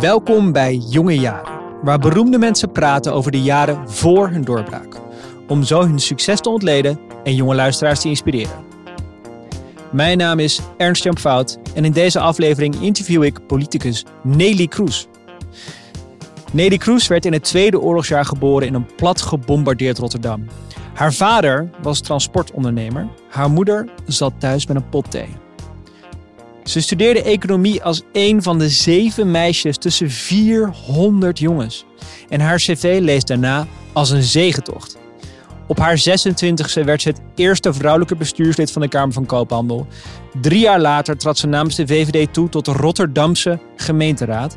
Welkom 0.00 0.52
bij 0.52 0.74
Jonge 0.74 1.18
Jaren, 1.18 1.52
waar 1.82 1.98
beroemde 1.98 2.38
mensen 2.38 2.72
praten 2.72 3.12
over 3.12 3.30
de 3.30 3.42
jaren 3.42 3.90
voor 3.90 4.28
hun 4.28 4.44
doorbraak. 4.44 5.00
Om 5.48 5.62
zo 5.62 5.80
hun 5.80 5.98
succes 5.98 6.40
te 6.40 6.48
ontleden 6.48 6.98
en 7.24 7.34
jonge 7.34 7.54
luisteraars 7.54 8.00
te 8.00 8.08
inspireren. 8.08 8.64
Mijn 9.92 10.18
naam 10.18 10.38
is 10.38 10.60
Ernst 10.76 11.02
Jan 11.02 11.18
Fout 11.18 11.58
en 11.74 11.84
in 11.84 11.92
deze 11.92 12.20
aflevering 12.20 12.74
interview 12.80 13.24
ik 13.24 13.46
politicus 13.46 14.04
Nelly 14.22 14.66
Kroes. 14.66 15.08
Nelly 16.52 16.76
Kroes 16.76 17.06
werd 17.06 17.24
in 17.24 17.32
het 17.32 17.44
Tweede 17.44 17.80
Oorlogsjaar 17.80 18.24
geboren 18.24 18.66
in 18.66 18.74
een 18.74 18.94
plat 18.96 19.20
gebombardeerd 19.22 19.98
Rotterdam. 19.98 20.46
Haar 20.94 21.12
vader 21.12 21.70
was 21.82 22.00
transportondernemer, 22.00 23.08
haar 23.28 23.50
moeder 23.50 23.88
zat 24.06 24.32
thuis 24.38 24.66
met 24.66 24.76
een 24.76 24.88
pot 24.88 25.10
thee. 25.10 25.47
Ze 26.68 26.80
studeerde 26.80 27.22
economie 27.22 27.82
als 27.82 28.02
een 28.12 28.42
van 28.42 28.58
de 28.58 28.68
zeven 28.68 29.30
meisjes 29.30 29.76
tussen 29.76 30.10
400 30.10 31.38
jongens. 31.38 31.84
En 32.28 32.40
haar 32.40 32.56
cv 32.56 32.98
leest 33.00 33.26
daarna 33.26 33.66
als 33.92 34.10
een 34.10 34.22
zegentocht. 34.22 34.96
Op 35.66 35.78
haar 35.78 35.98
26e 35.98 36.84
werd 36.84 37.02
ze 37.02 37.08
het 37.08 37.20
eerste 37.34 37.72
vrouwelijke 37.72 38.16
bestuurslid 38.16 38.70
van 38.70 38.82
de 38.82 38.88
Kamer 38.88 39.12
van 39.12 39.26
Koophandel. 39.26 39.86
Drie 40.40 40.60
jaar 40.60 40.80
later 40.80 41.16
trad 41.16 41.38
ze 41.38 41.46
namens 41.46 41.76
de 41.76 41.86
VVD 41.86 42.32
toe 42.32 42.48
tot 42.48 42.64
de 42.64 42.72
Rotterdamse 42.72 43.58
gemeenteraad. 43.76 44.56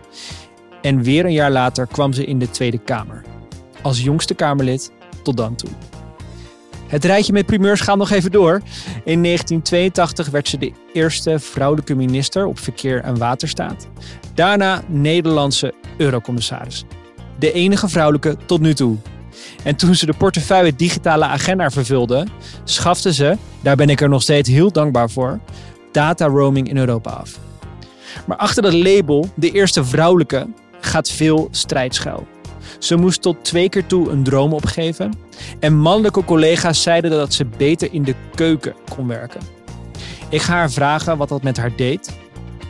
En 0.82 1.04
weer 1.04 1.26
een 1.26 1.34
jaar 1.34 1.52
later 1.52 1.88
kwam 1.88 2.14
ze 2.14 2.26
in 2.26 2.40
de 2.40 2.50
Tweede 2.50 2.80
Kamer. 2.80 3.22
Als 3.82 4.02
jongste 4.02 4.34
Kamerlid 4.34 4.92
tot 5.24 5.38
dan 5.38 5.56
toe. 5.56 5.70
Het 6.92 7.06
rijtje 7.06 7.34
met 7.34 7.46
primeurs 7.46 7.82
gaat 7.82 7.98
nog 7.98 8.10
even 8.10 8.32
door. 8.32 8.62
In 9.04 9.24
1982 9.24 10.30
werd 10.30 10.48
ze 10.48 10.58
de 10.58 10.72
eerste 10.94 11.40
vrouwelijke 11.40 11.96
minister 11.96 12.46
op 12.46 12.60
verkeer 12.60 13.02
en 13.02 13.18
waterstaat. 13.18 13.88
Daarna 14.34 14.82
Nederlandse 14.88 15.74
eurocommissaris. 15.98 16.84
De 17.40 17.52
enige 17.52 17.90
vrouwelijke 17.90 18.38
tot 18.46 18.62
nu 18.62 18.74
toe. 18.74 18.98
En 19.64 19.76
toen 19.76 19.96
ze 19.96 20.06
de 20.06 20.14
portefeuille 20.14 20.76
digitale 20.76 21.26
agenda 21.26 21.70
vervulde, 21.70 22.28
schafte 22.64 23.14
ze, 23.14 23.38
daar 23.62 23.76
ben 23.76 23.90
ik 23.90 24.02
er 24.02 24.10
nog 24.10 24.22
steeds 24.22 24.50
heel 24.50 24.72
dankbaar 24.72 25.10
voor, 25.10 25.40
data 25.92 26.26
roaming 26.26 26.70
in 26.70 26.78
Europa 26.78 27.10
af. 27.10 27.40
Maar 28.26 28.38
achter 28.38 28.64
dat 28.64 28.74
label, 28.74 29.30
de 29.36 29.52
eerste 29.52 29.86
vrouwelijke, 29.86 30.48
gaat 30.80 31.10
veel 31.10 31.48
strijd 31.52 31.96
schuil. 31.96 32.28
Ze 32.82 32.96
moest 32.96 33.22
tot 33.22 33.44
twee 33.44 33.70
keer 33.70 33.86
toe 33.86 34.10
een 34.10 34.24
droom 34.24 34.54
opgeven. 34.54 35.14
En 35.60 35.78
mannelijke 35.78 36.24
collega's 36.24 36.82
zeiden 36.82 37.12
dat 37.12 37.34
ze 37.34 37.46
beter 37.46 37.94
in 37.94 38.04
de 38.04 38.16
keuken 38.36 38.74
kon 38.96 39.08
werken. 39.08 39.42
Ik 40.30 40.42
ga 40.42 40.54
haar 40.54 40.72
vragen 40.72 41.18
wat 41.18 41.30
dat 41.30 41.44
met 41.44 41.58
haar 41.58 41.76
deed 41.76 42.18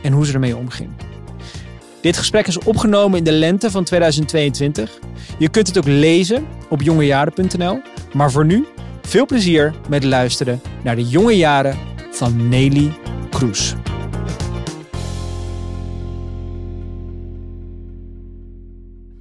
en 0.02 0.12
hoe 0.12 0.26
ze 0.26 0.32
ermee 0.32 0.56
omging. 0.56 0.90
Dit 2.00 2.16
gesprek 2.16 2.46
is 2.46 2.58
opgenomen 2.58 3.18
in 3.18 3.24
de 3.24 3.32
lente 3.32 3.70
van 3.70 3.84
2022. 3.84 4.98
Je 5.38 5.48
kunt 5.48 5.66
het 5.66 5.78
ook 5.78 5.86
lezen 5.86 6.46
op 6.68 6.82
jongejaren.nl. 6.82 7.80
Maar 8.12 8.30
voor 8.30 8.44
nu, 8.44 8.66
veel 9.02 9.26
plezier 9.26 9.74
met 9.88 10.04
luisteren 10.04 10.60
naar 10.82 10.96
de 10.96 11.08
jonge 11.08 11.36
jaren 11.36 11.76
van 12.10 12.48
Nelly 12.48 12.92
Kroes. 13.30 13.74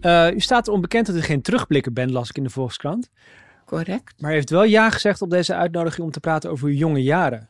Uh, 0.02 0.32
u 0.34 0.40
staat 0.40 0.68
onbekend 0.68 1.06
dat 1.06 1.16
u 1.16 1.22
geen 1.22 1.42
terugblikker 1.42 1.94
bent, 1.94 2.12
las 2.12 2.30
ik 2.30 2.38
in 2.38 2.44
de 2.44 2.50
Volkskrant. 2.50 3.10
Correct. 3.66 4.14
Maar 4.18 4.32
u 4.32 4.34
heeft 4.34 4.50
wel 4.50 4.64
ja 4.64 4.90
gezegd 4.90 5.22
op 5.22 5.30
deze 5.30 5.56
uitnodiging 5.56 6.06
om 6.06 6.12
te 6.12 6.20
praten 6.20 6.50
over 6.50 6.68
uw 6.68 6.76
jonge 6.76 7.04
jaren. 7.04 7.50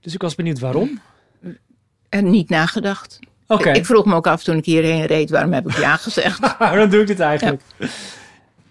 Dus 0.00 0.14
ik 0.14 0.22
was 0.22 0.34
benieuwd 0.34 0.58
waarom. 0.58 1.00
En 2.08 2.30
niet 2.30 2.48
nagedacht. 2.48 3.18
Oké. 3.46 3.68
Ik, 3.68 3.76
ik, 3.76 3.86
vroeg 3.86 4.04
me 4.04 4.14
ook 4.14 4.26
af 4.26 4.42
toen 4.42 4.56
ik 4.56 4.64
hierheen 4.64 5.06
reed, 5.06 5.30
waarom 5.30 5.52
heb 5.52 5.68
ik 5.68 5.76
ja 5.76 5.96
gezegd? 5.96 6.54
waarom 6.58 6.90
doe 6.90 7.00
ik 7.00 7.06
dit 7.06 7.20
eigenlijk? 7.20 7.62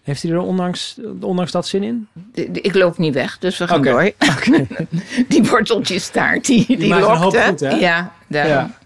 Heeft 0.02 0.23
u 0.23 0.30
er 0.30 0.39
ondanks, 0.39 1.00
ondanks 1.20 1.52
dat 1.52 1.67
zin 1.67 1.83
in? 1.83 2.08
Ik 2.52 2.76
loop 2.76 2.98
niet 2.98 3.14
weg, 3.14 3.38
dus 3.38 3.58
we 3.58 3.67
gaan 3.67 3.80
okay. 3.80 4.16
door. 4.17 4.27
Okay. 4.37 4.67
die 5.27 5.43
worteltjes 5.43 6.04
staart, 6.04 6.45
die, 6.45 6.66
die, 6.66 6.77
die 6.77 6.99
lokte. 6.99 7.42
Goed, 7.42 7.60
hè? 7.60 7.70
Ja, 7.70 8.14
ja. 8.27 8.80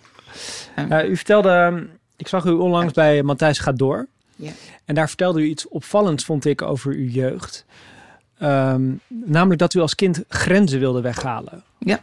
Uh, 0.92 1.10
u 1.10 1.16
vertelde 1.16 1.88
ik 2.18 2.28
zag 2.28 2.46
u 2.46 2.52
onlangs 2.52 2.94
bij 2.94 3.24
Matthijs 3.24 3.60
Gaat 3.60 3.78
Door. 3.78 4.08
Ja. 4.36 4.52
En 4.86 4.96
daar 4.96 5.08
vertelde 5.08 5.42
u 5.42 5.46
iets 5.46 5.68
opvallends, 5.68 6.26
vond 6.26 6.46
ik, 6.46 6.62
over 6.62 6.94
uw 6.94 7.08
jeugd. 7.08 7.66
Ehm, 8.38 8.92
namelijk 9.08 9.60
dat 9.60 9.74
u 9.74 9.80
als 9.80 9.96
kind 9.96 10.24
grenzen 10.28 10.80
wilde 10.80 11.02
weghalen. 11.02 11.64
Ja. 11.80 12.00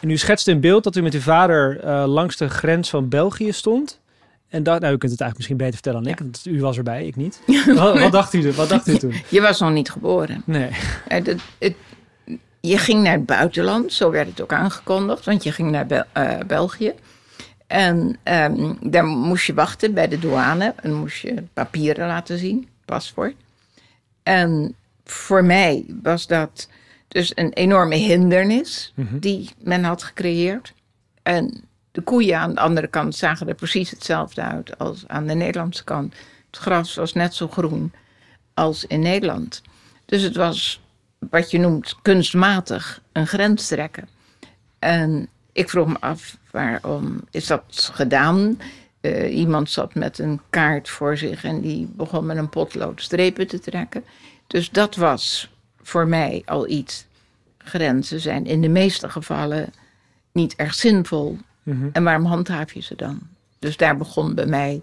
En 0.00 0.10
u 0.10 0.16
schetste 0.16 0.50
een 0.50 0.60
beeld 0.60 0.84
dat 0.84 0.96
u 0.96 1.02
met 1.02 1.14
uw 1.14 1.20
vader 1.20 1.84
uh, 1.84 2.04
langs 2.06 2.36
de 2.36 2.48
grens 2.48 2.90
van 2.90 3.08
België 3.08 3.52
stond. 3.52 4.00
En 4.48 4.62
dat, 4.62 4.80
nou, 4.80 4.94
u 4.94 4.98
kunt 4.98 5.12
het 5.12 5.20
eigenlijk 5.20 5.36
misschien 5.36 5.56
beter 5.56 5.74
vertellen 5.74 6.02
dan 6.02 6.12
ik, 6.12 6.18
want 6.18 6.42
u 6.46 6.60
was 6.60 6.76
erbij, 6.76 7.06
ik 7.06 7.16
niet. 7.16 7.40
wat, 7.74 7.98
wat, 7.98 8.12
dacht 8.12 8.34
u, 8.34 8.52
wat 8.52 8.68
dacht 8.68 8.88
u 8.88 8.98
toen? 8.98 9.14
Je 9.28 9.40
was 9.40 9.60
nog 9.60 9.72
niet 9.72 9.90
geboren. 9.90 10.42
Nee. 10.44 10.68
Het, 11.08 11.26
het, 11.26 11.40
het, 11.58 11.74
je 12.60 12.78
ging 12.78 13.02
naar 13.02 13.12
het 13.12 13.26
buitenland, 13.26 13.92
zo 13.92 14.10
werd 14.10 14.28
het 14.28 14.40
ook 14.40 14.52
aangekondigd, 14.52 15.24
want 15.24 15.42
je 15.42 15.52
ging 15.52 15.70
naar 15.70 15.86
Bel 15.86 16.04
uh, 16.16 16.38
België. 16.46 16.94
En 17.68 18.16
um, 18.24 18.78
daar 18.90 19.04
moest 19.04 19.46
je 19.46 19.54
wachten 19.54 19.94
bij 19.94 20.08
de 20.08 20.18
douane 20.18 20.74
en 20.82 20.92
moest 20.94 21.18
je 21.18 21.42
papieren 21.52 22.06
laten 22.06 22.38
zien, 22.38 22.68
paspoort. 22.84 23.34
En 24.22 24.74
voor 25.04 25.44
mij 25.44 25.84
was 26.02 26.26
dat 26.26 26.68
dus 27.08 27.32
een 27.34 27.52
enorme 27.52 27.94
hindernis 27.94 28.92
Mhm. 28.94 29.18
die 29.18 29.50
men 29.58 29.84
had 29.84 30.02
gecreëerd. 30.02 30.72
En 31.22 31.64
de 31.92 32.00
koeien 32.00 32.38
aan 32.38 32.54
de 32.54 32.60
andere 32.60 32.86
kant 32.86 33.14
zagen 33.16 33.48
er 33.48 33.54
precies 33.54 33.90
hetzelfde 33.90 34.42
uit 34.42 34.78
als 34.78 35.04
aan 35.06 35.26
de 35.26 35.34
Nederlandse 35.34 35.84
kant. 35.84 36.14
Het 36.50 36.56
gras 36.60 36.94
was 36.94 37.12
net 37.12 37.34
zo 37.34 37.48
groen 37.48 37.92
als 38.54 38.84
in 38.84 39.00
Nederland. 39.00 39.62
Dus 40.04 40.22
het 40.22 40.36
was 40.36 40.80
wat 41.18 41.50
je 41.50 41.58
noemt 41.58 41.96
kunstmatig 42.02 43.02
een 43.12 43.26
grens 43.26 43.66
trekken. 43.66 44.08
En 44.78 45.28
ik 45.58 45.68
vroeg 45.68 45.86
me 45.86 46.00
af, 46.00 46.36
waarom 46.50 47.20
is 47.30 47.46
dat 47.46 47.90
gedaan? 47.92 48.58
Uh, 49.00 49.36
iemand 49.36 49.70
zat 49.70 49.94
met 49.94 50.18
een 50.18 50.40
kaart 50.50 50.88
voor 50.88 51.16
zich 51.16 51.44
en 51.44 51.60
die 51.60 51.88
begon 51.96 52.26
met 52.26 52.36
een 52.36 52.48
potlood 52.48 53.02
strepen 53.02 53.46
te 53.46 53.58
trekken. 53.58 54.04
Dus 54.46 54.70
dat 54.70 54.96
was 54.96 55.50
voor 55.82 56.08
mij 56.08 56.42
al 56.44 56.68
iets. 56.68 57.06
Grenzen 57.58 58.20
zijn 58.20 58.46
in 58.46 58.60
de 58.60 58.68
meeste 58.68 59.08
gevallen 59.08 59.72
niet 60.32 60.56
erg 60.56 60.74
zinvol. 60.74 61.38
Mhm. 61.62 61.88
En 61.92 62.04
waarom 62.04 62.24
handhaaf 62.24 62.72
je 62.72 62.82
ze 62.82 62.94
dan? 62.96 63.20
Dus 63.58 63.76
daar 63.76 63.96
begon 63.96 64.34
bij 64.34 64.46
mij 64.46 64.82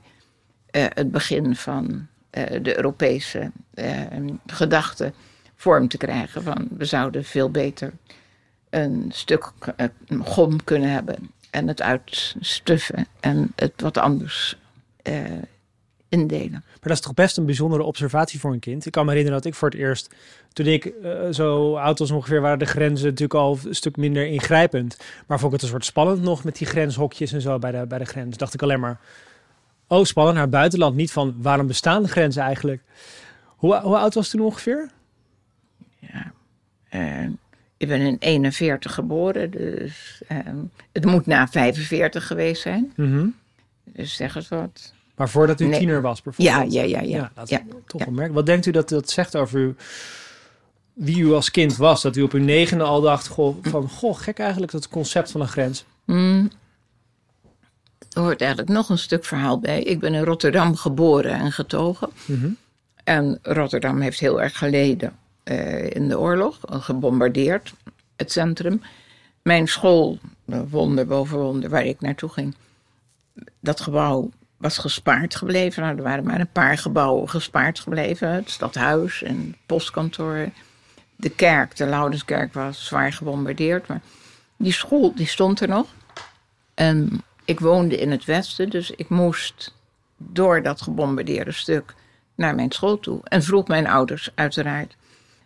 uh, 0.71 0.85
het 0.89 1.11
begin 1.11 1.55
van 1.55 2.07
uh, 2.31 2.43
de 2.61 2.75
Europese 2.77 3.51
gedachte 4.45 5.13
vorm 5.55 5.87
te 5.87 5.97
krijgen. 5.97 6.43
Van 6.43 6.67
we 6.77 6.85
zouden 6.85 7.23
veel 7.23 7.49
beter 7.49 7.93
een 8.75 9.11
stuk 9.13 9.51
een 9.75 10.25
gom 10.25 10.63
kunnen 10.63 10.89
hebben 10.89 11.29
en 11.49 11.67
het 11.67 11.81
uitstuffen 11.81 13.07
en 13.19 13.51
het 13.55 13.81
wat 13.81 13.97
anders 13.97 14.57
uh, 15.03 15.23
indelen. 16.09 16.51
Maar 16.51 16.79
dat 16.81 16.91
is 16.91 16.99
toch 16.99 17.13
best 17.13 17.37
een 17.37 17.45
bijzondere 17.45 17.83
observatie 17.83 18.39
voor 18.39 18.53
een 18.53 18.59
kind. 18.59 18.85
Ik 18.85 18.91
kan 18.91 19.05
me 19.05 19.11
herinneren 19.11 19.41
dat 19.41 19.51
ik 19.51 19.57
voor 19.57 19.69
het 19.69 19.77
eerst, 19.77 20.15
toen 20.53 20.65
ik 20.65 20.93
uh, 21.03 21.27
zo 21.31 21.75
oud 21.75 21.99
was 21.99 22.11
ongeveer, 22.11 22.41
waren 22.41 22.59
de 22.59 22.65
grenzen 22.65 23.05
natuurlijk 23.05 23.33
al 23.33 23.59
een 23.65 23.75
stuk 23.75 23.97
minder 23.97 24.27
ingrijpend. 24.27 24.97
Maar 25.27 25.39
vond 25.39 25.53
ik 25.53 25.59
het 25.59 25.61
een 25.61 25.73
soort 25.75 25.85
spannend 25.85 26.21
nog 26.21 26.43
met 26.43 26.57
die 26.57 26.67
grenshokjes 26.67 27.31
en 27.31 27.41
zo 27.41 27.59
bij 27.59 27.71
de, 27.71 27.85
bij 27.87 27.97
de 27.97 28.05
grens. 28.05 28.37
Dacht 28.37 28.53
ik 28.53 28.61
alleen 28.61 28.79
maar, 28.79 28.99
oh 29.87 30.03
spannend, 30.03 30.35
naar 30.35 30.45
het 30.45 30.55
buitenland. 30.55 30.95
Niet 30.95 31.11
van, 31.11 31.35
waarom 31.37 31.67
bestaan 31.67 32.03
de 32.03 32.09
grenzen 32.09 32.43
eigenlijk? 32.43 32.81
Hoe, 33.45 33.79
hoe 33.79 33.97
oud 33.97 34.13
was 34.13 34.29
toen 34.29 34.41
ongeveer? 34.41 34.89
Ja, 35.99 36.31
uh, 36.91 37.29
ik 37.77 37.87
ben 37.87 38.01
in 38.01 38.15
41 38.19 38.93
geboren, 38.93 39.51
dus 39.51 40.21
um, 40.47 40.71
het 40.91 41.05
moet 41.05 41.25
na 41.25 41.47
45 41.47 42.27
geweest 42.27 42.61
zijn. 42.61 42.93
Mm 42.95 43.11
-hmm. 43.11 43.35
Dus 43.83 44.15
zeg 44.15 44.35
eens 44.35 44.47
wat. 44.47 44.93
Maar 45.15 45.29
voordat 45.29 45.61
u 45.61 45.65
nee. 45.65 45.79
tiener 45.79 46.01
was 46.01 46.21
bijvoorbeeld? 46.21 46.73
Ja, 46.73 46.81
ja, 46.81 46.87
ja. 46.87 47.01
ja. 47.01 47.17
ja 47.17 47.31
dat 47.33 47.49
ja. 47.49 47.61
toch 47.85 48.05
ja. 48.05 48.11
merk. 48.11 48.33
Wat 48.33 48.45
denkt 48.45 48.65
u 48.65 48.71
dat 48.71 48.89
dat 48.89 49.09
zegt 49.09 49.35
over 49.35 49.59
u, 49.59 49.75
wie 50.93 51.19
u 51.19 51.33
als 51.33 51.51
kind 51.51 51.77
was? 51.77 52.01
Dat 52.01 52.15
u 52.15 52.21
op 52.21 52.31
uw 52.31 52.43
negende 52.43 52.83
al 52.83 53.01
dacht 53.01 53.27
goh, 53.27 53.57
van, 53.61 53.89
goh, 53.89 54.17
gek 54.17 54.39
eigenlijk 54.39 54.71
dat 54.71 54.89
concept 54.89 55.31
van 55.31 55.41
een 55.41 55.47
grens. 55.47 55.85
Mm. 56.05 56.51
Er 58.11 58.21
hoort 58.21 58.41
eigenlijk 58.41 58.71
nog 58.71 58.89
een 58.89 58.97
stuk 58.97 59.25
verhaal 59.25 59.59
bij. 59.59 59.81
Ik 59.81 59.99
ben 59.99 60.13
in 60.13 60.23
Rotterdam 60.23 60.75
geboren 60.75 61.31
en 61.31 61.51
getogen. 61.51 62.09
Mm 62.25 62.39
-hmm. 62.39 62.57
En 63.03 63.39
Rotterdam 63.41 64.01
heeft 64.01 64.19
heel 64.19 64.41
erg 64.41 64.57
geleden 64.57 65.13
uh, 65.45 65.89
in 65.89 66.09
de 66.09 66.19
oorlog, 66.19 66.59
gebombardeerd, 66.69 67.73
het 68.15 68.31
centrum. 68.31 68.81
Mijn 69.41 69.67
school, 69.67 70.19
wonder 70.45 71.07
boven 71.07 71.37
wonder, 71.37 71.69
waar 71.69 71.85
ik 71.85 72.01
naartoe 72.01 72.29
ging, 72.29 72.55
dat 73.59 73.81
gebouw 73.81 74.29
was 74.57 74.77
gespaard 74.77 75.35
gebleven. 75.35 75.83
Nou, 75.83 75.97
er 75.97 76.03
waren 76.03 76.23
maar 76.23 76.39
een 76.39 76.51
paar 76.51 76.77
gebouwen 76.77 77.29
gespaard 77.29 77.79
gebleven. 77.79 78.29
Het 78.29 78.49
stadhuis 78.49 79.23
en 79.23 79.55
postkantoor. 79.65 80.49
De 81.15 81.29
kerk, 81.29 81.75
de 81.75 81.85
Loudenskerk, 81.85 82.53
was 82.53 82.85
zwaar 82.85 83.13
gebombardeerd. 83.13 83.87
Maar 83.87 84.01
die 84.57 84.71
school, 84.71 85.15
die 85.15 85.27
stond 85.27 85.59
er 85.59 85.67
nog. 85.67 85.87
En 86.73 87.23
ik 87.45 87.59
woonde 87.59 87.97
in 87.97 88.11
het 88.11 88.25
westen, 88.25 88.69
dus 88.69 88.91
ik 88.91 89.09
moest 89.09 89.73
door 90.17 90.61
dat 90.61 90.81
gebombardeerde 90.81 91.51
stuk 91.51 91.93
naar 92.35 92.55
mijn 92.55 92.71
school 92.71 92.99
toe. 92.99 93.19
En 93.23 93.43
vroeg 93.43 93.67
mijn 93.67 93.87
ouders 93.87 94.29
uiteraard: 94.35 94.95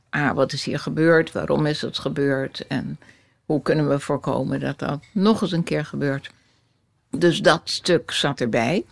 ah, 0.09 0.31
wat 0.31 0.53
is 0.53 0.63
hier 0.63 0.79
gebeurd? 0.79 1.31
Waarom 1.31 1.65
is 1.65 1.81
het 1.81 1.97
gebeurd? 1.97 2.67
En 2.67 2.99
hoe 3.45 3.61
kunnen 3.61 3.89
we 3.89 3.99
voorkomen 3.99 4.59
dat 4.59 4.79
dat 4.79 5.03
nog 5.11 5.41
eens 5.41 5.51
een 5.51 5.63
keer 5.63 5.85
gebeurt? 5.85 6.31
Dus 7.09 7.41
dat 7.41 7.61
stuk 7.63 8.11
zat 8.11 8.39
erbij. 8.39 8.85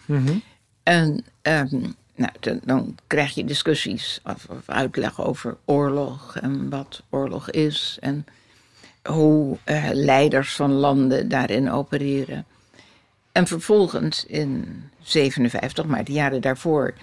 En 0.83 1.25
ehm, 1.41 1.79
nou, 2.15 2.31
dan, 2.39 2.59
dan 2.63 2.95
krijg 3.07 3.33
je 3.33 3.45
discussies 3.45 4.19
of, 4.23 4.45
of 4.49 4.69
uitleg 4.69 5.21
over 5.21 5.57
oorlog 5.65 6.37
en 6.37 6.69
wat 6.69 7.03
oorlog 7.09 7.49
is 7.51 7.97
en 8.01 8.25
hoe 9.03 9.57
eh, 9.63 9.89
leiders 9.93 10.55
van 10.55 10.71
landen 10.71 11.29
daarin 11.29 11.71
opereren. 11.71 12.45
En 13.31 13.47
vervolgens 13.47 14.25
in 14.25 14.83
57, 15.01 15.85
maar 15.85 16.03
de 16.03 16.11
jaren 16.11 16.41
daarvoor, 16.41 16.93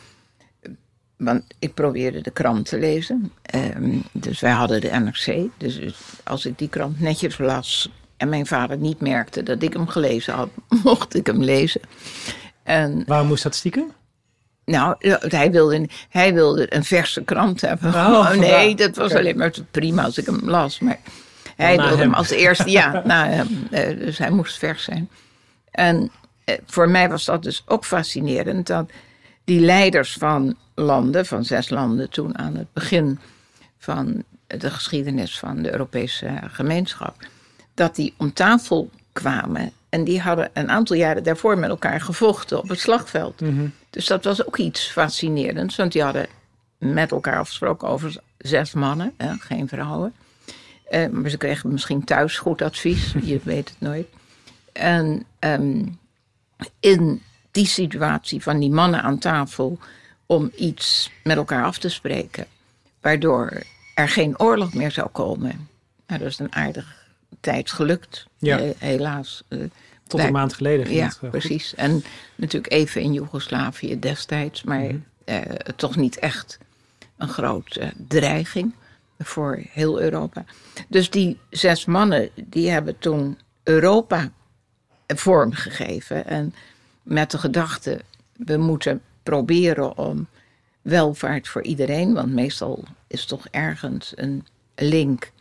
want 1.16 1.42
ik 1.58 1.74
probeerde 1.74 2.20
de 2.20 2.30
krant 2.30 2.68
te 2.68 2.78
lezen. 2.78 3.32
Ehm, 3.42 3.98
dus 4.12 4.40
wij 4.40 4.52
hadden 4.52 4.80
de 4.80 4.90
NRC. 4.90 5.48
Dus 5.56 5.80
als 6.24 6.46
ik 6.46 6.58
die 6.58 6.68
krant 6.68 7.00
netjes 7.00 7.38
las 7.38 7.90
en 8.16 8.28
mijn 8.28 8.46
vader 8.46 8.76
niet 8.76 9.00
merkte 9.00 9.42
dat 9.42 9.62
ik 9.62 9.72
hem 9.72 9.88
gelezen 9.88 10.34
had, 10.34 10.48
mocht 10.84 11.14
ik 11.14 11.26
hem 11.26 11.42
lezen. 11.42 11.80
En 12.62 13.04
Waarom 13.06 13.26
moest 13.26 13.42
dat 13.42 13.54
stiekem? 13.54 13.92
nou, 14.64 14.96
hij 15.28 15.50
wilde, 15.50 15.88
hij 16.08 16.34
wilde 16.34 16.74
een 16.74 16.84
verse 16.84 17.24
krant 17.24 17.60
hebben. 17.60 17.94
Oh, 17.94 18.30
nee, 18.38 18.50
vandaar. 18.50 18.76
dat 18.76 18.96
was 18.96 19.14
alleen 19.14 19.36
maar 19.36 19.52
prima 19.70 20.02
als 20.02 20.18
ik 20.18 20.26
hem 20.26 20.40
las. 20.42 20.78
Maar 20.78 20.98
hij 21.56 21.76
na 21.76 21.82
wilde 21.82 21.96
hem. 21.96 22.04
hem 22.04 22.14
als 22.14 22.30
eerste, 22.30 22.70
ja, 22.70 23.02
na 23.04 23.28
hem. 23.28 23.66
Eh, 23.70 23.98
dus 23.98 24.18
hij 24.18 24.30
moest 24.30 24.58
vers 24.58 24.84
zijn. 24.84 25.08
En 25.70 26.10
eh, 26.44 26.58
voor 26.66 26.88
mij 26.88 27.08
was 27.08 27.24
dat 27.24 27.42
dus 27.42 27.62
ook 27.66 27.84
fascinerend 27.84 28.66
dat 28.66 28.90
die 29.44 29.60
leiders 29.60 30.12
van 30.12 30.56
landen, 30.74 31.26
van 31.26 31.44
zes 31.44 31.70
landen 31.70 32.10
toen 32.10 32.38
aan 32.38 32.56
het 32.56 32.72
begin 32.72 33.18
van 33.78 34.24
de 34.46 34.70
geschiedenis 34.70 35.38
van 35.38 35.62
de 35.62 35.72
Europese 35.72 36.40
gemeenschap, 36.42 37.16
dat 37.74 37.96
die 37.96 38.14
om 38.16 38.32
tafel 38.32 38.90
kwamen 39.12 39.72
en 39.88 40.04
die 40.04 40.20
hadden 40.20 40.50
een 40.52 40.70
aantal 40.70 40.96
jaren 40.96 41.22
daarvoor 41.22 41.58
met 41.58 41.70
elkaar 41.70 42.00
gevochten 42.00 42.58
op 42.58 42.68
het 42.68 42.80
slagveld. 42.80 43.40
Dus 43.90 44.06
dat 44.06 44.24
was 44.24 44.46
ook 44.46 44.56
iets 44.56 44.86
fascinerends, 44.90 45.76
want 45.76 45.92
die 45.92 46.02
hadden 46.02 46.26
met 46.78 47.10
elkaar 47.10 47.38
afgesproken 47.38 47.88
over 47.88 48.16
zes 48.38 48.72
mannen, 48.72 49.12
hè, 49.16 49.34
geen 49.38 49.68
vrouwen. 49.68 50.14
Eh, 50.84 51.08
maar 51.08 51.30
ze 51.30 51.36
kregen 51.36 51.72
misschien 51.72 52.04
thuis 52.04 52.38
goed 52.38 52.62
advies, 52.62 53.14
je 53.22 53.40
weet 53.42 53.68
het 53.68 53.80
nooit. 53.80 54.06
En 54.72 55.24
ehm, 55.38 55.86
in 56.80 57.22
die 57.54 57.66
situatie 57.66 58.42
van 58.42 58.58
die 58.58 58.70
mannen 58.70 59.02
aan 59.02 59.18
tafel 59.18 59.78
om 60.26 60.50
iets 60.56 61.10
met 61.22 61.36
elkaar 61.36 61.64
af 61.64 61.78
te 61.78 61.88
spreken, 61.88 62.46
waardoor 63.00 63.62
er 63.94 64.08
geen 64.08 64.38
oorlog 64.38 64.74
meer 64.74 64.90
zou 64.90 65.08
komen. 65.08 65.68
Nou, 66.06 66.20
dat 66.20 66.28
is 66.30 66.38
een 66.38 66.54
aardig 66.54 67.06
tijd 67.40 67.70
gelukt, 67.70 68.26
Ja. 68.38 68.58
eh, 68.58 68.70
helaas. 68.78 69.42
Eh, 69.48 69.58
Tot 70.06 70.18
wij- 70.20 70.26
een 70.26 70.32
maand 70.34 70.54
geleden 70.54 70.86
ging 70.86 70.98
ja, 70.98 71.04
het, 71.04 71.12
eh, 71.14 71.18
goed. 71.20 71.30
precies. 71.30 71.74
En 71.74 72.04
natuurlijk 72.36 72.72
even 72.72 73.00
in 73.00 73.12
Joegoslavië 73.12 73.98
destijds, 73.98 74.62
maar 74.62 74.80
Mhm. 74.84 74.96
eh, 75.24 75.40
toch 75.76 75.96
niet 75.96 76.18
echt 76.18 76.58
een 77.16 77.28
grote 77.28 77.92
dreiging 78.08 78.74
voor 79.18 79.62
heel 79.70 80.00
Europa. 80.00 80.44
Dus 80.88 81.10
die 81.10 81.38
zes 81.50 81.84
mannen, 81.84 82.30
die 82.34 82.70
hebben 82.70 82.98
toen 82.98 83.38
Europa 83.62 84.30
vormgegeven. 85.06 86.26
En 86.26 86.54
met 87.04 87.30
de 87.30 87.38
gedachte, 87.38 88.00
we 88.36 88.56
moeten 88.56 89.02
proberen 89.22 89.98
om 89.98 90.26
welvaart 90.82 91.48
voor 91.48 91.62
iedereen, 91.62 92.14
want 92.14 92.32
meestal 92.32 92.84
is 93.06 93.24
toch 93.24 93.46
ergens 93.50 94.12
een 94.14 94.46
link 94.74 95.32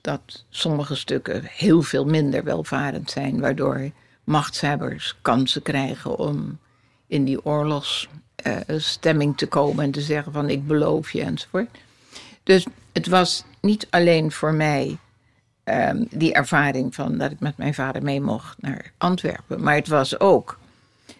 dat 0.00 0.44
sommige 0.48 0.94
stukken 0.94 1.42
heel 1.44 1.82
veel 1.82 2.04
minder 2.04 2.44
welvarend 2.44 3.10
zijn, 3.10 3.40
waardoor 3.40 3.90
machtshebbers 4.24 5.16
kansen 5.22 5.62
krijgen 5.62 6.18
om 6.18 6.58
in 7.06 7.24
die 7.24 7.44
oorlogsstemming 7.44 9.36
te 9.36 9.46
komen 9.46 9.84
en 9.84 9.90
te 9.90 10.00
zeggen 10.00 10.32
van 10.32 10.50
ik 10.50 10.66
beloof 10.66 11.12
je 11.12 11.22
enzovoort. 11.22 11.68
Dus 12.42 12.66
het 12.92 13.06
was 13.06 13.44
niet 13.60 13.86
alleen 13.90 14.32
voor 14.32 14.54
mij 14.54 14.98
ehm, 15.64 16.04
die 16.10 16.32
ervaring 16.32 16.94
van 16.94 17.18
dat 17.18 17.30
ik 17.30 17.40
met 17.40 17.56
mijn 17.56 17.74
vader 17.74 18.02
mee 18.02 18.20
mocht 18.20 18.62
naar 18.62 18.92
Antwerpen, 18.98 19.62
maar 19.62 19.74
het 19.74 19.88
was 19.88 20.20
ook 20.20 20.58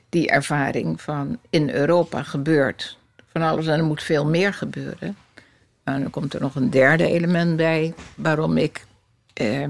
die 0.08 0.29
ervaring 0.29 1.00
van 1.00 1.38
in 1.50 1.70
Europa 1.70 2.23
gebeurt 2.23 2.99
van 3.26 3.43
alles 3.43 3.67
en 3.67 3.79
er 3.79 3.85
moet 3.85 4.03
veel 4.03 4.26
meer 4.26 4.55
gebeuren. 4.55 5.17
En 5.85 6.00
dan 6.00 6.11
komt 6.11 6.35
er 6.35 6.41
nog 6.41 6.55
een 6.55 6.70
derde 6.70 7.06
element 7.06 7.56
bij 7.56 7.94
waarom 8.14 8.56
ik 8.56 8.87
eh, 9.32 9.69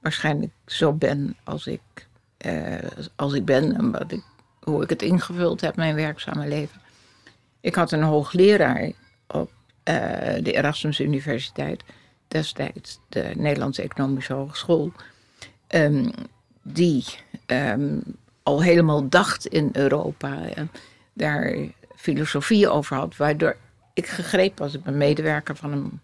waarschijnlijk 0.00 0.52
zo 0.66 0.92
ben 0.92 1.36
als 1.44 1.66
ik, 1.66 1.80
eh, 2.36 2.78
als 3.16 3.32
ik 3.32 3.44
ben 3.44 3.76
en 3.76 3.90
wat 3.90 4.12
ik, 4.12 4.22
hoe 4.60 4.82
ik 4.82 4.88
het 4.88 5.02
ingevuld 5.02 5.60
heb, 5.60 5.76
mijn 5.76 5.94
werkzame 5.94 6.48
leven. 6.48 6.80
Ik 7.60 7.74
had 7.74 7.92
een 7.92 8.02
hoogleraar 8.02 8.92
op 9.26 9.50
eh, 9.82 9.94
de 10.42 10.52
Erasmus 10.52 11.00
Universiteit, 11.00 11.82
destijds 12.28 13.00
de 13.08 13.32
Nederlandse 13.36 13.82
Economische 13.82 14.32
Hogeschool, 14.32 14.92
ehm, 15.66 16.10
die 16.62 17.04
ehm, 17.46 17.98
al 18.42 18.62
helemaal 18.62 19.08
dacht 19.08 19.46
in 19.46 19.68
Europa 19.72 20.48
en 20.54 20.70
daar 21.12 21.56
filosofie 21.96 22.68
over 22.68 22.96
had, 22.96 23.16
waardoor 23.16 23.56
ik 23.94 24.06
gegrepen 24.06 24.64
was. 24.64 24.74
Ik 24.74 24.82
ben 24.82 24.96
medewerker 24.96 25.56
van 25.56 25.70
hem 25.70 26.00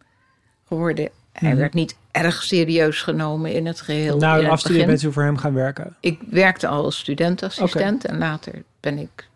geworden. 0.67 1.11
Hij 1.33 1.57
werd 1.57 1.75
niet 1.75 1.97
erg 2.11 2.43
serieus 2.43 3.03
genomen 3.03 3.53
in 3.53 3.67
het 3.67 3.81
geheel. 3.81 4.17
In 4.17 4.29
uw 4.29 4.43
het 4.43 4.49
afstuderen 4.49 4.87
bent 4.87 5.03
u 5.03 5.13
voor 5.13 5.23
hem 5.23 5.37
gaan 5.37 5.55
werken. 5.55 5.97
Ik 6.01 6.21
werkte 6.31 6.67
al 6.67 6.85
als 6.85 6.99
studentassistent 6.99 8.05
en 8.05 8.19
later 8.19 8.63
ben 8.81 8.99
ik 8.99 9.29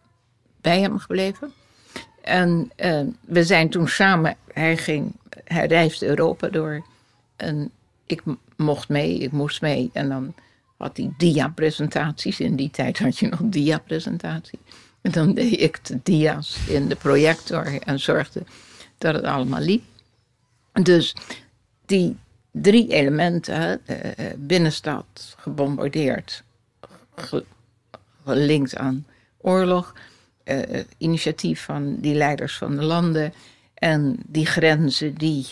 bij 0.60 0.80
hem 0.80 0.98
gebleven. 0.98 1.52
En 2.22 2.70
eh, 2.76 3.00
we 3.20 3.44
zijn 3.44 3.70
toen 3.70 3.88
samen, 3.88 4.36
hij, 4.52 4.76
ging, 4.76 5.16
hij 5.44 5.66
reisde 5.66 6.06
Europa 6.06 6.48
door. 6.48 6.86
En 7.36 7.70
ik 8.06 8.22
mocht 8.56 8.88
mee, 8.88 9.18
ik 9.18 9.32
moest 9.32 9.60
mee. 9.60 9.90
En 9.92 10.08
dan 10.08 10.34
had 10.82 10.96
hij 10.96 11.12
dia-presentaties. 11.16 12.40
In 12.40 12.56
die 12.56 12.70
tijd 12.70 12.98
had 12.98 13.18
je 13.18 13.28
nog 13.28 13.40
dia-presentatie. 13.42 14.58
En 15.00 15.10
dan 15.10 15.34
deed 15.34 15.60
ik 15.60 15.84
de 15.84 16.00
dia's 16.02 16.56
in 16.68 16.88
de 16.88 16.94
projector 16.96 17.82
en 17.82 18.00
zorgde 18.00 18.42
dat 18.98 19.14
het 19.14 19.24
allemaal 19.24 19.60
liep. 19.60 19.82
Dus 20.82 21.14
die 21.86 22.16
drie 22.50 22.88
elementen, 22.88 23.86
eh, 23.86 24.18
eh, 24.18 24.34
binnenstad 24.38 25.34
gebombardeerd, 25.38 26.42
ge- 27.16 27.44
gelinkt 28.24 28.76
aan 28.76 29.06
oorlog, 29.40 29.94
eh, 30.44 30.80
initiatief 30.98 31.62
van 31.64 31.96
die 32.00 32.14
leiders 32.14 32.56
van 32.58 32.76
de 32.76 32.82
landen 32.84 33.32
en 33.74 34.16
die 34.26 34.46
grenzen 34.46 35.14
die 35.14 35.46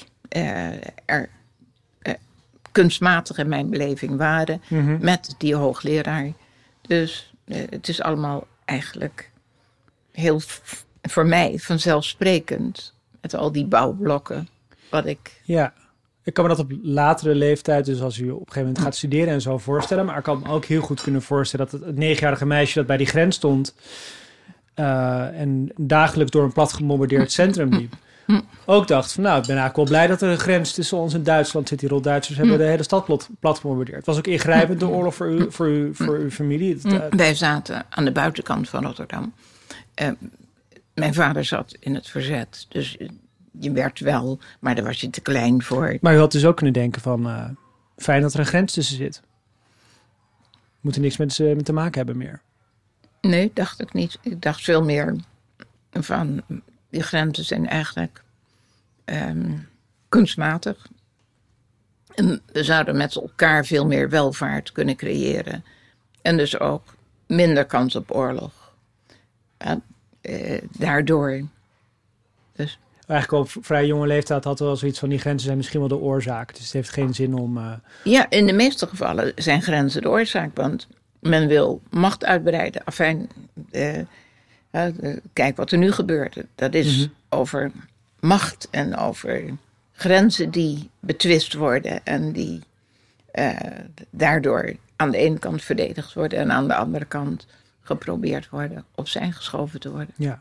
er 1.06 1.28
kunstmatig 2.72 3.38
in 3.38 3.48
mijn 3.48 3.70
beleving 3.70 4.16
waren, 4.16 4.62
met 5.00 5.34
die 5.38 5.54
hoogleraar. 5.54 6.32
Dus 6.80 7.34
eh, 7.44 7.60
het 7.70 7.88
is 7.88 8.02
allemaal 8.02 8.46
eigenlijk 8.64 9.30
heel 10.12 10.40
voor 11.02 11.26
mij 11.26 11.58
vanzelfsprekend 11.58 12.94
met 13.20 13.34
al 13.34 13.52
die 13.52 13.66
bouwblokken 13.66 14.48
wat 14.90 15.06
ik 15.06 15.40
Ja, 15.44 15.72
ik 16.22 16.34
kan 16.34 16.44
me 16.44 16.50
dat 16.50 16.58
op 16.58 16.72
latere 16.82 17.34
leeftijd, 17.34 17.84
dus 17.84 18.00
als 18.00 18.18
u 18.18 18.24
op 18.24 18.30
een 18.30 18.46
gegeven 18.46 18.62
moment 18.62 18.78
gaat 18.78 18.96
studeren 18.96 19.28
en 19.28 19.40
zo 19.40 19.58
voorstellen. 19.58 20.04
Maar 20.04 20.16
ik 20.16 20.22
kan 20.22 20.40
me 20.44 20.48
ook 20.48 20.64
heel 20.64 20.80
goed 20.80 21.00
kunnen 21.00 21.22
voorstellen 21.22 21.68
dat 21.70 21.80
het 21.80 21.96
negenjarige 21.96 22.46
meisje 22.46 22.78
dat 22.78 22.86
bij 22.86 22.96
die 22.96 23.06
grens 23.06 23.36
stond 23.36 23.74
eh, 24.74 25.40
en 25.40 25.72
dagelijks 25.76 26.30
door 26.30 26.44
een 26.44 26.52
plat 26.52 26.72
gebombardeerd 26.72 27.32
centrum 27.32 27.68
liep. 27.74 27.94
Ook 28.64 28.88
dacht 28.88 29.12
van 29.12 29.22
nou, 29.22 29.40
ik 29.40 29.46
ben 29.46 29.56
eigenlijk 29.56 29.76
wel 29.76 29.84
blij 29.98 30.06
dat 30.06 30.22
er 30.22 30.28
een 30.28 30.38
grens 30.38 30.72
tussen 30.72 30.96
ons 30.98 31.14
en 31.14 31.22
Duitsland 31.22 31.68
zit. 31.68 31.78
Die 31.80 31.88
rol 31.88 32.00
Duitsers 32.00 32.38
hebben 32.38 32.58
de 32.58 32.64
hele 32.64 32.82
stad 32.82 33.04
plat, 33.04 33.28
plat. 33.40 33.62
Het 33.90 34.06
was 34.06 34.18
ook 34.18 34.26
ingrijpend 34.26 34.80
de 34.80 34.88
oorlog 34.88 35.14
voor, 35.14 35.30
u, 35.30 35.46
voor, 35.52 35.68
u, 35.68 35.94
voor 35.94 36.16
uw 36.18 36.30
familie. 36.30 36.78
Eh, 36.84 36.98
Wij 37.10 37.34
zaten 37.34 37.86
aan 37.88 38.04
de 38.04 38.12
buitenkant 38.12 38.68
van 38.68 38.84
Rotterdam. 38.84 39.32
Eh, 39.94 40.08
mijn 40.94 41.14
vader 41.14 41.44
zat 41.44 41.76
in 41.80 41.94
het 41.94 42.08
verzet, 42.08 42.66
dus 42.68 42.96
je 43.60 43.72
werd 43.72 44.00
wel, 44.00 44.38
maar 44.60 44.74
daar 44.74 44.84
was 44.84 45.00
je 45.00 45.10
te 45.10 45.20
klein 45.20 45.62
voor. 45.62 45.96
maar 46.00 46.14
u 46.14 46.18
had 46.18 46.32
dus 46.32 46.44
ook 46.44 46.56
kunnen 46.56 46.74
denken 46.74 47.00
van 47.02 47.26
eh, 47.28 47.44
fijn 47.96 48.22
dat 48.22 48.34
er 48.34 48.40
een 48.40 48.46
grens 48.46 48.72
tussen 48.72 48.96
zit. 48.96 49.22
Moet 50.80 50.94
er 50.94 51.00
niks 51.00 51.16
met, 51.16 51.32
ze- 51.32 51.52
met 51.56 51.64
te 51.64 51.72
maken 51.72 51.96
hebben 51.96 52.16
meer. 52.16 52.40
Nee, 53.20 53.50
dacht 53.54 53.80
ik 53.80 53.92
niet. 53.92 54.18
Ik 54.22 54.42
dacht 54.42 54.62
veel 54.64 54.82
meer 54.84 55.16
van 55.92 56.42
die 56.90 57.02
grenzen 57.02 57.44
zijn 57.44 57.68
eigenlijk 57.68 58.22
ehm, 59.04 59.52
kunstmatig. 60.08 60.86
En 62.14 62.40
we 62.52 62.64
zouden 62.64 62.96
met 62.96 63.14
elkaar 63.16 63.64
veel 63.64 63.86
meer 63.86 64.08
welvaart 64.08 64.72
kunnen 64.72 64.96
creëren. 64.96 65.64
En 66.22 66.36
dus 66.36 66.58
ook 66.58 66.94
minder 67.26 67.64
kans 67.66 67.96
op 67.96 68.10
oorlog. 68.10 68.72
Ja, 69.58 69.80
eh, 70.20 70.62
daardoor. 70.78 71.42
Dus 72.52 72.78
Eigenlijk 73.06 73.44
op 73.56 73.64
vrij 73.64 73.86
jonge 73.86 74.06
leeftijd 74.06 74.44
had 74.44 74.60
er 74.60 74.66
wel 74.66 74.76
zoiets 74.76 74.98
van 74.98 75.08
die 75.08 75.18
grenzen 75.18 75.44
zijn 75.44 75.56
misschien 75.56 75.80
wel 75.80 75.88
de 75.88 75.96
oorzaak. 75.98 76.54
Dus 76.54 76.64
het 76.64 76.72
heeft 76.72 76.90
geen 76.90 77.14
zin 77.14 77.34
om. 77.34 77.58
eh, 77.58 77.72
ja, 78.04 78.30
in 78.30 78.46
de 78.46 78.52
meeste 78.52 78.86
gevallen 78.86 79.32
zijn 79.36 79.62
grenzen 79.62 80.02
de 80.02 80.08
oorzaak. 80.10 80.56
Want 80.56 80.86
men 81.20 81.46
wil 81.48 81.82
macht 81.90 82.24
uitbreiden. 82.24 82.84
Afijn, 82.84 83.30
eh, 83.70 83.98
kijk 85.32 85.56
wat 85.56 85.70
er 85.70 85.78
nu 85.78 85.92
gebeurt. 85.92 86.36
Dat 86.54 86.74
is 86.74 86.96
Mhm. 86.98 87.08
over 87.28 87.70
macht 88.20 88.68
en 88.70 88.96
over 88.96 89.42
grenzen 89.92 90.50
die 90.50 90.90
betwist 91.00 91.54
worden. 91.54 92.04
En 92.04 92.32
die 92.32 92.60
eh, 93.30 93.56
daardoor 94.10 94.74
aan 94.96 95.10
de 95.10 95.16
ene 95.16 95.38
kant 95.38 95.62
verdedigd 95.62 96.12
worden. 96.14 96.38
En 96.38 96.52
aan 96.52 96.68
de 96.68 96.74
andere 96.74 97.04
kant 97.04 97.46
geprobeerd 97.80 98.48
worden 98.48 98.84
opzij 98.94 99.30
geschoven 99.30 99.80
te 99.80 99.90
worden. 99.90 100.14
ja. 100.16 100.40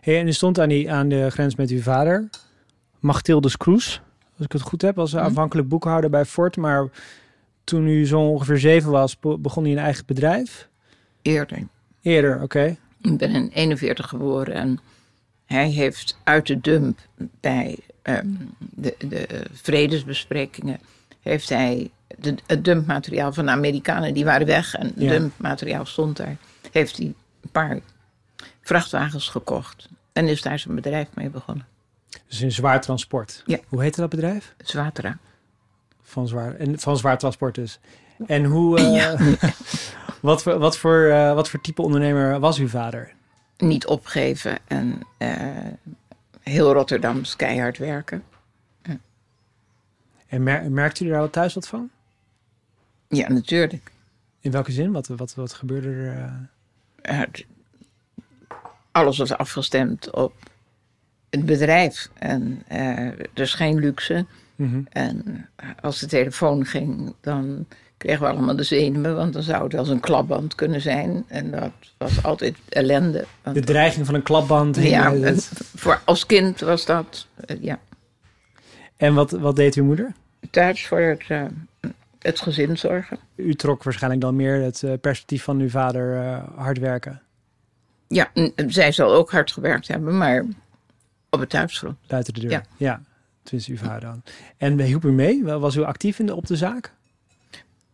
Hey, 0.00 0.20
en 0.20 0.26
u 0.26 0.32
stond 0.32 0.58
aan, 0.60 0.68
die, 0.68 0.92
aan 0.92 1.08
de 1.08 1.30
grens 1.30 1.54
met 1.56 1.70
uw 1.70 1.80
vader, 1.80 2.28
Machtildus 3.00 3.56
Kroes, 3.56 4.00
als 4.36 4.46
ik 4.46 4.52
het 4.52 4.62
goed 4.62 4.82
heb, 4.82 4.98
als 4.98 5.12
Mhm. 5.12 5.22
aanvankelijk 5.22 5.68
boekhouder 5.68 6.10
bij 6.10 6.24
Fort. 6.24 6.56
Maar 6.56 6.86
toen 7.64 7.86
u 7.86 8.06
zo 8.06 8.20
ongeveer 8.20 8.58
zeven 8.58 8.90
was, 8.90 9.18
be- 9.20 9.38
begon 9.38 9.62
hij 9.62 9.72
een 9.72 9.78
eigen 9.78 10.06
bedrijf. 10.06 10.68
Eerder. 11.22 11.58
Eerder, 12.02 12.42
oké. 12.42 12.76
Ik 13.02 13.16
ben 13.18 13.30
in 13.30 13.50
41 13.54 14.08
geboren 14.08 14.54
en 14.54 14.80
hij 15.46 15.68
heeft 15.68 16.18
uit 16.24 16.46
de 16.46 16.60
dump 16.60 16.98
bij 17.40 17.78
ehm, 18.02 18.26
de, 18.58 18.94
de 19.08 19.44
vredesbesprekingen, 19.52 20.80
heeft 21.20 21.48
hij 21.48 21.90
de, 22.18 22.34
het 22.46 22.64
dumpmateriaal 22.64 23.32
van 23.32 23.44
de 23.46 23.50
Amerikanen, 23.52 24.14
die 24.14 24.24
waren 24.24 24.46
weg 24.46 24.74
en 24.74 24.86
het 24.86 24.94
Ja. 24.96 25.10
dumpmateriaal 25.10 25.86
stond 25.86 26.16
daar, 26.16 26.36
heeft 26.72 26.96
hij 26.96 27.06
een 27.06 27.50
paar 27.52 27.78
vrachtwagens 28.62 29.28
gekocht 29.28 29.88
en 30.12 30.28
is 30.28 30.42
daar 30.42 30.58
zijn 30.58 30.74
bedrijf 30.74 31.08
mee 31.14 31.30
begonnen. 31.30 31.66
Dus 32.28 32.40
in 32.40 32.52
zwaar 32.52 32.80
transport. 32.80 33.42
Ja. 33.46 33.58
Hoe 33.68 33.82
heette 33.82 34.00
dat 34.00 34.10
bedrijf? 34.10 34.54
Zwatra. 34.64 35.18
Van 36.02 36.28
zwaar, 36.28 36.54
en 36.54 36.78
van 36.78 36.96
zwaar 36.96 37.18
transport 37.18 37.54
dus. 37.54 37.78
En 38.26 38.44
hoe, 38.44 38.78
eh, 38.80 39.42
wat, 40.20 40.42
voor, 40.42 40.58
wat, 40.58 40.78
voor, 40.78 41.04
eh, 41.04 41.34
wat 41.34 41.48
voor 41.48 41.60
type 41.60 41.82
ondernemer 41.82 42.40
was 42.40 42.58
uw 42.58 42.68
vader? 42.68 43.12
Niet 43.56 43.86
opgeven 43.86 44.58
en 44.66 45.00
eh, 45.16 45.30
heel 46.42 46.72
Rotterdams 46.72 47.36
keihard 47.36 47.78
werken. 47.78 48.22
En 50.26 50.42
mer 50.42 50.70
merkte 50.70 51.04
u 51.04 51.08
daar 51.08 51.18
wel 51.18 51.30
thuis 51.30 51.54
wat 51.54 51.68
van? 51.68 51.90
Ja, 53.08 53.28
natuurlijk. 53.28 53.90
In 54.40 54.50
welke 54.50 54.72
zin? 54.72 54.92
Wat, 54.92 55.06
wat, 55.06 55.34
wat 55.34 55.52
gebeurde 55.52 55.88
er? 55.88 56.48
eh? 57.02 57.22
alles 58.90 59.18
was 59.18 59.32
afgestemd 59.32 60.10
op 60.10 60.32
het 61.30 61.46
bedrijf. 61.46 62.10
En 62.14 62.62
dus 63.32 63.54
geen 63.54 63.78
luxe. 63.78 64.26
Mhm. 64.58 64.80
En 64.88 65.48
als 65.80 65.98
de 65.98 66.06
telefoon 66.06 66.64
ging, 66.64 67.14
dan 67.20 67.66
kregen 67.98 68.22
we 68.22 68.28
allemaal 68.32 68.56
de 68.56 68.62
zenuwen. 68.62 69.16
Want 69.16 69.32
dan 69.32 69.42
zou 69.42 69.64
het 69.64 69.74
als 69.74 69.88
een 69.88 70.00
klapband 70.00 70.54
kunnen 70.54 70.80
zijn. 70.80 71.24
En 71.28 71.50
dat 71.50 71.70
was 71.98 72.22
altijd 72.22 72.56
ellende. 72.68 73.24
De 73.52 73.60
dreiging 73.60 74.06
van 74.06 74.14
een 74.14 74.22
klapband. 74.22 74.76
ja, 74.76 75.12
het- 75.14 75.50
voor, 75.74 76.00
als 76.04 76.26
kind 76.26 76.60
was 76.60 76.84
dat, 76.84 77.26
eh, 77.46 77.56
ja, 77.62 77.78
En 78.96 79.14
wat, 79.14 79.30
wat 79.30 79.56
deed 79.56 79.74
uw 79.74 79.84
moeder? 79.84 80.12
thuis 80.50 80.86
voor 80.86 81.00
het, 81.00 81.24
eh, 81.28 81.42
het 82.18 82.40
gezin 82.40 82.78
zorgen. 82.78 83.18
U 83.34 83.54
trok 83.54 83.82
waarschijnlijk 83.82 84.22
dan 84.22 84.36
meer 84.36 84.62
het 84.62 84.82
eh, 84.82 84.92
perspectief 85.00 85.42
van 85.42 85.60
uw 85.60 85.68
vader 85.68 86.16
hard 86.54 86.78
werken. 86.78 87.20
Ja, 88.08 88.30
zij 88.66 88.92
zal 88.92 89.12
ook 89.14 89.30
hard 89.30 89.52
gewerkt 89.52 89.88
hebben, 89.88 90.16
maar 90.18 90.44
op 91.30 91.40
het 91.40 91.48
thuisfront. 91.50 91.96
Buiten 92.06 92.34
de 92.34 92.40
deur. 92.40 92.50
Ja. 92.50 92.62
ja. 92.76 93.00
Tenminste, 93.42 93.72
uw 93.72 93.78
vader 93.78 94.00
dan. 94.00 94.22
En 94.56 94.80
hielp 94.80 95.04
u 95.04 95.12
mee? 95.12 95.44
Was 95.44 95.76
u 95.76 95.82
actief 95.82 96.18
in 96.18 96.26
de, 96.26 96.34
op 96.34 96.46
de 96.46 96.56
zaak? 96.56 96.92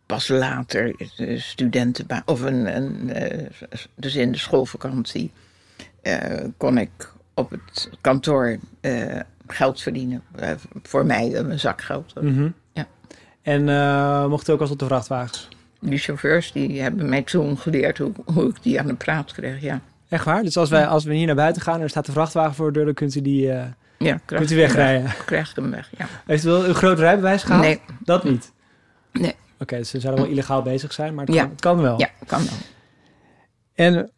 Pas 0.06 0.28
later 0.28 0.94
de 1.16 1.38
studentenbaan, 1.38 2.22
of 2.24 2.40
een, 2.40 2.76
een, 2.76 3.12
eh, 3.12 3.46
dus 3.94 4.14
in 4.14 4.32
de 4.32 4.38
schoolvakantie, 4.38 5.32
eh, 6.02 6.44
kon 6.56 6.78
ik 6.78 7.12
op 7.34 7.50
het 7.50 7.90
kantoor 8.00 8.58
eh, 8.80 9.20
geld 9.46 9.82
verdienen. 9.82 10.22
Voor 10.82 11.06
mij 11.06 11.34
een 11.34 11.60
zakgeld. 11.60 12.14
Mhm. 12.20 12.48
Ja. 12.72 12.86
En 13.42 13.64
mocht 14.28 14.48
u 14.48 14.52
ook 14.52 14.60
als 14.60 14.70
op 14.70 14.78
de 14.78 14.84
vrachtwagens? 14.84 15.48
Die 15.80 15.98
chauffeurs 15.98 16.52
die 16.52 16.80
hebben 16.80 17.08
mij 17.08 17.22
toen 17.22 17.58
geleerd 17.58 17.98
hoe, 17.98 18.12
hoe 18.24 18.48
ik 18.48 18.62
die 18.62 18.80
aan 18.80 18.86
de 18.86 18.94
praat 18.94 19.32
kreeg. 19.32 19.60
Ja, 19.60 19.80
Echt 20.08 20.24
waar? 20.24 20.42
Dus 20.42 20.56
als, 20.56 20.70
wij, 20.70 20.86
als 20.86 21.04
we 21.04 21.14
hier 21.14 21.26
naar 21.26 21.34
buiten 21.34 21.62
gaan 21.62 21.74
en 21.74 21.80
er 21.80 21.88
staat 21.88 22.06
de 22.06 22.12
vrachtwagen 22.12 22.54
voor 22.54 22.66
de 22.66 22.72
deur, 22.72 22.84
dan 22.84 22.94
kunt 22.94 23.14
u, 23.14 23.22
die, 23.22 23.52
ja 23.98 24.20
kunt 24.24 24.50
u 24.50 24.56
wegrijden. 24.56 25.10
Hem 25.54 25.70
weg, 25.70 25.90
ja. 25.98 26.06
Heeft 26.26 26.44
u 26.44 26.48
wel 26.48 26.64
een 26.64 26.74
groot 26.74 26.98
rijbewijs 26.98 27.42
gehaald? 27.42 27.62
Nee, 27.62 27.80
Dat 28.04 28.24
niet? 28.24 28.52
Nee. 29.12 29.34
Oké, 29.64 29.76
dus 29.76 29.88
ze 29.88 30.00
zouden 30.00 30.22
wel 30.24 30.32
illegaal 30.32 30.62
bezig 30.62 30.92
zijn, 30.92 31.14
maar 31.14 31.24
het, 31.26 31.34
Ja. 31.34 31.40
kan, 31.42 31.50
het 31.50 31.60
kan 31.60 31.80
wel. 31.80 31.98
ja, 32.00 32.08
kan 32.26 32.44
wel. 32.44 32.56
En 33.74 34.10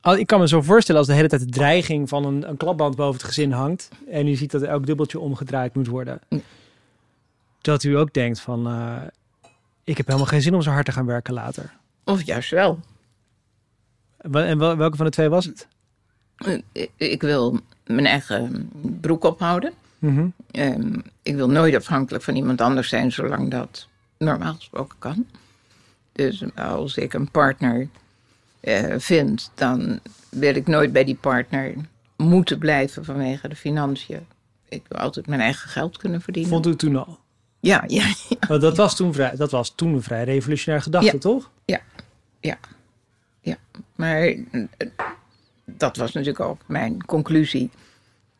al- 0.00 0.16
ik 0.16 0.26
kan 0.26 0.40
me 0.40 0.48
zo 0.48 0.62
voorstellen 0.62 1.00
als 1.00 1.08
de 1.10 1.14
hele 1.16 1.28
tijd 1.28 1.40
de 1.40 1.50
dreiging 1.50 2.08
van 2.08 2.24
een, 2.24 2.48
een 2.48 2.56
klapband 2.56 2.96
boven 2.96 3.14
het 3.20 3.24
gezin 3.24 3.52
hangt. 3.52 3.88
En 4.10 4.26
u 4.28 4.34
ziet 4.34 4.50
dat 4.50 4.62
elk 4.62 4.86
dubbeltje 4.86 5.18
omgedraaid 5.20 5.74
moet 5.74 5.86
worden. 5.86 6.20
Dat 7.60 7.82
u 7.82 7.96
ook 7.96 8.12
denkt 8.12 8.40
van, 8.40 8.66
eh, 8.66 8.96
ik 9.84 9.96
heb 9.96 10.06
helemaal 10.06 10.26
geen 10.28 10.42
zin 10.42 10.54
om 10.54 10.62
zo 10.62 10.70
hard 10.70 10.84
te 10.86 10.92
gaan 10.92 11.06
werken 11.06 11.34
later. 11.34 11.72
Of 12.04 12.22
juist 12.22 12.50
wel. 12.50 12.80
En 14.18 14.58
wel- 14.58 14.76
welke 14.76 14.96
van 14.96 15.06
de 15.06 15.12
twee 15.12 15.28
was 15.28 15.44
het? 15.44 15.66
Eh, 16.36 16.86
Ik 16.96 17.22
wil 17.22 17.60
mijn 17.86 18.06
eigen 18.06 18.70
broek 19.00 19.24
ophouden. 19.24 19.72
Mhm. 19.98 20.26
Ehm, 20.50 20.98
ik 21.22 21.34
wil 21.34 21.48
nooit 21.50 21.74
afhankelijk 21.74 22.24
van 22.24 22.36
iemand 22.36 22.60
anders 22.60 22.88
zijn, 22.88 23.12
zolang 23.12 23.50
dat 23.50 23.88
normaal 24.24 24.54
gesproken 24.54 24.98
kan. 24.98 25.26
Dus 26.12 26.44
als 26.56 26.96
ik 26.96 27.12
een 27.14 27.30
partner 27.30 27.88
eh, 28.60 28.94
vind, 28.98 29.50
dan 29.54 30.00
wil 30.30 30.54
ik 30.54 30.66
nooit 30.66 30.92
bij 30.92 31.04
die 31.04 31.14
partner 31.14 31.74
moeten 32.16 32.58
blijven 32.58 33.04
vanwege 33.04 33.48
de 33.48 33.56
financiën. 33.56 34.26
Ik 34.68 34.82
wil 34.88 34.98
altijd 35.00 35.26
mijn 35.26 35.40
eigen 35.40 35.68
geld 35.70 35.96
kunnen 35.96 36.20
verdienen. 36.20 36.50
Vond 36.50 36.66
u 36.66 36.76
toen 36.76 36.96
al? 36.96 37.18
Ja, 37.60 37.84
ja, 37.86 38.14
ja, 38.28 38.58
dat 38.58 38.76
was 38.76 38.96
toen, 38.96 39.12
vrij, 39.12 39.36
dat 39.36 39.50
was 39.50 39.72
toen 39.74 39.94
een 39.94 40.02
vrij 40.02 40.24
revolutionaire 40.24 40.84
gedachte, 40.84 41.12
Ja. 41.12 41.18
toch? 41.18 41.50
ja. 42.40 42.58
Maar 43.96 44.22
eh, 44.22 44.66
dat 45.64 45.96
was 45.96 46.12
natuurlijk 46.12 46.44
ook 46.44 46.60
mijn 46.66 47.04
conclusie 47.06 47.70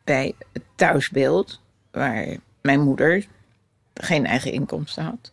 bij 0.03 0.33
het 0.53 0.63
thuisbeeld, 0.75 1.61
waar 1.91 2.37
mijn 2.61 2.81
moeder 2.81 3.25
geen 3.93 4.25
eigen 4.25 4.51
inkomsten 4.51 5.03
had. 5.03 5.31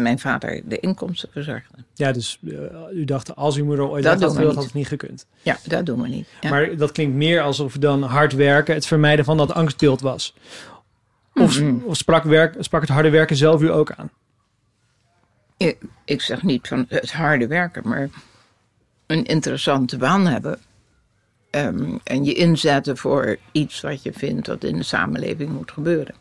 Mijn 0.00 0.18
vader 0.18 0.62
de 0.64 0.80
inkomsten 0.80 1.28
verzorgde. 1.32 1.76
Ja, 1.94 2.12
dus 2.12 2.38
eh, 2.48 2.54
u 2.92 3.04
dacht, 3.04 3.36
als 3.36 3.56
uw 3.56 3.64
moeder 3.64 3.88
ooit 3.88 4.04
Dat 4.04 4.20
had 4.20 4.32
gewild, 4.32 4.54
had 4.54 4.64
het 4.64 4.74
niet 4.74 4.88
gekund. 4.88 5.26
Ja, 5.42 5.56
dat 5.66 5.86
doen 5.86 6.02
we 6.02 6.08
niet. 6.08 6.28
Ja. 6.40 6.50
Maar 6.50 6.76
dat 6.76 6.92
klinkt 6.92 7.14
meer 7.14 7.40
alsof 7.40 7.78
dan 7.78 8.02
hard 8.02 8.32
werken 8.32 8.74
het 8.74 8.86
vermijden 8.86 9.24
van 9.24 9.36
dat 9.36 9.54
angstbeeld 9.54 10.00
was. 10.00 10.34
Of, 11.34 11.62
of 11.84 11.96
sprak, 11.96 12.24
werk, 12.24 12.56
sprak 12.58 12.80
het 12.80 12.90
harde 12.90 13.10
werken 13.10 13.36
zelf 13.36 13.62
u 13.62 13.70
ook 13.70 13.92
aan? 13.92 14.10
ik, 15.66 15.78
ik 16.04 16.20
zeg 16.20 16.42
niet 16.42 16.68
van 16.68 16.84
het 16.88 17.12
harde 17.12 17.46
werken, 17.46 17.88
maar 17.88 18.08
een 19.06 19.24
interessante 19.24 19.96
baan 19.96 20.26
hebben. 20.26 20.58
Ehm, 21.50 21.96
en 22.04 22.24
je 22.24 22.34
inzetten 22.34 22.96
voor 22.96 23.36
iets 23.52 23.80
wat 23.80 24.02
je 24.02 24.12
vindt 24.12 24.46
dat 24.46 24.64
in 24.64 24.76
de 24.76 24.82
samenleving 24.82 25.50
moet 25.50 25.70
gebeuren. 25.70 26.14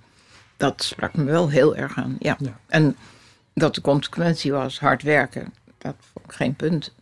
Dat 0.57 0.83
sprak 0.83 1.13
me 1.13 1.23
wel 1.23 1.49
heel 1.49 1.75
erg 1.75 1.97
aan. 1.97 2.15
Ja. 2.19 2.37
Ja. 2.39 2.59
En 2.67 2.95
dat 3.53 3.75
de 3.75 3.81
consequentie 3.81 4.51
was 4.51 4.79
hard 4.79 5.03
werken, 5.03 5.53
dat 5.77 5.95
vond 6.13 6.25
ik 6.25 6.31
geen 6.33 6.55
punt. 6.55 6.93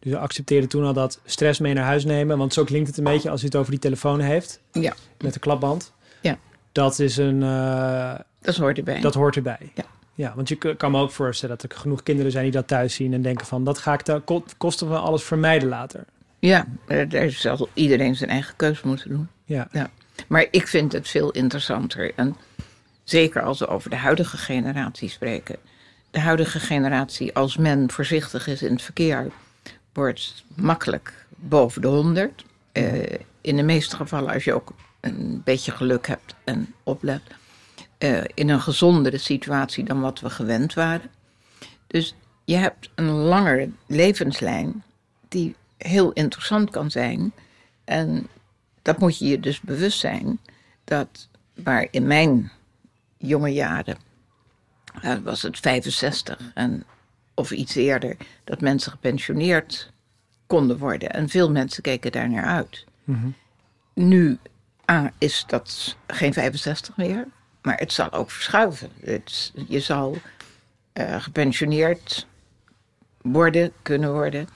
Dus 0.00 0.12
u 0.12 0.14
accepteerde 0.14 0.66
toen 0.66 0.84
al 0.84 0.92
dat 0.92 1.20
stress 1.24 1.60
mee 1.60 1.74
naar 1.74 1.84
huis 1.84 2.04
nemen. 2.04 2.38
Want 2.38 2.52
zo 2.52 2.64
klinkt 2.64 2.88
het 2.88 2.98
een 2.98 3.04
beetje 3.04 3.30
als 3.30 3.42
u 3.42 3.44
het 3.44 3.56
over 3.56 3.70
die 3.70 3.80
telefoon 3.80 4.20
heeft. 4.20 4.60
Ja. 4.72 4.94
Met 5.18 5.32
de 5.34 5.40
klapband. 5.40 5.92
Ja. 6.20 6.38
Dat 6.72 6.98
is 6.98 7.16
een... 7.16 7.42
eh, 7.42 8.14
Dat 8.40 8.56
hoort 8.56 8.78
erbij. 8.78 9.00
dat 9.00 9.14
hoort 9.14 9.36
erbij. 9.36 9.58
Ja. 9.74 9.84
Ja, 10.14 10.32
want 10.36 10.48
je 10.48 10.74
kan 10.76 10.90
me 10.90 11.00
ook 11.00 11.10
voorstellen 11.10 11.58
dat 11.58 11.70
er 11.72 11.78
genoeg 11.78 12.02
kinderen 12.02 12.30
zijn 12.32 12.44
die 12.44 12.52
dat 12.52 12.66
thuis 12.68 12.94
zien 12.94 13.12
en 13.12 13.22
denken 13.22 13.46
van... 13.46 13.64
dat 13.64 13.78
ga 13.78 13.92
ik 13.92 14.04
de 14.04 14.20
ko- 14.24 14.44
kosten 14.56 14.88
van 14.88 15.02
alles 15.02 15.22
vermijden 15.22 15.68
later. 15.68 16.04
Ja, 16.38 16.66
daar 17.08 17.30
zal 17.30 17.68
iedereen 17.74 18.16
zijn 18.16 18.30
eigen 18.30 18.56
keuze 18.56 18.86
moeten 18.86 19.08
doen. 19.08 19.28
Ja. 19.44 19.68
Maar 20.28 20.46
ik 20.50 20.68
vind 20.68 20.92
het 20.92 21.08
veel 21.08 21.30
interessanter. 21.30 22.12
En 22.16 22.36
zeker 23.10 23.42
als 23.42 23.58
we 23.58 23.66
over 23.66 23.90
de 23.90 23.96
huidige 23.96 24.36
generatie 24.36 25.08
spreken. 25.08 25.56
De 26.10 26.20
huidige 26.20 26.60
generatie, 26.60 27.34
als 27.34 27.56
men 27.56 27.90
voorzichtig 27.90 28.46
is 28.46 28.62
in 28.62 28.72
het 28.72 28.82
verkeer, 28.82 29.30
wordt 29.92 30.44
makkelijk 30.54 31.26
boven 31.36 31.82
de 31.82 31.88
100. 31.88 32.44
Eh, 32.72 33.02
in 33.40 33.56
de 33.56 33.62
meeste 33.62 33.96
gevallen, 33.96 34.32
als 34.32 34.44
je 34.44 34.54
ook 34.54 34.72
een 35.00 35.42
beetje 35.44 35.72
geluk 35.72 36.06
hebt 36.06 36.34
en 36.44 36.74
oplet, 36.82 37.22
eh, 37.98 38.22
in 38.34 38.48
een 38.48 38.60
gezondere 38.60 39.18
situatie 39.18 39.84
dan 39.84 40.00
wat 40.00 40.20
we 40.20 40.30
gewend 40.30 40.74
waren. 40.74 41.10
Dus 41.86 42.14
je 42.44 42.56
hebt 42.56 42.90
een 42.94 43.10
langere 43.10 43.70
levenslijn 43.86 44.82
die 45.28 45.54
heel 45.76 46.12
interessant 46.12 46.70
kan 46.70 46.90
zijn. 46.90 47.32
En 47.84 48.26
dat 48.82 48.98
moet 48.98 49.18
je 49.18 49.26
je 49.26 49.40
dus 49.40 49.60
bewust 49.60 49.98
zijn. 49.98 50.40
Dat 50.84 51.28
waar 51.54 51.88
in 51.90 52.06
mijn 52.06 52.50
jonge 53.20 53.52
jaren, 53.52 53.96
was 55.22 55.42
het 55.42 55.58
65 55.58 56.38
en, 56.54 56.84
of 57.34 57.50
iets 57.50 57.74
eerder, 57.74 58.16
dat 58.44 58.60
mensen 58.60 58.92
gepensioneerd 58.92 59.92
konden 60.46 60.78
worden. 60.78 61.10
En 61.10 61.28
veel 61.28 61.50
mensen 61.50 61.82
keken 61.82 62.12
daar 62.12 62.30
naar 62.30 62.44
uit. 62.44 62.84
Nu 63.94 64.38
A, 64.90 65.12
is 65.18 65.44
dat 65.46 65.96
geen 66.06 66.32
65 66.32 66.96
meer, 66.96 67.26
maar 67.62 67.78
het 67.78 67.92
zal 67.92 68.12
ook 68.12 68.30
verschuiven. 68.30 68.90
Het, 69.00 69.52
je 69.68 69.80
zal 69.80 70.16
eh, 70.92 71.22
gepensioneerd 71.22 72.26
worden, 73.22 73.72
kunnen 73.82 74.12
worden 74.12 74.48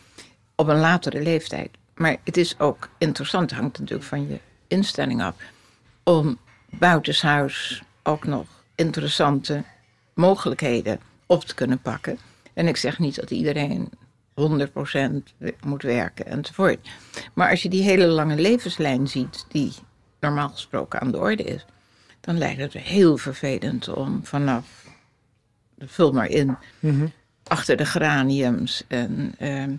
op 0.55 0.69
een 0.69 0.79
latere 0.79 1.23
leeftijd. 1.23 1.71
Maar 1.95 2.17
het 2.25 2.37
is 2.37 2.59
ook 2.59 2.89
interessant, 2.99 3.51
hangt 3.51 3.79
natuurlijk 3.79 4.09
van 4.09 4.29
je 4.29 4.41
instelling 4.69 5.23
af, 5.23 5.35
om 6.03 6.39
buitenshuis 6.71 7.83
ook 8.03 8.25
nog 8.27 8.47
interessante 8.75 9.65
mogelijkheden 10.15 11.01
op 11.27 11.45
te 11.45 11.55
kunnen 11.55 11.81
pakken. 11.81 12.19
En 12.55 12.69
ik 12.69 12.77
zeg 12.77 12.99
niet 12.99 13.17
dat 13.17 13.31
iedereen 13.31 13.91
100% 14.41 14.43
moet 15.61 15.83
werken 15.83 16.27
enzovoort. 16.27 16.89
Maar 17.35 17.51
als 17.51 17.63
je 17.63 17.69
die 17.69 17.83
hele 17.83 18.07
lange 18.07 18.37
levenslijn 18.37 19.09
ziet, 19.09 19.47
die 19.49 19.73
normaal 20.21 20.49
gesproken 20.49 21.01
aan 21.01 21.11
de 21.11 21.19
orde 21.19 21.43
is, 21.43 21.67
dan 22.21 22.39
lijkt 22.39 22.61
het 22.61 22.73
heel 22.73 23.17
vervelend 23.17 23.89
om 23.89 24.21
vanaf, 24.25 24.85
vul 25.79 26.13
maar 26.13 26.29
in, 26.29 26.57
achter 27.47 27.77
de 27.77 27.87
geraniums 27.87 28.85
en 28.89 29.35
ehm, 29.39 29.77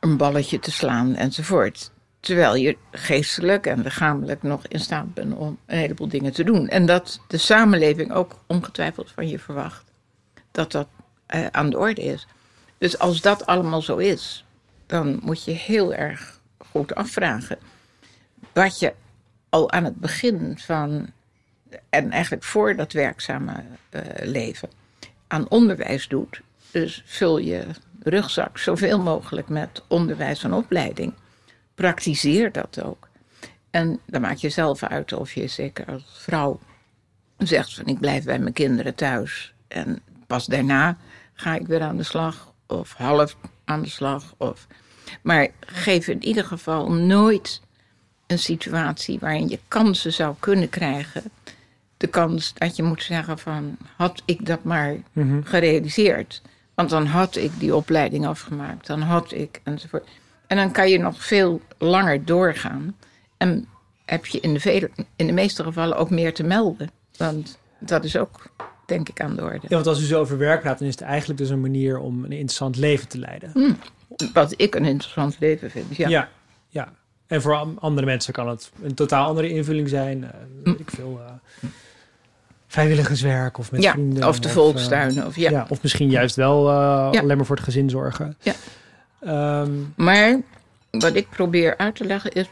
een 0.00 0.16
balletje 0.16 0.58
te 0.58 0.70
slaan 0.70 1.14
enzovoort. 1.14 1.90
Terwijl 2.24 2.54
je 2.54 2.76
geestelijk 2.90 3.66
en 3.66 3.82
lichamelijk 3.82 4.42
nog 4.42 4.66
in 4.66 4.80
staat 4.80 5.14
bent 5.14 5.34
om 5.34 5.58
een 5.66 5.78
heleboel 5.78 6.08
dingen 6.08 6.32
te 6.32 6.44
doen. 6.44 6.68
En 6.68 6.86
dat 6.86 7.20
de 7.28 7.38
samenleving 7.38 8.12
ook 8.12 8.38
ongetwijfeld 8.46 9.10
van 9.10 9.28
je 9.28 9.38
verwacht 9.38 9.84
dat 10.50 10.72
dat 10.72 10.88
eh, 11.26 11.46
aan 11.46 11.70
de 11.70 11.78
orde 11.78 12.02
is. 12.02 12.26
Dus 12.78 12.98
als 12.98 13.20
dat 13.20 13.46
allemaal 13.46 13.82
zo 13.82 13.96
is, 13.96 14.44
dan 14.86 15.20
moet 15.22 15.44
je 15.44 15.50
heel 15.50 15.94
erg 15.94 16.40
goed 16.70 16.94
afvragen 16.94 17.58
wat 18.52 18.78
je 18.78 18.94
al 19.48 19.70
aan 19.70 19.84
het 19.84 19.96
begin 19.96 20.58
van, 20.58 21.10
en 21.88 22.10
eigenlijk 22.10 22.44
voor 22.44 22.76
dat 22.76 22.92
werkzame 22.92 23.64
uh, 23.90 24.00
leven, 24.22 24.68
aan 25.26 25.48
onderwijs 25.48 26.08
doet. 26.08 26.40
Dus 26.70 27.02
vul 27.06 27.38
je 27.38 27.66
rugzak 28.02 28.58
zoveel 28.58 28.98
mogelijk 28.98 29.48
met 29.48 29.82
onderwijs 29.88 30.44
en 30.44 30.52
opleiding. 30.52 31.14
Praktiseer 31.74 32.52
dat 32.52 32.82
ook. 32.82 33.08
En 33.70 34.00
dan 34.06 34.20
maak 34.20 34.36
je 34.36 34.48
zelf 34.48 34.82
uit 34.82 35.12
of 35.12 35.32
je 35.32 35.46
zeker 35.46 35.86
als 35.86 36.02
vrouw 36.06 36.60
zegt 37.38 37.74
van 37.74 37.86
ik 37.86 38.00
blijf 38.00 38.24
bij 38.24 38.38
mijn 38.38 38.52
kinderen 38.52 38.94
thuis 38.94 39.54
en 39.68 40.00
pas 40.26 40.46
daarna 40.46 40.96
ga 41.32 41.54
ik 41.54 41.66
weer 41.66 41.80
aan 41.80 41.96
de 41.96 42.02
slag 42.02 42.52
of 42.66 42.92
half 42.92 43.36
aan 43.64 43.82
de 43.82 43.88
slag. 43.88 44.34
Of... 44.36 44.66
Maar 45.22 45.48
geef 45.60 46.08
in 46.08 46.24
ieder 46.24 46.44
geval 46.44 46.92
nooit 46.92 47.60
een 48.26 48.38
situatie 48.38 49.18
waarin 49.18 49.48
je 49.48 49.58
kansen 49.68 50.12
zou 50.12 50.34
kunnen 50.38 50.68
krijgen. 50.68 51.22
De 51.96 52.06
kans 52.06 52.54
dat 52.54 52.76
je 52.76 52.82
moet 52.82 53.02
zeggen 53.02 53.38
van 53.38 53.76
had 53.96 54.22
ik 54.24 54.46
dat 54.46 54.64
maar 54.64 54.96
gerealiseerd. 55.42 56.42
Want 56.74 56.90
dan 56.90 57.06
had 57.06 57.36
ik 57.36 57.50
die 57.58 57.74
opleiding 57.74 58.26
afgemaakt, 58.26 58.86
dan 58.86 59.00
had 59.00 59.32
ik 59.32 59.60
enzovoort. 59.64 60.08
En 60.46 60.56
dan 60.56 60.72
kan 60.72 60.88
je 60.88 60.98
nog 60.98 61.24
veel 61.24 61.60
langer 61.78 62.24
doorgaan. 62.24 62.96
En 63.36 63.68
heb 64.04 64.26
je 64.26 64.40
in 64.40 64.52
de, 64.52 64.60
vele, 64.60 64.90
in 65.16 65.26
de 65.26 65.32
meeste 65.32 65.62
gevallen 65.62 65.96
ook 65.96 66.10
meer 66.10 66.34
te 66.34 66.42
melden. 66.42 66.90
Want 67.16 67.58
dat 67.78 68.04
is 68.04 68.16
ook, 68.16 68.46
denk 68.86 69.08
ik, 69.08 69.20
aan 69.20 69.36
de 69.36 69.42
orde. 69.42 69.66
Ja, 69.68 69.74
want 69.74 69.86
als 69.86 70.00
u 70.00 70.04
zo 70.04 70.20
over 70.20 70.38
werk 70.38 70.60
praat, 70.60 70.78
dan 70.78 70.88
is 70.88 70.94
het 70.94 71.04
eigenlijk 71.04 71.38
dus 71.38 71.50
een 71.50 71.60
manier 71.60 71.98
om 71.98 72.24
een 72.24 72.32
interessant 72.32 72.76
leven 72.76 73.08
te 73.08 73.18
leiden. 73.18 73.50
Hmm. 73.52 73.76
Wat 74.32 74.54
ik 74.56 74.74
een 74.74 74.84
interessant 74.84 75.36
leven 75.40 75.70
vind, 75.70 75.96
ja. 75.96 76.08
Ja, 76.08 76.28
ja. 76.68 76.92
En 77.26 77.42
voor 77.42 77.54
andere 77.78 78.06
mensen 78.06 78.32
kan 78.32 78.48
het 78.48 78.70
een 78.82 78.94
totaal 78.94 79.26
andere 79.26 79.48
invulling 79.48 79.88
zijn. 79.88 80.22
Uh, 80.22 80.28
weet 80.64 80.80
ik 80.80 80.90
veel... 80.90 81.20
Uh, 81.20 81.70
vrijwilligerswerk 82.66 83.58
of 83.58 83.72
met 83.72 83.82
ja, 83.82 83.92
vrienden. 83.92 84.28
Of 84.28 84.40
de 84.40 84.48
volkstuinen. 84.48 85.16
Uh, 85.16 85.26
of, 85.26 85.36
ja. 85.36 85.50
ja. 85.50 85.66
of 85.68 85.82
misschien 85.82 86.10
juist 86.10 86.36
wel 86.36 86.68
uh, 86.68 87.08
ja. 87.12 87.20
alleen 87.20 87.36
maar 87.36 87.46
voor 87.46 87.56
het 87.56 87.64
gezin 87.64 87.90
zorgen. 87.90 88.36
Ja. 88.42 88.54
Um, 89.26 89.92
maar 89.96 90.40
wat 90.90 91.14
ik 91.14 91.28
probeer 91.28 91.76
uit 91.76 91.96
te 91.96 92.04
leggen 92.04 92.32
is... 92.32 92.48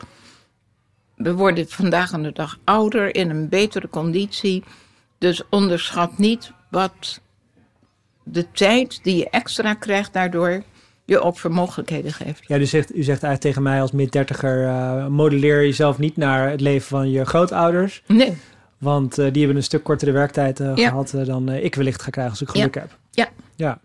we 1.15 1.35
worden 1.35 1.69
vandaag 1.69 2.13
aan 2.13 2.23
de 2.23 2.33
dag 2.33 2.59
ouder 2.65 3.15
in 3.15 3.31
een 3.31 3.49
betere 3.49 3.89
conditie. 3.89 4.65
Dus 5.19 5.43
onderschat 5.51 6.19
niet 6.19 6.53
wat 6.71 7.21
de 8.23 8.51
tijd 8.51 9.01
die 9.03 9.17
je 9.17 9.31
extra 9.31 9.75
krijgt 9.75 10.13
daardoor 10.13 10.63
je 11.05 11.21
ook 11.21 11.39
voor 11.39 11.53
mogelijkheden 11.53 12.13
geeft. 12.13 12.45
Ja, 12.47 12.59
u 12.59 12.67
zegt, 12.67 12.91
u 12.95 13.03
zegt 13.03 13.23
eigenlijk 13.23 13.41
tegen 13.41 13.63
mij 13.63 13.81
als 13.81 13.93
mid-dertiger... 13.93 14.63
Uh, 14.63 15.07
modelleer 15.07 15.63
jezelf 15.63 15.99
niet 15.99 16.17
naar 16.17 16.51
het 16.51 16.61
leven 16.61 16.89
van 16.89 17.11
je 17.11 17.25
grootouders. 17.25 18.03
Nee. 18.07 18.37
Want 18.79 19.19
uh, 19.19 19.33
die 19.33 19.39
hebben 19.39 19.57
een 19.57 19.63
stuk 19.63 19.83
kortere 19.83 20.11
werktijd 20.11 20.61
uh, 20.61 20.73
ja. 20.75 20.89
gehad 20.89 21.15
dan 21.25 21.49
ik 21.49 21.75
wellicht 21.75 22.03
ga 22.03 22.11
krijgen 22.11 22.33
als 22.33 22.43
ik 22.43 22.49
geluk 22.49 22.75
ja. 22.75 22.81
heb. 22.81 22.99
Ja. 23.11 23.29
ja. 23.57 23.79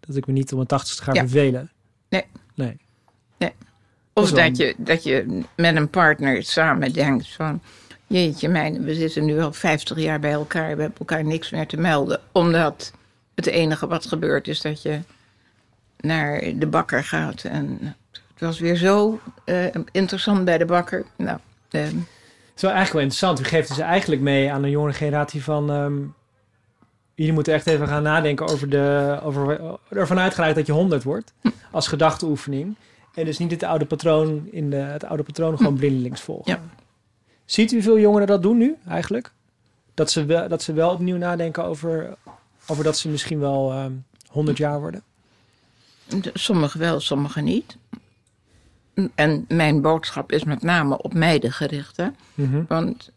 Dat 0.00 0.16
ik 0.16 0.26
me 0.26 0.32
niet 0.32 0.50
om 0.50 0.56
mijn 0.56 0.68
tachtigste 0.68 1.02
ga 1.02 1.12
vervelen. 1.12 1.70
Nee. 2.08 2.24
Nee. 2.54 2.76
nee. 3.38 3.52
Of 4.12 4.30
dat, 4.30 4.56
je, 4.56 4.74
dat 4.76 5.02
je 5.02 5.42
met 5.56 5.76
een 5.76 5.90
partner 5.90 6.42
samen 6.42 6.92
denkt 6.92 7.28
van... 7.28 7.60
Jeetje, 8.06 8.48
mijn, 8.48 8.84
we 8.84 8.94
zitten 8.94 9.24
nu 9.24 9.40
al 9.40 9.52
50 9.52 9.98
jaar 9.98 10.20
bij 10.20 10.32
elkaar. 10.32 10.76
We 10.76 10.82
hebben 10.82 10.98
elkaar 10.98 11.24
niks 11.24 11.50
meer 11.50 11.66
te 11.66 11.76
melden. 11.76 12.20
Omdat 12.32 12.92
het 13.34 13.46
enige 13.46 13.86
wat 13.86 14.06
gebeurt 14.06 14.48
is 14.48 14.60
dat 14.60 14.82
je 14.82 15.00
naar 15.96 16.40
de 16.54 16.66
bakker 16.66 17.04
gaat. 17.04 17.44
En 17.44 17.96
het 18.04 18.40
was 18.40 18.58
weer 18.58 18.76
zo 18.76 19.20
interessant 19.92 20.44
bij 20.44 20.58
de 20.58 20.64
bakker. 20.64 21.06
Nou... 21.16 21.38
Het 21.70 21.92
is 22.56 22.62
wel 22.62 22.70
eigenlijk 22.70 22.92
wel 22.92 23.02
interessant. 23.02 23.40
U 23.40 23.44
geeft 23.44 23.68
dus 23.68 23.78
eigenlijk 23.78 24.22
mee 24.22 24.52
aan 24.52 24.62
een 24.62 24.70
jongere 24.70 24.92
generatie 24.92 25.42
van... 25.42 25.70
Um, 25.70 26.14
jullie 27.18 27.32
moeten 27.32 27.52
echt 27.52 27.66
even 27.66 27.88
gaan 27.88 28.02
nadenken 28.02 28.48
over 28.48 28.68
de... 28.68 29.18
Over, 29.22 29.60
ervan 29.88 30.18
uitgaan 30.18 30.54
dat 30.54 30.66
je 30.66 30.72
100 30.72 31.02
wordt. 31.02 31.32
Als 31.70 31.86
gedachteoefening. 31.86 32.76
En 33.14 33.24
dus 33.24 33.38
niet 33.38 33.50
het 33.50 33.62
oude 33.62 33.84
patroon, 33.84 34.48
in 34.50 34.70
de, 34.70 34.76
het 34.76 35.04
oude 35.04 35.22
patroon 35.22 35.56
gewoon 35.56 35.76
blindelings 35.76 36.20
volgen. 36.20 36.52
Ja. 36.52 36.60
Ziet 37.44 37.72
u 37.72 37.82
veel 37.82 37.98
jongeren 37.98 38.26
dat 38.26 38.42
doen 38.42 38.58
nu 38.58 38.76
eigenlijk? 38.88 39.32
Dat 39.94 40.10
ze 40.10 40.24
wel, 40.24 40.48
dat 40.48 40.62
ze 40.62 40.72
wel 40.72 40.90
opnieuw 40.90 41.16
nadenken 41.16 41.64
over, 41.64 42.16
over 42.66 42.84
dat 42.84 42.98
ze 42.98 43.08
misschien 43.08 43.38
wel 43.38 43.82
um, 43.82 44.04
100 44.28 44.56
jaar 44.56 44.80
worden? 44.80 45.02
Sommigen 46.32 46.80
wel, 46.80 47.00
sommigen 47.00 47.44
niet. 47.44 47.76
En 49.14 49.44
mijn 49.48 49.80
boodschap 49.80 50.32
is 50.32 50.44
met 50.44 50.62
name 50.62 51.02
op 51.02 51.14
meiden 51.14 51.52
gericht. 51.52 51.96
Hè? 51.96 52.08
Mhm. 52.34 52.62
Want 52.68 53.10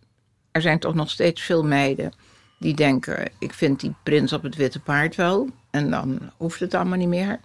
er 0.51 0.61
zijn 0.61 0.79
toch 0.79 0.93
nog 0.93 1.09
steeds 1.09 1.41
veel 1.41 1.63
meiden 1.63 2.13
die 2.61 2.73
denken: 2.73 3.31
ik 3.39 3.53
vind 3.53 3.79
die 3.79 3.93
prins 4.03 4.33
op 4.33 4.43
het 4.43 4.55
witte 4.55 4.79
paard 4.79 5.15
wel. 5.15 5.49
En 5.69 5.89
dan 5.89 6.19
hoeft 6.37 6.59
het 6.59 6.73
allemaal 6.73 6.97
niet 6.97 7.07
meer. 7.07 7.39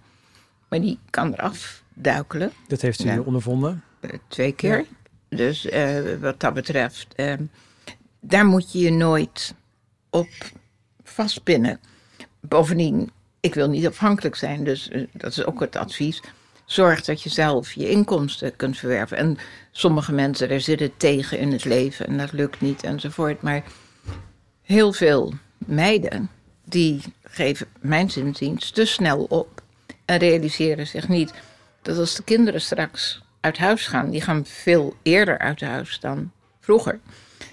Maar 0.68 0.80
die 0.80 0.98
kan 1.10 1.32
eraf 1.32 1.82
duikelen. 1.94 2.52
Dat 2.68 2.80
heeft 2.80 3.04
u 3.04 3.08
Ja. 3.08 3.20
ondervonden. 3.20 3.82
Eh, 4.00 4.10
Twee 4.28 4.52
keer. 4.52 4.84
Dus 5.28 5.66
eh, 5.66 5.98
wat 6.20 6.40
dat 6.40 6.54
betreft, 6.54 7.06
eh, 7.14 7.34
daar 8.20 8.46
moet 8.46 8.72
je 8.72 8.78
je 8.78 8.90
nooit 8.90 9.54
op 10.10 10.28
vastpinnen. 11.02 11.80
Bovendien, 12.40 13.10
ik 13.40 13.54
wil 13.54 13.68
niet 13.68 13.86
afhankelijk 13.86 14.34
zijn, 14.36 14.64
dus 14.64 14.90
dat 15.12 15.30
is 15.30 15.44
ook 15.44 15.60
het 15.60 15.76
advies. 15.76 16.22
Zorg 16.64 17.04
dat 17.04 17.22
je 17.22 17.28
zelf 17.28 17.72
je 17.72 17.90
inkomsten 17.90 18.56
kunt 18.56 18.78
verwerven. 18.78 19.16
En 19.16 19.36
sommige 19.70 20.12
mensen, 20.12 20.48
daar 20.48 20.60
zitten 20.60 20.96
tegen 20.96 21.38
in 21.38 21.52
het 21.52 21.64
leven 21.64 22.06
en 22.06 22.18
dat 22.18 22.32
lukt 22.32 22.60
niet 22.60 22.82
enzovoort. 22.82 23.42
Maar 23.42 23.62
heel 24.66 24.92
veel 24.92 25.34
meiden, 25.58 26.30
die 26.64 27.00
geven 27.22 27.66
mijn 27.80 28.10
zinziens 28.10 28.70
te 28.70 28.84
snel 28.84 29.26
op. 29.28 29.62
En 30.04 30.18
realiseren 30.18 30.86
zich 30.86 31.08
niet 31.08 31.32
dat 31.82 31.98
als 31.98 32.14
de 32.14 32.22
kinderen 32.22 32.60
straks 32.60 33.22
uit 33.40 33.58
huis 33.58 33.86
gaan, 33.86 34.10
die 34.10 34.20
gaan 34.20 34.46
veel 34.46 34.94
eerder 35.02 35.38
uit 35.38 35.60
huis 35.60 36.00
dan 36.00 36.30
vroeger. 36.60 37.00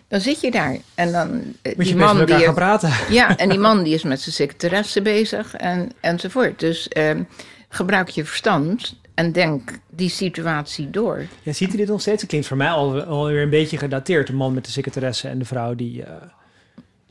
Dan 0.08 0.21
zit 0.21 0.41
je 0.41 0.52
daar 0.52 0.78
en 0.95 1.12
dan 1.12 1.30
eh, 1.62 1.76
Moet 1.76 1.88
je 1.88 1.93
die 1.93 1.95
man 1.95 2.26
die 2.26 2.36
gaan 2.36 2.54
praten. 2.54 2.91
ja, 3.10 3.38
en 3.38 3.49
die 3.49 3.60
man 3.69 3.84
die 3.84 3.93
is 3.93 4.04
met 4.04 4.21
zijn 4.21 4.36
secretaresse 4.36 5.02
bezig 5.02 5.56
en, 5.56 5.91
enzovoort. 5.99 6.60
Dus 6.60 6.88
ehm, 6.88 7.23
gebruik 7.69 8.10
je 8.10 8.26
verstand 8.26 8.95
en 9.13 9.32
denk 9.32 9.80
die 9.89 10.10
situatie 10.10 10.89
door. 10.89 11.26
Ja, 11.41 11.54
ziet 11.54 11.73
u 11.73 11.78
dit 11.78 11.88
nog 11.88 12.02
steeds? 12.02 12.21
Het 12.21 12.30
klinkt 12.30 12.47
voor 12.47 12.58
mij 12.58 12.69
al, 12.69 13.02
alweer 13.02 13.41
een 13.41 13.49
beetje 13.49 13.78
gedateerd. 13.78 14.28
De 14.28 14.34
man 14.34 14.54
met 14.54 14.65
de 14.65 14.71
secretaresse 14.71 15.28
en 15.28 15.39
de 15.39 15.45
vrouw 15.45 15.76
die, 15.76 16.04
eh, 16.04 16.12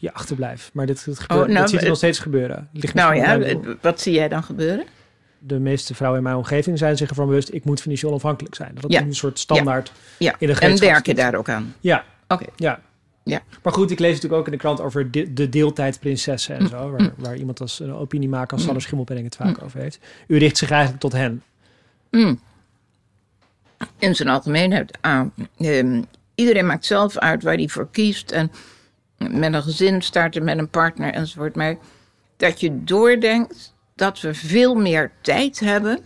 die 0.02 0.10
achterblijft. 0.10 0.70
Maar 0.72 0.86
dit, 0.86 1.04
dit, 1.04 1.18
gebeurt, 1.20 1.46
nou, 1.46 1.58
dat 1.58 1.68
ziet 1.70 1.78
het- 1.78 1.88
nog 1.88 1.96
steeds 1.96 2.18
gebeuren. 2.18 2.68
Ligt 2.72 2.94
Nou 2.94 3.14
ja, 3.14 3.38
wat 3.80 4.00
zie 4.00 4.12
jij 4.12 4.28
dan 4.28 4.42
gebeuren? 4.42 4.84
de 5.38 5.58
meeste 5.58 5.94
vrouwen 5.94 6.18
in 6.20 6.24
mijn 6.26 6.36
omgeving 6.36 6.78
zijn 6.78 6.96
zich 6.96 7.08
ervan 7.08 7.26
bewust, 7.26 7.52
ik 7.52 7.64
moet 7.64 7.80
financieel 7.80 8.10
onafhankelijk 8.10 8.54
zijn. 8.54 8.74
Dat 8.80 8.92
Ja. 8.92 9.00
is 9.00 9.06
een 9.06 9.14
soort 9.14 9.38
standaard 9.38 9.92
Ja, 10.18 10.34
in 10.38 10.46
de 10.46 10.54
en 10.60 10.78
werk 10.80 11.06
je 11.06 11.14
daar 11.14 11.34
ook 11.34 11.48
aan? 11.48 11.74
Ja, 11.80 12.04
Oké. 12.28 12.44
ja. 12.56 12.80
Ja. 13.24 13.40
Maar 13.62 13.72
goed, 13.72 13.90
ik 13.90 13.98
lees 13.98 14.12
natuurlijk 14.14 14.40
ook 14.40 14.46
in 14.46 14.52
de 14.52 14.58
krant 14.58 14.80
over 14.80 15.10
de, 15.10 15.32
de 15.32 15.48
deeltijdprinsessen 15.48 16.58
en 16.58 16.68
zo, 16.68 16.90
waar, 16.90 17.12
waar 17.16 17.36
iemand 17.36 17.60
als 17.60 17.80
een 17.80 17.92
opiniemaker 17.94 18.52
als 18.52 18.62
Sander 18.64 18.82
Schimmelpenning 18.82 19.26
het 19.26 19.36
vaak 19.36 19.62
over 19.62 19.80
heeft. 19.80 19.98
U 20.26 20.38
richt 20.38 20.56
zich 20.56 20.70
eigenlijk 20.70 21.00
tot 21.00 21.12
hen. 21.12 21.42
Mm. 22.10 22.40
In 23.98 24.14
zijn 24.14 24.28
algemeenheid 24.28 24.98
aan. 25.00 25.32
Ehm, 25.58 26.02
iedereen 26.34 26.66
maakt 26.66 26.84
zelf 26.84 27.18
uit 27.18 27.42
waar 27.42 27.54
hij 27.54 27.68
voor 27.68 27.88
kiest. 27.90 28.30
En 28.30 28.50
met 29.30 29.54
een 29.54 29.62
gezin 29.62 30.02
starten, 30.02 30.44
met 30.44 30.58
een 30.58 30.68
partner 30.68 31.12
enzovoort. 31.12 31.54
Maar 31.56 31.76
dat 32.36 32.60
je 32.60 32.84
doordenkt 32.84 33.74
dat 33.94 34.20
we 34.20 34.34
veel 34.34 34.74
meer 34.74 35.10
tijd 35.20 35.60
hebben. 35.60 35.98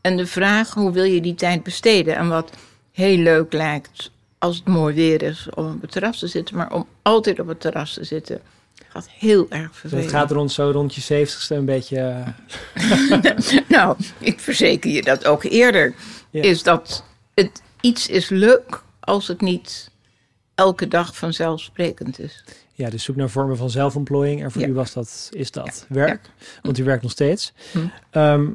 En 0.00 0.16
de 0.16 0.26
vraag, 0.26 0.74
hoe 0.74 0.92
wil 0.92 1.04
je 1.04 1.20
die 1.20 1.34
tijd 1.34 1.62
besteden? 1.62 2.16
En 2.16 2.28
wat 2.28 2.50
heel 2.92 3.16
leuk 3.18 3.52
lijkt 3.52 4.10
als 4.38 4.56
het 4.56 4.66
mooi 4.66 4.94
weer 4.94 5.22
is 5.22 5.48
om 5.54 5.66
op 5.72 5.80
het 5.80 5.90
terras 5.90 6.18
te 6.18 6.26
zitten. 6.26 6.56
Maar 6.56 6.72
om 6.72 6.86
altijd 7.02 7.40
op 7.40 7.46
het 7.48 7.60
terras 7.60 7.92
te 7.94 8.04
zitten 8.04 8.40
gaat 8.88 9.08
heel 9.10 9.46
erg 9.50 9.70
Dus 9.70 9.78
vervelend. 9.80 10.06
het 10.10 10.14
gaat 10.14 10.30
rond 10.30 10.52
zo 10.52 10.70
rond 10.70 10.94
je 10.94 11.00
zeventigste 11.00 11.54
een 11.54 11.64
beetje... 11.64 12.24
eh, 12.74 13.58
Nou, 13.68 13.96
ik 14.18 14.40
verzeker 14.40 14.90
je 14.90 15.02
dat 15.02 15.24
ook 15.26 15.42
eerder. 15.44 15.94
Ja. 16.30 16.42
Is 16.42 16.62
dat 16.62 17.04
het 17.34 17.62
iets 17.80 18.08
is 18.08 18.28
leuk 18.28 18.82
als 19.00 19.28
het 19.28 19.40
niet 19.40 19.90
elke 20.58 20.88
dag 20.88 21.16
vanzelfsprekend 21.16 22.18
is. 22.20 22.44
Ja, 22.72 22.90
dus 22.90 23.04
zoek 23.04 23.16
naar 23.16 23.30
vormen 23.30 23.56
van 23.56 23.70
zelfontplooiing. 23.70 24.42
En 24.42 24.50
voor 24.50 24.62
Ja. 24.62 24.68
u 24.68 24.72
was 24.72 24.92
dat, 24.92 25.28
is 25.32 25.50
dat 25.50 25.86
werk, 25.88 26.20
Ja. 26.38 26.44
want 26.62 26.78
u 26.78 26.84
werkt 26.84 27.02
nog 27.02 27.12
steeds. 27.12 27.52
Hm. 27.72 27.78
Ehm, 28.10 28.50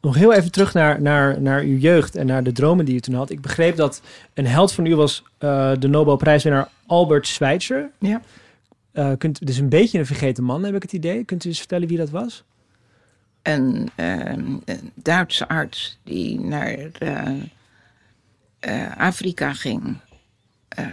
nog 0.00 0.14
heel 0.14 0.32
even 0.32 0.50
terug 0.52 0.74
naar, 0.74 1.02
naar, 1.02 1.40
naar 1.40 1.60
uw 1.62 1.76
jeugd 1.76 2.16
en 2.16 2.26
naar 2.26 2.42
de 2.42 2.52
dromen 2.52 2.84
die 2.84 2.94
u 2.94 3.00
toen 3.00 3.14
had. 3.14 3.30
Ik 3.30 3.40
begreep 3.40 3.76
dat 3.76 4.02
een 4.34 4.46
held 4.46 4.72
van 4.72 4.86
u 4.86 4.96
was 4.96 5.22
eh, 5.38 5.72
de 5.78 5.88
Nobelprijswinnaar 5.88 6.68
Albert 6.86 7.26
Schweitzer. 7.26 7.90
Ja. 7.98 8.20
Eh, 8.92 9.12
kunt, 9.18 9.48
is 9.48 9.58
een 9.58 9.68
beetje 9.68 9.98
een 9.98 10.06
vergeten 10.06 10.44
man, 10.44 10.64
heb 10.64 10.74
ik 10.74 10.82
het 10.82 10.92
idee. 10.92 11.24
Kunt 11.24 11.44
u 11.44 11.48
eens 11.48 11.58
vertellen 11.58 11.88
wie 11.88 11.98
dat 11.98 12.10
was? 12.10 12.44
Een, 13.42 13.88
ehm, 13.94 14.56
een 14.64 14.90
Duitse 14.94 15.48
arts 15.48 15.98
die 16.04 16.40
naar 16.40 16.76
eh, 18.58 18.96
Afrika 18.96 19.52
ging. 19.52 19.96
Eh 20.68 20.86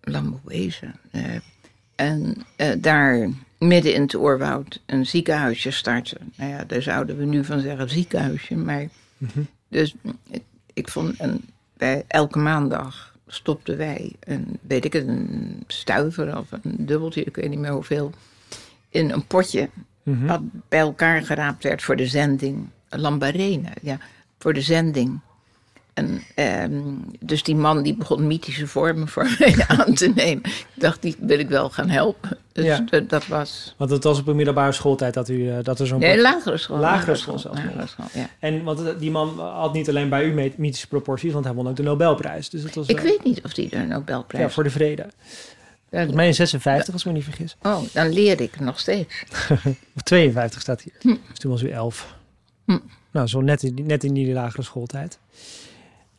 Lambewezen. 0.00 0.94
eh, 1.10 1.22
en 1.94 2.36
eh, 2.56 2.68
daar 2.78 3.28
midden 3.58 3.94
in 3.94 4.00
het 4.02 4.14
oerwoud 4.14 4.80
een 4.86 5.06
ziekenhuisje 5.06 5.70
starten. 5.70 6.32
Nou 6.36 6.50
ja, 6.50 6.64
daar 6.64 6.82
zouden 6.82 7.16
we 7.16 7.24
nu 7.24 7.44
van 7.44 7.60
zeggen 7.60 7.90
ziekenhuisje. 7.90 8.54
Maar 8.56 8.86
dus 9.68 9.94
ik, 10.30 10.42
ik 10.72 10.88
vond, 10.88 11.20
een, 11.20 11.44
bij 11.76 12.04
elke 12.06 12.38
maandag 12.38 13.14
stopten 13.26 13.76
wij 13.76 14.12
een, 14.20 14.58
weet 14.62 14.84
ik 14.84 14.92
het, 14.92 15.06
een 15.08 15.62
stuiver 15.66 16.38
of 16.38 16.46
een 16.62 16.76
dubbeltje, 16.86 17.24
ik 17.24 17.36
weet 17.36 17.50
niet 17.50 17.58
meer 17.58 17.72
hoeveel, 17.72 18.12
in 18.88 19.10
een 19.10 19.26
potje 19.26 19.68
Mhm. 20.02 20.26
wat 20.26 20.40
bij 20.68 20.78
elkaar 20.80 21.22
geraapt 21.22 21.62
werd 21.62 21.82
voor 21.82 21.96
de 21.96 22.06
zending. 22.06 22.68
Lambarene, 22.88 23.68
ja, 23.82 23.98
voor 24.38 24.52
de 24.52 24.60
zending. 24.60 25.20
En, 25.94 26.22
ehm, 26.34 26.80
dus 27.20 27.42
die 27.42 27.54
man 27.56 27.82
die 27.82 27.96
begon 27.96 28.26
mythische 28.26 28.66
vormen 28.66 29.08
voor 29.08 29.28
mij 29.38 29.64
aan 29.76 29.94
te 29.94 30.08
nemen. 30.14 30.44
Ik 30.44 30.66
dacht, 30.74 31.02
die 31.02 31.16
wil 31.18 31.38
ik 31.38 31.48
wel 31.48 31.70
gaan 31.70 31.88
helpen. 31.88 32.38
Dus 32.52 32.64
Ja. 32.64 32.84
dat, 32.90 33.08
dat 33.08 33.26
was... 33.26 33.74
Want 33.76 33.90
het 33.90 34.04
was 34.04 34.18
op 34.18 34.26
een 34.26 34.36
middelbare 34.36 34.72
schooltijd 34.72 35.14
dat, 35.14 35.28
u, 35.28 35.50
eh, 35.50 35.56
dat 35.62 35.80
er 35.80 35.86
zo'n... 35.86 35.98
Nee, 35.98 36.20
lagere 36.20 36.56
school. 36.56 36.78
Lagere 36.78 37.14
school 37.16 37.38
zelfs 37.38 37.56
nog. 37.58 37.66
lagere 37.66 37.86
school, 37.86 38.06
ja. 38.12 38.28
En 38.38 38.62
want 38.64 38.78
het- 38.78 38.98
die 39.00 39.10
man 39.10 39.40
had 39.40 39.72
niet 39.72 39.88
alleen 39.88 40.08
bij 40.08 40.24
u 40.24 40.32
mythische 40.56 40.88
proporties, 40.88 41.32
want 41.32 41.44
hij 41.44 41.54
won 41.54 41.68
ook 41.68 41.76
de 41.76 41.82
Nobelprijs. 41.82 42.48
Dus 42.50 42.62
het 42.62 42.74
was 42.74 42.86
Ik 42.86 42.96
eh, 42.96 43.02
weet 43.02 43.24
niet 43.24 43.42
of 43.44 43.52
die 43.54 43.68
de 43.68 43.76
Nobelprijs... 43.78 44.44
ja, 44.44 44.50
voor 44.50 44.64
de 44.64 44.70
vrede. 44.70 45.06
Volgens 45.90 46.14
mij 46.14 46.26
in 46.26 46.34
56, 46.34 46.92
als 46.92 47.02
ik 47.02 47.08
me 47.08 47.14
niet 47.16 47.24
vergis. 47.24 47.56
Oh, 47.62 47.80
dan 47.92 48.08
leer 48.12 48.40
ik 48.40 48.60
nog 48.60 48.78
steeds. 48.80 49.24
Of 49.96 50.02
52 50.02 50.60
staat 50.60 50.80
hier. 50.80 50.92
Hm. 51.00 51.08
Dus 51.28 51.38
toen 51.38 51.50
was 51.50 51.62
u 51.62 51.68
11. 51.68 52.14
Hm. 52.64 52.78
Nou, 53.10 53.26
zo 53.26 53.40
net 53.40 53.62
in, 53.62 53.78
net 53.86 54.04
in 54.04 54.14
die 54.14 54.32
lagere 54.32 54.62
schooltijd. 54.62 55.18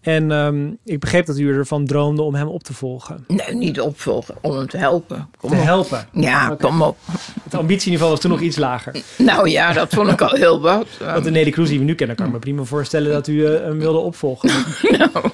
En 0.06 0.32
ehm, 0.32 0.68
ik 0.84 1.00
begreep 1.00 1.26
dat 1.26 1.38
u 1.38 1.54
ervan 1.54 1.86
droomde 1.86 2.22
om 2.22 2.36
hem 2.36 2.48
op 2.48 2.64
te 2.64 2.74
volgen. 2.74 3.24
Nee, 3.28 3.56
niet 3.56 3.80
opvolgen, 3.82 4.36
om 4.42 4.56
hem 4.58 4.68
te 4.68 4.78
helpen. 4.78 5.30
Kom 5.38 5.50
Te 5.50 5.56
op. 5.56 5.64
helpen. 5.64 6.08
Ja, 6.12 6.56
kom 6.60 6.82
op. 6.82 6.98
Het 7.44 7.56
ambitieniveau 7.56 8.12
was 8.12 8.20
toen 8.20 8.32
nog 8.32 8.42
iets 8.42 8.58
lager. 8.58 8.96
Nou 9.18 9.50
ja, 9.50 9.74
dat 9.74 9.94
vond 9.94 10.10
ik 10.12 10.22
al 10.22 10.36
heel 10.36 10.62
wat. 10.62 10.88
Want 11.14 11.24
de 11.24 11.32
Nelly 11.32 11.52
Kroes 11.52 11.70
die 11.70 11.80
we 11.80 11.86
nu 11.86 11.96
kennen, 11.96 12.16
kan 12.16 12.26
ik 12.26 12.32
me 12.32 12.40
prima 12.40 12.64
voorstellen 12.64 13.12
dat 13.12 13.28
u 13.28 13.46
eh, 13.46 13.62
hem 13.64 13.80
wilde 13.80 13.98
opvolgen. 14.00 14.50
Nou, 14.98 15.30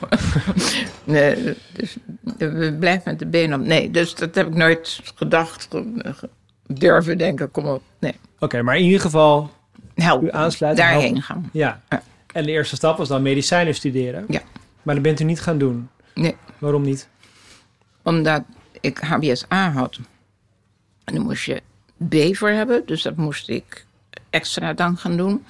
nee, 1.04 1.36
dus 1.74 1.96
we 2.38 2.76
blijven 2.80 3.02
met 3.06 3.20
de 3.20 3.26
benen 3.26 3.60
op. 3.60 3.66
Nee, 3.66 3.92
dus 3.92 4.16
dat 4.16 4.36
heb 4.36 4.48
ik 4.48 4.56
nooit 4.56 5.00
gedacht, 5.16 5.68
ge- 5.72 6.14
ge- 6.16 6.30
durven 6.68 7.18
denken, 7.18 7.52
kom 7.52 7.66
op. 7.68 7.82
Nee, 8.00 8.14
Oké, 8.40 8.62
maar 8.62 8.78
in 8.78 8.84
ieder 8.84 9.00
geval 9.02 9.50
help. 9.96 10.24
u 10.24 10.32
aansluiten. 10.32 10.84
Daarheen 10.84 11.02
helpen. 11.04 11.22
gaan. 11.22 11.50
Ja. 11.54 11.82
Ja. 11.90 12.02
En 12.34 12.44
de 12.44 12.52
eerste 12.52 12.76
stap 12.76 12.98
was 12.98 13.08
dan 13.08 13.22
medicijnen 13.22 13.76
studeren. 13.76 14.26
Ja. 14.28 14.42
Maar 14.82 14.96
dat 14.96 15.04
bent 15.04 15.20
u 15.20 15.24
niet 15.24 15.42
gaan 15.42 15.58
doen. 15.58 15.90
Nee, 16.14 16.36
Waarom 16.58 16.82
niet? 16.82 17.10
omdat 18.02 18.44
ik 18.80 18.98
HBSA 18.98 19.72
had. 19.72 20.00
En 21.04 21.14
daar 21.14 21.24
moest 21.24 21.44
je 21.46 21.62
B 22.10 22.36
voor 22.36 22.50
hebben, 22.50 22.86
dus 22.86 23.02
dat 23.02 23.16
moest 23.16 23.50
ik 23.50 23.86
extra 24.30 24.74
dan 24.74 24.98
gaan 24.98 25.18
doen. 25.18 25.46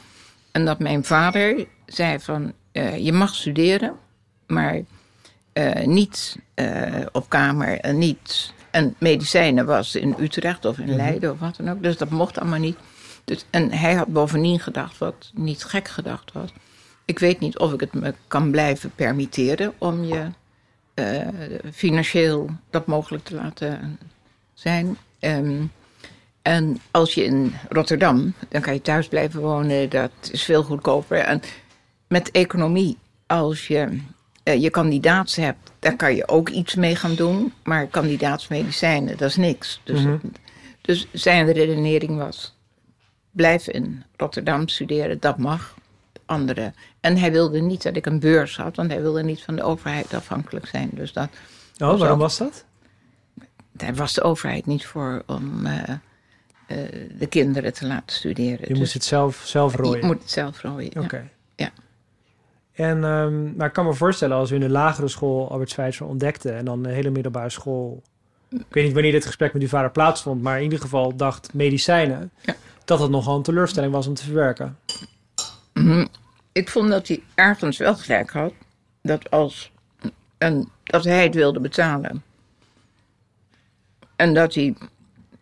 En 0.51 0.65
dat 0.65 0.79
mijn 0.79 1.03
vader 1.03 1.67
zei 1.85 2.19
van, 2.19 2.53
eh, 2.71 2.97
je 2.97 3.13
mag 3.13 3.35
studeren, 3.35 3.95
maar 4.47 4.81
eh, 5.53 5.85
niet 5.85 6.37
eh, 6.53 7.05
op 7.11 7.29
kamer 7.29 7.79
en 7.79 7.97
niet... 7.97 8.53
En 8.71 8.95
medicijnen 8.97 9.65
was 9.65 9.95
in 9.95 10.15
Utrecht 10.19 10.65
of 10.65 10.77
in 10.77 10.95
Leiden 10.95 11.31
of 11.31 11.39
wat 11.39 11.55
dan 11.55 11.69
ook, 11.69 11.83
dus 11.83 11.97
dat 11.97 12.09
mocht 12.09 12.39
allemaal 12.39 12.59
niet. 12.59 12.77
Dus, 13.25 13.45
en 13.49 13.71
hij 13.71 13.93
had 13.93 14.07
bovendien 14.07 14.59
gedacht, 14.59 14.97
wat 14.97 15.31
niet 15.33 15.63
gek 15.63 15.87
gedacht 15.87 16.31
was... 16.31 16.49
Ik 17.11 17.19
weet 17.19 17.39
niet 17.39 17.57
of 17.57 17.73
ik 17.73 17.79
het 17.79 17.93
me 17.93 18.13
kan 18.27 18.51
blijven 18.51 18.91
permitteren 18.95 19.73
om 19.77 20.03
je 20.03 20.27
eh, 20.93 21.27
financieel 21.73 22.49
dat 22.69 22.85
mogelijk 22.85 23.23
te 23.23 23.35
laten 23.35 23.99
zijn. 24.53 24.97
Ehm, 25.19 25.63
en 26.41 26.79
als 26.91 27.13
je 27.13 27.23
in 27.23 27.53
Rotterdam, 27.69 28.33
dan 28.49 28.61
kan 28.61 28.73
je 28.73 28.81
thuis 28.81 29.07
blijven 29.07 29.41
wonen, 29.41 29.89
dat 29.89 30.11
is 30.31 30.43
veel 30.43 30.63
goedkoper. 30.63 31.17
En 31.17 31.41
met 32.07 32.31
economie, 32.31 32.97
als 33.27 33.67
je 33.67 33.99
eh, 34.43 34.61
je 34.61 34.69
kandidaats 34.69 35.35
hebt, 35.35 35.71
daar 35.79 35.95
kan 35.95 36.15
je 36.15 36.27
ook 36.27 36.49
iets 36.49 36.75
mee 36.75 36.95
gaan 36.95 37.15
doen. 37.15 37.53
Maar 37.63 37.87
kandidaatsmedicijnen, 37.87 39.17
dat 39.17 39.29
is 39.29 39.35
niks. 39.35 39.81
Dus, 39.83 40.01
Mhm. 40.01 40.17
dus 40.81 41.07
zijn 41.11 41.51
redenering 41.51 42.17
was, 42.17 42.55
blijf 43.31 43.67
in 43.67 44.03
Rotterdam 44.17 44.67
studeren, 44.67 45.19
dat 45.19 45.37
mag. 45.37 45.79
En 46.99 47.17
hij 47.17 47.31
wilde 47.31 47.59
niet 47.59 47.83
dat 47.83 47.95
ik 47.95 48.05
een 48.05 48.19
beurs 48.19 48.57
had, 48.57 48.75
want 48.75 48.91
hij 48.91 49.01
wilde 49.01 49.23
niet 49.23 49.43
van 49.43 49.55
de 49.55 49.63
overheid 49.63 50.13
afhankelijk 50.13 50.65
zijn. 50.67 50.89
Dus 50.93 51.13
dat, 51.13 51.29
Oh, 51.77 51.99
waarom 51.99 52.19
was 52.19 52.37
dat? 52.37 52.65
daar 53.71 53.95
was 53.95 54.13
de 54.13 54.21
overheid 54.21 54.65
niet 54.65 54.85
voor 54.85 55.23
om 55.25 55.65
eh, 55.65 55.89
eh, 55.89 55.97
de 57.19 57.27
kinderen 57.27 57.73
te 57.73 57.87
laten 57.87 58.15
studeren. 58.15 58.59
Je 58.61 58.67
Dus 58.67 58.77
moest 58.77 58.93
het 58.93 59.03
zelf, 59.03 59.41
zelf 59.45 59.71
je 59.71 59.77
rooien. 59.77 60.05
moet 60.05 60.19
het 60.21 60.31
zelf 60.31 60.61
rooien. 60.61 61.03
Oké. 61.03 61.29
Ja. 61.55 61.69
En 62.73 63.03
ehm, 63.03 63.55
maar 63.55 63.67
ik 63.67 63.73
kan 63.73 63.85
me 63.85 63.93
voorstellen 63.93 64.37
als 64.37 64.51
u 64.51 64.55
in 64.55 64.61
de 64.61 64.69
lagere 64.69 65.07
school 65.07 65.51
Albert 65.51 65.69
Schweitzer 65.69 66.05
ontdekte 66.05 66.51
en 66.51 66.65
dan 66.65 66.83
de 66.83 66.89
hele 66.89 67.09
middelbare 67.09 67.49
school. 67.49 68.01
Ik 68.49 68.65
weet 68.69 68.83
niet 68.83 68.93
wanneer 68.93 69.11
dit 69.11 69.25
gesprek 69.25 69.53
met 69.53 69.61
uw 69.61 69.67
vader 69.67 69.91
plaatsvond, 69.91 70.41
maar 70.41 70.57
in 70.57 70.63
ieder 70.63 70.79
geval 70.79 71.15
dacht 71.15 71.53
medicijnen. 71.53 72.31
Ja. 72.41 72.55
Dat 72.85 72.99
het 72.99 73.09
nogal 73.09 73.35
een 73.37 73.43
teleurstelling 73.43 73.91
was 73.93 74.07
om 74.07 74.13
te 74.13 74.23
verwerken. 74.23 74.77
Ik 76.51 76.69
vond 76.69 76.89
dat 76.89 77.07
hij 77.07 77.23
ergens 77.35 77.77
wel 77.77 77.95
gelijk 77.95 78.29
had. 78.31 78.53
Dat 79.01 79.29
als 79.29 79.71
en 80.37 80.69
dat 80.83 81.03
hij 81.03 81.23
het 81.23 81.35
wilde 81.35 81.59
betalen. 81.59 82.23
En 84.15 84.33
dat 84.33 84.53
hij 84.53 84.75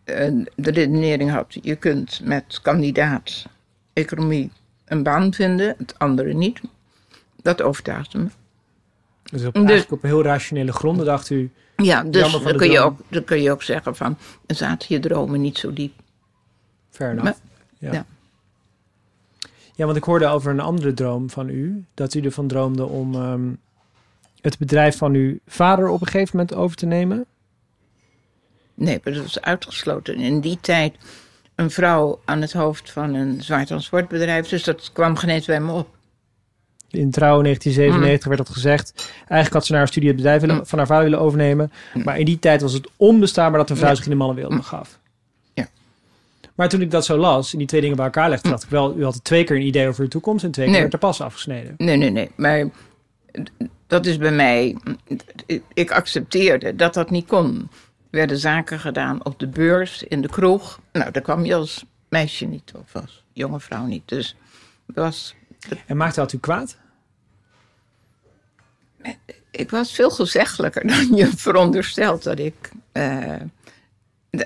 eh, 0.04 0.32
de 0.56 0.70
redenering 0.70 1.30
had: 1.30 1.56
je 1.62 1.76
kunt 1.76 2.20
met 2.22 2.60
kandidaat 2.62 3.46
economie 3.92 4.50
een 4.84 5.02
baan 5.02 5.34
vinden, 5.34 5.74
het 5.78 5.98
andere 5.98 6.32
niet. 6.32 6.60
Dat 7.42 7.62
overtuigde 7.62 8.18
me. 8.18 8.28
Dus 9.22 9.44
op, 9.44 9.54
Dus- 9.66 9.86
op 9.86 10.02
heel 10.02 10.22
rationele 10.22 10.72
gronden 10.72 11.06
dacht 11.06 11.30
u. 11.30 11.50
Ja, 11.76 12.02
dus 12.02 12.32
dan 12.32 12.56
kun, 12.56 12.70
je 12.70 12.80
ook, 12.80 12.98
dan 13.08 13.24
kun 13.24 13.42
je 13.42 13.50
ook 13.50 13.62
zeggen 13.62 13.96
van, 13.96 14.18
zaten 14.46 14.94
je 14.94 15.00
dromen 15.00 15.40
niet 15.40 15.58
zo 15.58 15.72
diep. 15.72 15.92
Fair 16.90 17.10
enough. 17.10 17.24
Maar- 17.24 17.36
ja. 17.78 17.92
ja. 17.92 18.04
Ja, 19.80 19.86
want 19.86 19.98
ik 19.98 20.04
hoorde 20.04 20.26
over 20.26 20.50
een 20.50 20.60
andere 20.60 20.94
droom 20.94 21.30
van 21.30 21.48
u. 21.48 21.84
Dat 21.94 22.14
u 22.14 22.20
ervan 22.20 22.46
droomde 22.46 22.86
om 22.86 23.14
ehm, 23.14 23.48
het 24.40 24.58
bedrijf 24.58 24.96
van 24.96 25.14
uw 25.14 25.38
vader 25.46 25.88
op 25.88 26.00
een 26.00 26.06
gegeven 26.06 26.36
moment 26.36 26.56
over 26.56 26.76
te 26.76 26.86
nemen. 26.86 27.24
Nee, 28.74 29.00
maar 29.04 29.12
dat 29.12 29.22
was 29.22 29.40
uitgesloten. 29.40 30.14
In 30.14 30.40
die 30.40 30.58
tijd 30.60 30.94
een 31.54 31.70
vrouw 31.70 32.20
aan 32.24 32.40
het 32.40 32.52
hoofd 32.52 32.90
van 32.90 33.14
een 33.14 33.42
zwaar 33.42 33.66
transportbedrijf. 33.66 34.48
Dus 34.48 34.64
dat 34.64 34.90
kwam 34.92 35.16
geen 35.16 35.30
eens 35.30 35.46
bij 35.46 35.60
me 35.60 35.72
op. 35.72 35.88
In 36.90 37.10
Trouw 37.10 37.42
1997 37.42 38.26
werd 38.28 38.38
dat 38.38 38.48
gezegd. 38.48 39.12
Eigenlijk 39.18 39.52
had 39.52 39.64
ze 39.64 39.70
naar 39.70 39.80
haar 39.80 39.90
studie 39.90 40.08
het 40.08 40.16
bedrijf 40.16 40.40
willen, 40.40 40.56
Mm. 40.56 40.66
van 40.66 40.78
haar 40.78 40.86
vader 40.86 41.04
willen 41.04 41.20
overnemen. 41.20 41.72
Mm. 41.94 42.02
Maar 42.04 42.18
in 42.18 42.24
die 42.24 42.38
tijd 42.38 42.60
was 42.60 42.72
het 42.72 42.88
onbestaanbaar 42.96 43.60
dat 43.60 43.70
een 43.70 43.76
vrouw 43.76 43.94
zich 43.94 44.04
in 44.04 44.10
de 44.10 44.16
mannenwereld 44.16 44.54
Mm. 44.54 44.60
begaf. 44.60 44.98
Maar 46.60 46.68
toen 46.68 46.80
ik 46.80 46.90
dat 46.90 47.04
zo 47.04 47.16
las, 47.16 47.52
en 47.52 47.58
die 47.58 47.66
twee 47.66 47.80
dingen 47.80 47.96
bij 47.96 48.04
elkaar 48.04 48.28
legde, 48.28 48.46
Mm. 48.48 48.52
dacht 48.52 48.64
ik 48.64 48.70
wel, 48.70 48.96
u 48.96 49.04
had 49.04 49.24
twee 49.24 49.44
keer 49.44 49.56
een 49.56 49.62
idee 49.66 49.88
over 49.88 50.02
uw 50.02 50.08
toekomst 50.08 50.44
en 50.44 50.50
twee 50.50 50.66
keer 50.70 50.80
werd 50.80 50.92
er 50.92 50.98
pas 50.98 51.20
afgesneden. 51.20 51.74
Nee, 51.76 51.96
nee, 51.96 52.10
nee. 52.10 52.30
Maar 52.36 52.64
dat 53.86 54.06
is 54.06 54.18
bij 54.18 54.30
mij. 54.32 54.76
Ik 55.74 55.90
accepteerde 55.90 56.76
dat 56.76 56.94
dat 56.94 57.10
niet 57.10 57.26
kon. 57.26 57.56
Er 58.10 58.18
werden 58.18 58.38
zaken 58.38 58.78
gedaan 58.80 59.24
op 59.24 59.38
de 59.38 59.46
beurs, 59.48 60.02
in 60.02 60.22
de 60.22 60.28
kroeg. 60.28 60.80
Nou, 60.92 61.10
daar 61.10 61.22
kwam 61.22 61.44
je 61.44 61.54
als 61.54 61.84
meisje 62.08 62.44
niet, 62.46 62.72
of 62.76 62.94
als 62.96 63.24
jonge 63.32 63.60
vrouw 63.60 63.84
niet. 63.86 64.08
Dus 64.08 64.36
was, 64.86 65.34
En 65.86 65.96
maakte 65.96 66.20
dat 66.20 66.32
u 66.32 66.38
kwaad? 66.38 66.76
ik 69.50 69.70
was 69.70 69.92
veel 69.92 70.10
gezeggelijker 70.10 70.86
dan 70.96 71.16
je 71.16 71.26
veronderstelt 71.36 72.22
dat 72.22 72.38
ik. 72.38 72.70
eh, 72.92 73.34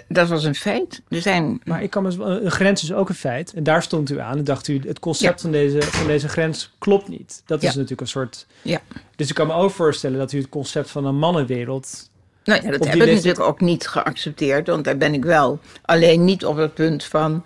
dat 0.09 0.29
was 0.29 0.45
een 0.45 0.55
feit. 0.55 1.03
Er 1.09 1.21
zijn. 1.23 1.61
Maar 1.65 1.83
ik 1.83 1.91
kan 1.91 2.03
me, 2.03 2.23
een 2.25 2.51
grens 2.51 2.83
is 2.83 2.93
ook 2.93 3.09
een 3.09 3.15
feit. 3.15 3.53
En 3.53 3.63
daar 3.63 3.83
stond 3.83 4.11
u 4.11 4.21
aan 4.21 4.39
en 4.39 4.45
dacht 4.45 4.69
u, 4.69 4.81
het 4.87 4.99
concept 4.99 5.35
Ja. 5.37 5.43
van, 5.43 5.53
deze, 5.53 5.83
van 5.83 6.07
deze 6.07 6.29
grens 6.29 6.71
klopt 6.79 7.09
niet. 7.09 7.43
Dat 7.47 7.59
is 7.59 7.65
Ja. 7.65 7.75
natuurlijk 7.75 8.01
een 8.01 8.07
soort... 8.07 8.47
Ja. 8.63 8.81
Dus 9.17 9.29
ik 9.29 9.35
kan 9.35 9.47
me 9.47 9.53
ook 9.53 9.71
voorstellen 9.71 10.19
dat 10.19 10.33
u 10.33 10.39
het 10.39 10.49
concept 10.49 10.91
van 10.91 11.05
een 11.05 11.19
mannenwereld... 11.19 12.11
Nou 12.45 12.63
ja, 12.65 12.71
dat 12.71 12.85
heb 12.85 12.89
ik 12.89 12.95
leeftijd- 12.95 13.15
natuurlijk 13.25 13.47
ook 13.49 13.61
niet 13.61 13.87
geaccepteerd, 13.87 14.67
want 14.67 14.85
daar 14.85 14.97
ben 14.97 15.15
ik 15.15 15.25
wel. 15.25 15.59
Alleen 15.83 16.25
niet 16.25 16.45
op 16.45 16.57
het 16.57 16.75
punt 16.75 17.05
van. 17.05 17.45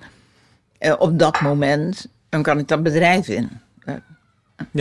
eh, 0.79 0.95
op 0.99 1.19
dat 1.19 1.41
moment, 1.41 2.09
dan 2.29 2.43
kan 2.43 2.59
ik 2.59 2.69
dat 2.69 2.83
bedrijf 2.83 3.29
in. 3.29 3.51
Ja, 3.85 4.03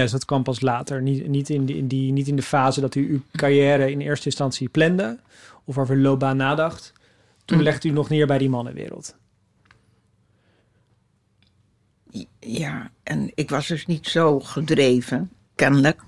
dus 0.01 0.11
dat 0.11 0.25
kwam 0.25 0.43
pas 0.43 0.61
later. 0.61 1.01
Niet, 1.01 1.27
niet, 1.27 1.49
in, 1.49 1.65
die, 1.65 1.77
in 1.77 1.87
die, 1.87 2.11
niet 2.11 2.27
in 2.27 2.35
de 2.35 2.41
fase 2.41 2.81
dat 2.81 2.95
u 2.95 3.09
uw 3.09 3.21
carrière 3.35 3.91
in 3.91 3.99
eerste 4.01 4.25
instantie 4.25 4.69
plande... 4.69 5.17
of 5.65 5.77
over 5.77 5.97
loopbaan 5.97 6.37
nadacht. 6.37 6.93
Toen 7.47 7.57
Mm. 7.57 7.63
legde 7.63 7.87
u 7.87 7.91
nog 7.91 8.09
neer 8.09 8.27
bij 8.27 8.37
die 8.37 8.49
mannenwereld. 8.49 9.15
Ja, 12.39 12.91
en 13.03 13.31
ik 13.35 13.49
was 13.49 13.67
dus 13.67 13.85
niet 13.85 14.07
zo 14.07 14.39
gedreven, 14.39 15.31
kennelijk, 15.55 16.01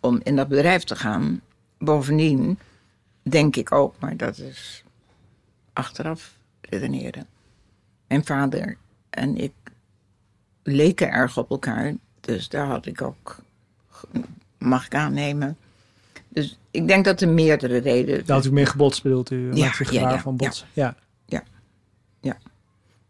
om 0.00 0.20
in 0.22 0.36
dat 0.36 0.48
bedrijf 0.48 0.84
te 0.84 0.96
gaan. 0.96 1.40
Bovendien 1.78 2.58
denk 3.22 3.56
ik 3.56 3.72
ook, 3.72 3.94
maar 3.98 4.16
dat 4.16 4.38
is 4.38 4.84
achteraf 5.72 6.34
redeneren. 6.60 7.26
Mijn 8.06 8.24
vader 8.24 8.76
en 9.10 9.36
ik 9.36 9.52
leken 10.62 11.10
erg 11.10 11.38
op 11.38 11.50
elkaar, 11.50 11.94
dus 12.20 12.48
daar 12.48 12.66
had 12.66 12.86
ik 12.86 13.02
ook, 13.02 13.36
mag 14.58 14.86
ik 14.86 14.94
aannemen. 14.94 15.56
Dus 16.32 16.58
ik 16.70 16.88
denk 16.88 17.04
dat 17.04 17.20
er 17.20 17.28
meerdere 17.28 17.78
redenen. 17.78 18.22
Had 18.26 18.44
u 18.44 18.52
mee 18.52 18.66
gebotst, 18.66 19.02
bedoelt 19.02 19.30
u? 19.30 19.36
Ja, 19.54 19.64
maakt 19.64 19.78
ja, 19.78 19.84
gevaar 19.84 20.12
ja, 20.12 20.20
van 20.20 20.34
ja. 20.38 20.46
botsen. 20.46 20.66
Ja. 20.74 20.94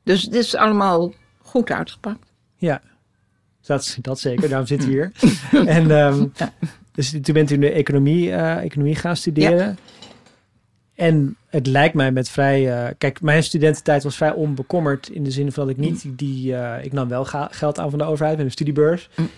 Dus 0.03 0.23
het 0.23 0.35
is 0.35 0.55
allemaal 0.57 1.13
goed 1.43 1.71
uitgepakt. 1.71 2.33
Ja, 2.57 2.83
dat, 3.67 3.99
dat 4.01 4.21
zeker. 4.21 4.49
Daarom 4.49 4.67
zit 4.67 4.85
u 4.85 4.89
hier. 4.89 5.13
en 5.67 5.91
ehm, 5.91 6.27
Ja. 6.35 6.53
dus 6.93 7.11
toen 7.11 7.35
bent 7.35 7.51
u 7.51 7.59
de 7.59 7.71
economie, 7.71 8.33
eh, 8.33 8.63
economie 8.65 8.95
gaan 8.95 9.17
studeren. 9.17 9.79
En 10.95 11.37
het 11.47 11.67
lijkt 11.67 11.95
mij 11.95 12.13
met 12.13 12.29
vrij... 12.29 12.85
eh, 12.87 12.95
kijk, 12.99 13.21
mijn 13.21 13.43
studententijd 13.43 14.03
was 14.03 14.17
vrij 14.17 14.33
onbekommerd... 14.33 15.09
in 15.09 15.25
de 15.25 15.31
zin 15.31 15.53
van 15.53 15.67
dat 15.67 15.77
ik 15.77 15.81
niet 15.83 16.05
die... 16.09 16.57
eh, 16.57 16.85
ik 16.85 16.93
nam 16.93 17.09
wel 17.09 17.25
ga- 17.25 17.49
geld 17.51 17.79
aan 17.79 17.91
van 17.91 17.99
de 17.99 18.05
overheid 18.05 18.37
met 18.37 18.47
een 18.47 18.53
studiebeurs. 18.53 19.09
Mm. 19.17 19.29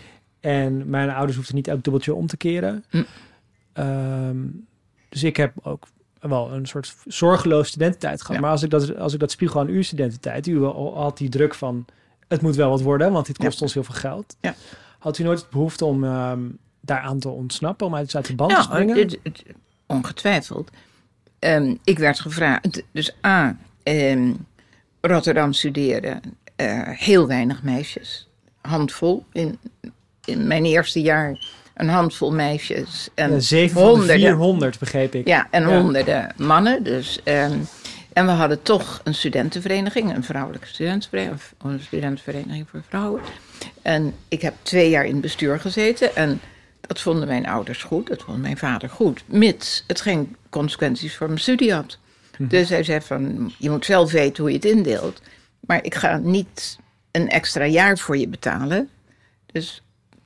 En 0.41 0.91
mijn 0.91 1.11
ouders 1.11 1.37
hoefden 1.37 1.55
niet 1.57 1.69
elk 1.69 1.83
dubbeltje 1.85 2.15
om 2.15 2.27
te 2.27 2.37
keren. 2.37 2.85
Mm. 2.91 3.07
Ehm, 3.73 4.39
dus 5.09 5.23
ik 5.23 5.37
heb 5.37 5.53
ook 5.63 5.87
wel 6.21 6.53
een 6.53 6.67
soort 6.67 6.97
zorgeloos 7.07 7.69
studententijd 7.69 8.21
gehad. 8.21 8.35
Ja. 8.35 8.41
Maar 8.41 8.51
als 8.51 8.63
ik, 8.63 8.71
dat, 8.71 8.97
als 8.97 9.13
ik 9.13 9.21
dat 9.21 9.31
spiegel 9.31 9.61
aan 9.61 9.67
uw 9.69 9.83
studententijd... 9.83 10.47
u 10.47 10.65
had 10.65 11.19
die 11.19 11.29
druk 11.29 11.55
van... 11.55 11.85
het 12.29 12.41
moet 12.43 12.57
wel 12.57 12.71
wat 12.71 12.83
worden, 12.83 13.13
want 13.13 13.27
dit 13.27 13.39
kost 13.39 13.59
Ja. 13.59 13.65
ons 13.65 13.75
heel 13.75 13.85
veel 13.85 13.95
geld. 13.95 14.37
Ja. 14.41 14.55
Had 14.99 15.19
u 15.19 15.23
nooit 15.23 15.41
het 15.41 15.51
behoefte 15.51 15.85
om 15.85 16.05
ehm, 16.05 16.41
daaraan 16.81 17.19
te 17.19 17.29
ontsnappen... 17.29 17.87
om 17.87 17.95
uit, 17.95 18.27
de 18.27 18.35
band 18.35 18.55
te 18.55 18.63
springen? 18.63 18.97
het- 18.99 19.19
het- 19.23 19.43
ongetwijfeld. 19.87 20.71
Ehm, 21.39 21.75
ik 21.85 21.99
werd 21.99 22.21
gevraagd, 22.21 22.83
dus 22.93 23.15
A, 23.27 23.57
Rotterdam 25.01 25.53
studeren, 25.53 26.21
eh, 26.57 26.81
heel 26.85 27.27
weinig 27.27 27.63
meisjes. 27.63 28.29
Handvol. 28.61 29.25
In, 29.33 29.59
in 30.25 30.47
mijn 30.47 30.65
eerste 30.65 31.01
jaar 31.01 31.37
een 31.83 31.89
handvol 31.89 32.33
meisjes. 32.33 33.09
En 33.15 33.33
ja, 33.33 33.41
7 33.41 33.71
van 33.75 33.83
de 33.83 33.89
honderden. 33.89 34.17
400, 34.21 34.79
begreep 34.79 35.15
ik. 35.15 35.27
Ja, 35.27 35.47
en 35.51 35.69
Ja. 35.69 35.81
honderden 35.81 36.33
mannen. 36.37 36.83
Dus, 36.83 37.21
ehm, 37.25 37.59
en 38.13 38.27
we 38.27 38.33
hadden 38.33 38.63
toch 38.63 39.01
een 39.05 39.15
studentenvereniging, 39.15 40.15
een 40.15 40.25
vrouwelijke 40.25 40.67
studentenvereniging, 40.67 41.41
of 41.41 41.71
een 41.71 41.81
studentenvereniging 41.81 42.69
voor 42.71 42.83
vrouwen. 42.89 43.21
En 43.83 44.15
ik 44.29 44.43
heb 44.43 44.55
twee 44.63 44.91
jaar 44.91 45.05
in 45.05 45.13
het 45.13 45.21
bestuur 45.21 45.61
gezeten 45.61 46.17
en 46.17 46.41
dat 46.81 47.01
vonden 47.01 47.29
mijn 47.29 47.47
ouders 47.47 47.83
goed, 47.83 48.07
dat 48.09 48.23
vond 48.23 48.41
mijn 48.41 48.57
vader 48.59 48.89
goed, 48.89 49.23
mits 49.27 49.85
het 49.87 50.01
geen 50.01 50.37
consequenties 50.51 51.17
voor 51.17 51.27
mijn 51.27 51.41
studie 51.41 51.73
had. 51.75 51.99
Mhm. 52.39 52.49
Dus 52.49 52.69
hij 52.69 52.83
zei 52.85 53.01
van, 53.01 53.53
je 53.59 53.71
moet 53.71 53.85
zelf 53.85 54.13
weten 54.13 54.43
hoe 54.43 54.53
je 54.53 54.57
het 54.57 54.67
indeelt, 54.67 55.23
maar 55.61 55.85
ik 55.85 55.95
ga 55.95 56.17
niet 56.17 56.79
een 57.11 57.29
extra 57.29 57.65
jaar 57.67 57.99
voor 57.99 58.17
je 58.17 58.29
betalen. 58.29 58.89
Dus 59.53 59.83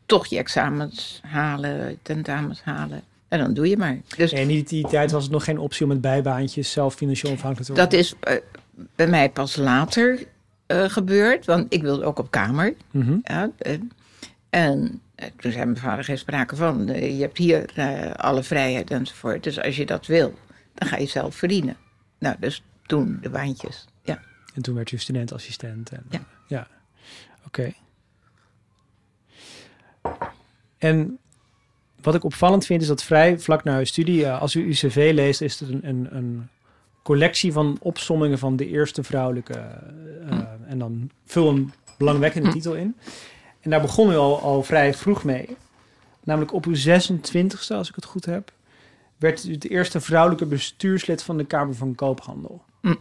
toch 0.06 0.26
je 0.26 0.38
examens 0.38 1.20
halen, 1.22 1.98
tentamens 2.02 2.62
halen. 2.62 3.02
En 3.28 3.38
dan 3.38 3.54
doe 3.54 3.68
je 3.68 3.76
maar. 3.76 3.98
Dus 4.16 4.32
En 4.32 4.50
in 4.50 4.62
die, 4.64 4.88
tijd 4.88 5.10
was 5.10 5.22
het 5.22 5.32
nog 5.32 5.44
geen 5.44 5.58
optie 5.58 5.82
om 5.82 5.88
met 5.88 6.00
bijbaantjes 6.00 6.70
zelf 6.72 6.94
financieel 6.94 7.32
afhankelijk 7.32 7.68
te 7.68 7.74
Dat 7.74 7.92
worden. 7.92 7.98
is 7.98 8.14
eh, 8.20 8.36
bij 8.96 9.06
mij 9.06 9.30
pas 9.30 9.56
later 9.56 10.26
eh, 10.66 10.84
gebeurd, 10.84 11.44
want 11.44 11.72
ik 11.72 11.82
wilde 11.82 12.04
ook 12.04 12.18
op 12.18 12.30
kamer. 12.30 12.74
Mhm. 12.90 13.18
Ja, 13.22 13.50
en 14.50 15.00
eh, 15.14 15.26
toen 15.36 15.52
zei 15.52 15.64
mijn 15.64 15.76
vader 15.78 16.04
geen 16.04 16.18
sprake 16.18 16.56
van. 16.56 16.86
je 16.86 17.20
hebt 17.20 17.38
hier 17.38 17.64
alle 18.16 18.42
vrijheid 18.42 18.90
enzovoort. 18.90 19.42
Dus 19.42 19.60
als 19.60 19.76
je 19.76 19.86
dat 19.86 20.06
wil, 20.06 20.34
dan 20.74 20.88
ga 20.88 20.96
je 20.96 21.06
zelf 21.06 21.34
verdienen. 21.34 21.76
Nou, 22.18 22.36
dus 22.40 22.62
toen 22.86 23.18
de 23.22 23.30
baantjes. 23.30 23.84
Ja. 24.02 24.20
En 24.54 24.62
toen 24.62 24.74
werd 24.74 24.90
u 24.92 24.98
studentassistent. 24.98 25.90
En, 25.90 26.04
Ja. 26.10 26.20
ja. 26.46 26.66
Oké. 27.46 27.72
En 30.78 31.18
wat 32.00 32.14
ik 32.14 32.24
opvallend 32.24 32.66
vind 32.66 32.82
is 32.82 32.88
dat 32.88 33.02
vrij 33.02 33.38
vlak 33.38 33.64
na 33.64 33.78
uw 33.78 33.84
studie, 33.84 34.26
eh, 34.26 34.40
als 34.40 34.54
u 34.54 34.64
uw 34.64 34.72
cv 34.72 35.10
leest, 35.14 35.40
is 35.40 35.60
het 35.60 35.68
een, 35.68 35.88
een, 35.88 36.16
een 36.16 36.48
collectie 37.02 37.52
van 37.52 37.78
opsommingen 37.80 38.38
van 38.38 38.56
de 38.56 38.68
eerste 38.68 39.02
vrouwelijke. 39.02 39.64
Hm. 40.28 40.44
En 40.66 40.78
dan 40.78 41.10
vul 41.24 41.48
een 41.48 41.72
belangwekkende 41.98 42.48
Hm. 42.48 42.54
titel 42.54 42.74
in. 42.74 42.96
En 43.60 43.70
daar 43.70 43.80
begon 43.80 44.10
u 44.10 44.16
al, 44.16 44.40
al 44.40 44.62
vrij 44.62 44.94
vroeg 44.94 45.24
mee. 45.24 45.56
Namelijk 46.24 46.52
op 46.52 46.64
uw 46.66 46.76
26e, 46.76 47.74
als 47.76 47.88
ik 47.88 47.94
het 47.94 48.04
goed 48.04 48.24
heb, 48.24 48.52
werd 49.16 49.44
u 49.44 49.58
de 49.58 49.68
eerste 49.68 50.00
vrouwelijke 50.00 50.46
bestuurslid 50.46 51.22
van 51.22 51.36
de 51.36 51.44
Kamer 51.44 51.74
van 51.74 51.94
Koophandel. 51.94 52.62
Hm. 52.80 52.94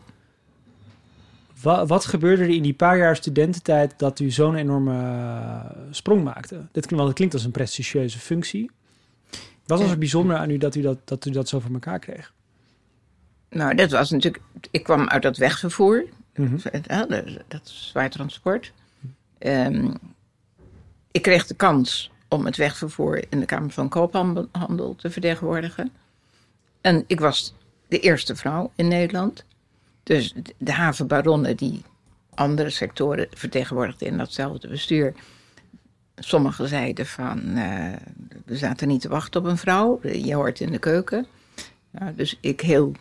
Wa- 1.66 1.86
wat 1.86 2.06
gebeurde 2.06 2.44
er 2.44 2.50
in 2.50 2.64
die 2.64 2.74
paar 2.74 2.98
jaar 2.98 3.16
studententijd 3.16 3.94
dat 3.98 4.20
u 4.20 4.32
zo'n 4.32 4.56
enorme 4.56 4.94
eh, 4.94 5.78
sprong 5.92 6.24
maakte? 6.24 6.56
Dit 6.56 6.72
klinkt, 6.72 6.90
want 6.92 7.08
het 7.08 7.16
klinkt 7.16 7.34
als 7.34 7.44
een 7.44 7.52
prestigieuze 7.52 8.20
functie. 8.20 8.72
Wat 9.66 9.80
was 9.80 9.92
er 9.92 9.98
bijzonder 9.98 10.38
aan 10.38 10.50
u 10.50 10.58
dat 10.58 10.76
u 10.76 10.82
dat, 10.82 10.98
dat, 11.06 11.26
u 11.26 11.32
dat 11.32 11.50
zo 11.50 11.60
voor 11.60 11.74
elkaar 11.74 12.00
kreeg? 12.00 12.34
Nou, 13.50 13.76
dat 13.76 13.92
was 13.92 14.10
natuurlijk. 14.12 14.44
Ik 14.72 14.84
kwam 14.84 15.08
uit 15.08 15.22
dat 15.22 15.38
wegvervoer. 15.38 16.06
Mhm. 16.36 16.58
Dat 17.48 17.62
is 17.64 17.88
zwaar 17.90 18.10
transport. 18.10 18.74
Ehm, 19.38 19.94
ik 21.12 21.22
kreeg 21.22 21.48
de 21.48 21.56
kans 21.56 22.12
om 22.28 22.46
het 22.46 22.58
wegvervoer 22.58 23.26
in 23.30 23.40
de 23.40 23.46
Kamer 23.46 23.72
van 23.72 23.90
Koophandel 23.90 24.96
te 24.96 25.10
vertegenwoordigen. 25.10 25.92
En 26.82 27.04
ik 27.08 27.20
was 27.20 27.54
de 27.88 28.00
eerste 28.00 28.36
vrouw 28.36 28.72
in 28.76 28.88
Nederland. 28.88 29.46
Dus 30.06 30.34
de- 30.58 30.72
havenbaronnen 30.72 31.58
die 31.58 31.82
andere 32.34 32.70
sectoren 32.70 33.28
vertegenwoordigden 33.34 34.08
in 34.08 34.18
datzelfde 34.18 34.68
bestuur. 34.68 35.14
Sommigen 36.16 36.68
zeiden 36.68 37.06
van, 37.06 37.56
eh, 37.56 37.94
we 38.46 38.58
zaten 38.58 38.88
niet 38.88 39.02
te 39.02 39.10
wachten 39.10 39.42
op 39.42 39.48
een 39.48 39.58
vrouw, 39.58 40.00
je 40.04 40.36
hoort 40.36 40.60
in 40.60 40.72
de 40.72 40.80
keuken. 40.80 41.26
Dus 42.16 42.38
ik 42.40 42.62
heel 42.62 42.92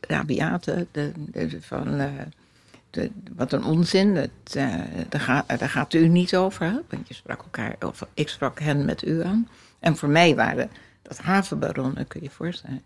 rabiate, 0.00 0.86
de, 0.90 1.12
van, 1.60 1.98
eh, 1.98 3.08
wat 3.36 3.52
een 3.52 3.64
onzin, 3.64 4.14
dat, 4.14 4.30
eh, 4.54 4.74
daar, 5.08 5.20
gaat, 5.20 5.58
daar 5.58 5.68
gaat 5.68 5.94
u 5.94 6.08
niet 6.08 6.36
over. 6.36 6.66
Hè? 6.66 6.78
Want 6.88 7.08
je 7.08 7.14
sprak 7.14 7.42
elkaar, 7.42 7.76
of 7.86 8.06
ik 8.14 8.28
sprak 8.28 8.60
hen 8.60 8.84
met 8.84 9.06
u 9.06 9.24
aan. 9.24 9.48
En 9.78 9.96
voor 9.96 10.08
mij 10.08 10.34
waren 10.34 10.70
dat 11.02 11.18
havenbaronnen, 11.18 12.06
kun 12.06 12.20
je 12.20 12.26
je 12.26 12.32
voorstellen. 12.32 12.82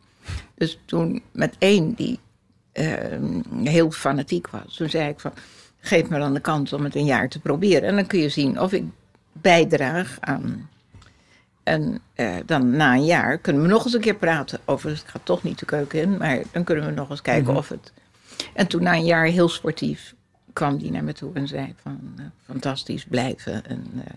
Dus 0.54 0.78
toen 0.84 1.22
met 1.32 1.54
één 1.58 1.94
die 1.94 2.18
heel 3.64 3.90
fanatiek 3.90 4.48
was, 4.50 4.76
toen 4.76 4.88
zei 4.90 5.08
ik 5.08 5.20
van, 5.20 5.32
geef 5.80 6.08
me 6.08 6.18
dan 6.18 6.34
de 6.34 6.40
kans 6.40 6.72
om 6.72 6.84
het 6.84 6.94
een 6.94 7.04
jaar 7.04 7.28
te 7.28 7.40
proberen. 7.40 7.88
En 7.88 7.94
dan 7.94 8.06
kun 8.06 8.18
je 8.18 8.28
zien 8.28 8.60
of 8.60 8.72
ik 8.72 8.84
bijdraag 9.32 10.16
aan. 10.20 10.68
En 11.62 11.98
eh, 12.14 12.34
dan 12.46 12.70
na 12.76 12.94
een 12.94 13.04
jaar 13.04 13.38
kunnen 13.38 13.62
we 13.62 13.68
nog 13.68 13.84
eens 13.84 13.94
een 13.94 14.00
keer 14.00 14.14
praten 14.16 14.58
over. 14.64 14.90
Het 14.90 15.04
gaat 15.06 15.24
toch 15.24 15.42
niet 15.42 15.58
de 15.58 15.64
keuken 15.66 16.00
in, 16.00 16.16
maar 16.16 16.38
dan 16.52 16.64
kunnen 16.64 16.87
we 16.87 16.90
nog 16.92 17.10
eens 17.10 17.22
kijken 17.22 17.48
Mhm. 17.48 17.56
of 17.56 17.68
het. 17.68 17.92
En 18.54 18.66
toen 18.66 18.82
na 18.82 18.92
een 18.94 19.04
jaar 19.04 19.24
heel 19.26 19.48
sportief 19.48 20.14
kwam 20.52 20.78
die 20.78 20.90
naar 20.90 21.04
me 21.04 21.12
toe 21.12 21.30
en 21.34 21.48
zei 21.48 21.74
van 21.82 22.00
eh, 22.16 22.24
fantastisch 22.44 23.04
blijven. 23.04 23.66
En, 23.66 23.87
eh, 24.04 24.10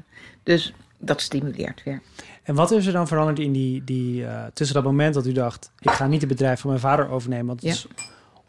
dus 0.44 0.74
dat 0.98 1.22
stimuleert 1.22 1.84
weer. 1.84 2.02
En 2.44 2.56
wat 2.56 2.72
is 2.72 2.86
er 2.86 2.94
dan 2.94 3.08
veranderd 3.08 3.40
in 3.40 3.52
die, 3.52 3.84
die 3.84 4.26
tussen 4.54 4.76
dat 4.76 4.84
moment 4.86 5.14
dat 5.14 5.26
u 5.28 5.32
dacht, 5.32 5.72
ik 5.80 5.92
ga 5.92 6.08
niet 6.08 6.20
het 6.22 6.30
bedrijf 6.30 6.60
van 6.60 6.70
mijn 6.70 6.82
vader 6.82 7.10
overnemen, 7.10 7.46
want 7.46 7.62
het 7.62 7.70
Ja. 7.70 7.76
is 7.76 7.88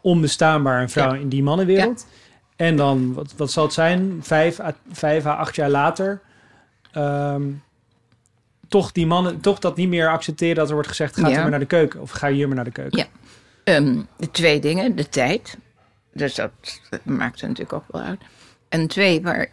onbestaanbaar 0.01 0.81
een 0.81 0.89
vrouw 0.89 1.13
Ja. 1.13 1.19
in 1.19 1.29
die 1.29 1.43
mannenwereld. 1.43 2.07
En 2.55 2.75
dan, 2.75 3.13
wat, 3.13 3.33
wat 3.37 3.51
zal 3.51 3.63
het 3.63 3.73
zijn, 3.73 4.19
vijf 4.21 4.59
à, 4.59 4.73
vijf 4.91 5.25
à 5.25 5.33
acht 5.35 5.55
jaar 5.55 5.69
later, 5.69 6.21
ehm, 6.91 7.43
toch 8.67 8.91
die 8.91 9.05
mannen, 9.07 9.39
toch 9.39 9.59
dat 9.59 9.75
niet 9.75 9.89
meer 9.89 10.09
accepteren 10.09 10.55
dat 10.55 10.67
er 10.67 10.73
wordt 10.73 10.87
gezegd, 10.89 11.17
ga 11.17 11.27
Ja. 11.27 11.35
er 11.35 11.41
maar 11.41 11.49
naar 11.49 11.59
de 11.59 11.65
keuken 11.65 12.01
of 12.01 12.11
ga 12.11 12.29
hier 12.29 12.47
maar 12.47 12.55
naar 12.55 12.65
de 12.65 12.71
keuken. 12.71 12.97
Ja. 12.97 13.05
Ehm, 13.63 14.01
de 14.17 14.31
twee 14.31 14.59
dingen, 14.59 14.95
de 14.95 15.09
tijd. 15.09 15.57
Dus 16.13 16.35
dat, 16.35 16.51
dat 16.89 17.05
maakt 17.05 17.41
natuurlijk 17.41 17.73
ook 17.73 17.83
wel 17.87 18.01
uit. 18.01 18.19
En 18.69 18.87
twee, 18.87 19.21
waar, 19.21 19.47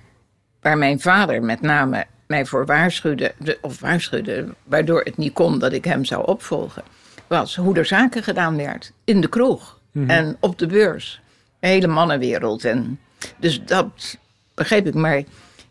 waar 0.60 0.78
mijn 0.78 1.00
vader 1.00 1.42
met 1.42 1.60
name 1.60 2.06
mij 2.26 2.46
voor 2.46 2.66
waarschuwde, 2.66 3.34
de- 3.38 3.58
of 3.60 3.80
waarschuwde, 3.80 4.54
waardoor 4.64 5.00
het 5.00 5.16
niet 5.16 5.32
kon 5.32 5.58
dat 5.58 5.72
ik 5.72 5.84
hem 5.84 6.04
zou 6.04 6.26
opvolgen, 6.26 6.82
was 7.26 7.56
hoe 7.56 7.76
er 7.76 7.86
zaken 7.86 8.22
gedaan 8.22 8.56
werd 8.56 8.92
in 9.04 9.20
de 9.20 9.28
kroeg 9.28 9.75
Mhm. 9.96 10.10
en 10.10 10.36
op 10.40 10.58
de 10.58 10.66
beurs. 10.66 11.20
De 11.58 11.66
hele 11.66 11.86
mannenwereld. 11.86 12.64
En, 12.64 13.00
dus 13.36 13.64
dat 13.64 14.18
begreep 14.54 14.86
ik, 14.86 14.94
maar 14.94 15.22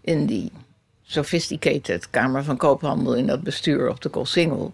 in 0.01 0.25
die 0.25 0.51
sophisticated 1.03 2.09
Kamer 2.09 2.43
van 2.43 2.57
Koophandel, 2.57 3.15
in 3.15 3.27
dat 3.27 3.43
bestuur 3.43 3.89
op 3.89 4.01
de 4.01 4.09
Koolsingel, 4.09 4.71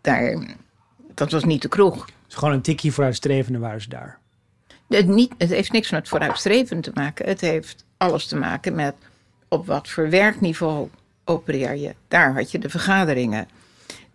daar, 0.00 0.56
dat 1.14 1.30
was 1.30 1.44
niet 1.44 1.62
de 1.62 1.68
kroeg. 1.68 2.08
Dus 2.26 2.34
gewoon 2.34 2.54
een 2.54 2.62
tikje 2.62 2.92
vooruitstrevende 2.92 3.58
waren 3.58 3.80
ze 3.80 3.88
daar. 3.88 4.18
Het, 4.88 5.06
niet, 5.06 5.34
het 5.38 5.50
heeft 5.50 5.72
niks 5.72 5.90
met 5.90 6.08
vooruitstrevend 6.08 6.82
te 6.82 6.90
maken. 6.94 7.26
Het 7.26 7.40
heeft 7.40 7.84
alles 7.96 8.26
te 8.26 8.36
maken 8.36 8.74
met 8.74 8.94
op 9.48 9.66
wat 9.66 9.88
voor 9.88 10.10
werkniveau 10.10 10.88
opereer 11.24 11.76
je. 11.76 11.94
Daar 12.08 12.34
had 12.34 12.50
je 12.50 12.58
de 12.58 12.68
vergaderingen. 12.68 13.48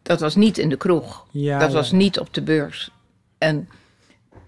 Dat 0.01 0.19
was 0.19 0.36
niet 0.36 0.58
in 0.58 0.69
de 0.69 0.77
kroeg. 0.77 1.25
Ja, 1.32 1.60
dat 1.60 1.69
ja. 1.69 1.75
was 1.75 1.91
niet 1.91 2.19
op 2.19 2.34
de 2.34 2.41
beurs. 2.41 2.91
En 3.38 3.69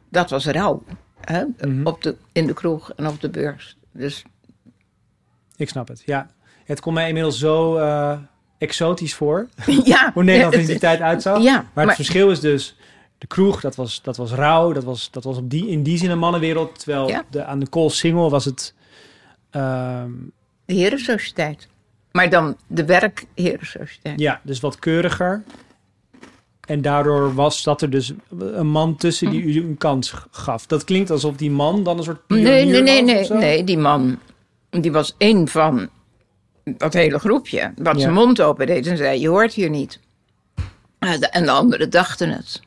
dat 0.10 0.30
was 0.30 0.45
rauw. 0.45 0.84
Hè? 1.22 1.43
Mhm. 1.62 1.86
op 1.88 2.02
de, 2.02 2.15
in 2.32 2.48
de 2.48 2.54
kroeg 2.54 2.91
en 2.95 3.08
op 3.08 3.22
de 3.22 3.30
beurs. 3.30 3.78
Dus 3.91 4.24
Ik 5.56 5.69
snap 5.69 5.88
het, 5.88 6.02
ja. 6.06 6.28
Het 6.65 6.80
komt 6.80 6.95
mij 6.95 7.08
inmiddels 7.08 7.39
zo 7.39 7.78
eh, 7.78 8.17
exotisch 8.58 9.13
voor, 9.13 9.48
ja. 9.84 10.12
hoe 10.13 10.24
Nederland 10.24 10.54
er 10.54 10.60
in 10.60 10.65
die 10.65 10.80
tijd 10.80 11.02
uitzag. 11.02 11.41
Ja, 11.43 11.65
Maar 11.74 11.86
het 11.86 11.95
verschil 11.95 12.32
is 12.32 12.39
dus, 12.39 12.76
de 13.17 13.28
kroeg, 13.28 13.62
dat 13.62 13.76
was, 13.76 14.02
dat 14.02 14.17
was 14.17 14.32
rauw, 14.32 14.72
dat 14.74 14.84
was, 14.84 15.12
dat 15.12 15.24
was 15.24 15.38
op 15.38 15.50
die, 15.50 15.67
in 15.67 15.84
die 15.84 15.98
zin 15.98 16.10
een 16.10 16.19
mannenwereld. 16.19 16.80
Terwijl 16.80 17.08
Ja. 17.08 17.24
de, 17.30 17.43
aan 17.43 17.60
de 17.60 17.67
Kool 17.67 17.89
Single 17.89 18.30
was 18.30 18.45
het... 18.45 18.74
ehm, 19.50 20.12
de 20.65 20.74
herensociëteit. 20.74 21.67
Maar 22.12 22.30
dan 22.30 22.58
de 22.67 22.86
werkherensociëteit. 22.86 24.19
ja, 24.19 24.41
dus 24.43 24.60
wat 24.60 24.80
keuriger. 24.80 25.43
En 26.69 26.82
daardoor 26.82 27.34
was 27.34 27.63
dat 27.63 27.82
er 27.82 27.89
dus 27.89 28.13
een 28.39 28.67
man 28.67 28.95
tussen 28.95 29.29
die 29.29 29.41
u 29.41 29.62
een 29.62 29.77
kans 29.77 30.13
gaf. 30.32 30.65
Dat 30.65 30.84
klinkt 30.84 31.10
alsof 31.12 31.36
die 31.36 31.51
man 31.51 31.84
dan 31.84 31.97
een 31.97 32.03
soort 32.03 32.21
Nee, 32.27 32.65
nee, 32.65 32.82
nee, 32.82 33.01
nee, 33.03 33.27
nee. 33.29 33.63
Die 33.63 33.77
man, 33.77 34.19
die 34.69 34.91
was 34.91 35.15
één 35.17 35.47
van 35.47 35.89
dat 36.63 36.93
hele 36.93 37.19
groepje. 37.19 37.71
Wat 37.75 37.95
Ja. 37.95 38.01
zijn 38.01 38.13
mond 38.13 38.41
open 38.41 38.65
deed 38.67 38.88
en 38.88 38.97
zei, 38.97 39.19
je 39.19 39.27
hoort 39.27 39.53
hier 39.53 39.69
niet. 39.69 39.99
Eh, 40.99 41.12
En 41.29 41.43
de 41.45 41.51
anderen 41.51 41.89
dachten 41.89 42.29
het. 42.29 42.62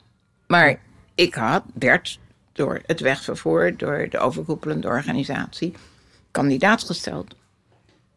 Maar 0.47 0.79
ik 1.15 1.35
had, 1.35 1.63
werd 1.75 2.19
door 2.53 2.81
het 2.87 3.01
wegvervoer, 3.01 3.77
door 3.77 4.07
de 4.11 4.19
overkoepelende 4.19 4.87
organisatie, 4.89 5.73
kandidaat 6.31 6.83
gesteld. 6.85 7.35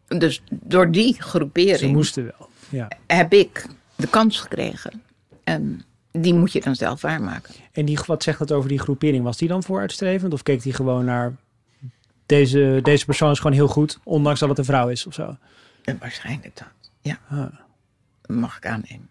Dus 0.07 0.43
door 0.49 0.91
die 0.91 1.13
Ze 1.13 1.21
groepering 1.21 1.93
moesten 1.93 2.23
wel, 2.23 2.49
ja. 2.69 2.87
heb 3.07 3.33
ik 3.33 3.65
de 3.95 4.07
kans 4.07 4.39
gekregen. 4.39 5.01
En 5.45 5.81
die 6.11 6.33
moet 6.33 6.51
je 6.51 6.61
dan 6.61 6.75
zelf 6.75 7.01
waarmaken. 7.01 7.53
En 7.71 7.85
die, 7.85 7.99
wat 8.05 8.23
zegt 8.23 8.39
dat 8.39 8.51
over 8.51 8.69
die 8.69 8.79
groepering? 8.79 9.23
Was 9.23 9.37
die 9.37 9.47
dan 9.47 9.63
vooruitstrevend? 9.63 10.33
Of 10.33 10.43
keek 10.43 10.61
die 10.61 10.73
gewoon 10.73 11.05
naar... 11.05 11.35
Deze, 12.25 12.79
deze 12.83 13.05
persoon 13.05 13.31
is 13.31 13.37
gewoon 13.39 13.55
heel 13.55 13.67
goed, 13.67 13.99
ondanks 14.03 14.39
dat 14.39 14.49
het 14.49 14.57
een 14.57 14.65
vrouw 14.65 14.87
is 14.89 15.05
of 15.07 15.13
zo? 15.13 15.37
En 15.83 15.97
waarschijnlijk 15.99 16.55
dat. 16.57 16.67
Ja, 17.01 17.19
Ah. 17.29 17.45
mag 18.27 18.57
ik 18.57 18.65
aannemen. 18.65 19.09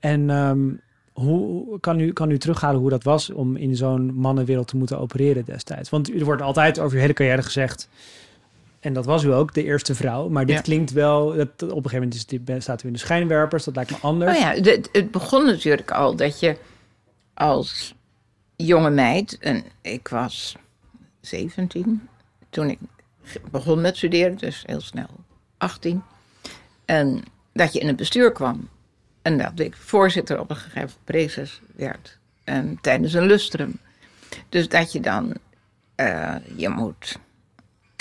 En 0.00 0.30
ehm, 0.30 0.68
hoe 1.12 1.80
kan 1.80 2.00
u, 2.00 2.12
kan 2.12 2.30
u 2.30 2.38
terughalen 2.38 2.80
hoe 2.80 2.90
dat 2.90 3.02
was 3.02 3.30
om 3.30 3.56
in 3.56 3.76
zo'n 3.76 4.14
mannenwereld 4.14 4.68
te 4.68 4.76
moeten 4.76 4.98
opereren 4.98 5.44
destijds? 5.44 5.90
Want 5.90 6.14
er 6.14 6.24
wordt 6.24 6.42
altijd 6.42 6.78
over 6.78 6.94
uw 6.96 7.00
hele 7.00 7.12
carrière 7.12 7.42
gezegd, 7.42 7.88
en 8.82 8.92
dat 8.92 9.04
was 9.04 9.22
u 9.24 9.32
ook, 9.32 9.54
de 9.54 9.64
eerste 9.64 9.94
vrouw. 9.94 10.28
Maar 10.28 10.46
dit 10.46 10.56
Ja. 10.56 10.62
klinkt 10.62 10.90
wel, 10.92 11.26
dat, 11.34 11.48
op 11.48 11.60
een 11.62 11.68
gegeven 11.68 11.94
moment 11.94 12.14
is 12.14 12.26
dit, 12.26 12.62
staat 12.62 12.82
u 12.82 12.86
in 12.86 12.92
de 12.92 12.98
schijnwerpers, 12.98 13.64
dat 13.64 13.74
lijkt 13.74 13.90
me 13.90 13.96
anders. 14.00 14.38
Nou 14.40 14.54
ja, 14.56 14.62
de- 14.62 14.84
het 14.92 15.10
begon 15.10 15.44
natuurlijk 15.46 15.90
al 15.90 16.16
dat 16.16 16.40
je 16.40 16.56
als 17.34 17.94
jonge 18.56 18.90
meid, 18.90 19.38
en 19.38 19.64
ik 19.80 20.08
was 20.08 20.56
17 21.20 22.08
toen 22.50 22.70
ik 22.70 22.78
begon 23.50 23.80
met 23.80 23.96
studeren, 23.96 24.36
dus 24.36 24.62
heel 24.66 24.80
snel 24.80 25.08
18. 25.58 26.02
En 26.84 27.22
dat 27.52 27.72
je 27.72 27.78
in 27.80 27.86
het 27.86 27.96
bestuur 27.96 28.32
kwam. 28.32 28.68
En 29.22 29.38
dat 29.38 29.58
ik 29.60 29.76
voorzitter 29.76 30.40
op 30.40 30.50
een 30.50 30.56
gegeven 30.56 30.96
prezes 31.04 31.60
werd. 31.76 32.18
En 32.44 32.78
tijdens 32.80 33.12
een 33.12 33.26
lustrum. 33.26 33.78
Dus 34.48 34.68
dat 34.68 34.92
je 34.92 35.00
dan, 35.00 35.34
eh, 35.94 36.34
je 36.56 36.68
moet 36.68 37.18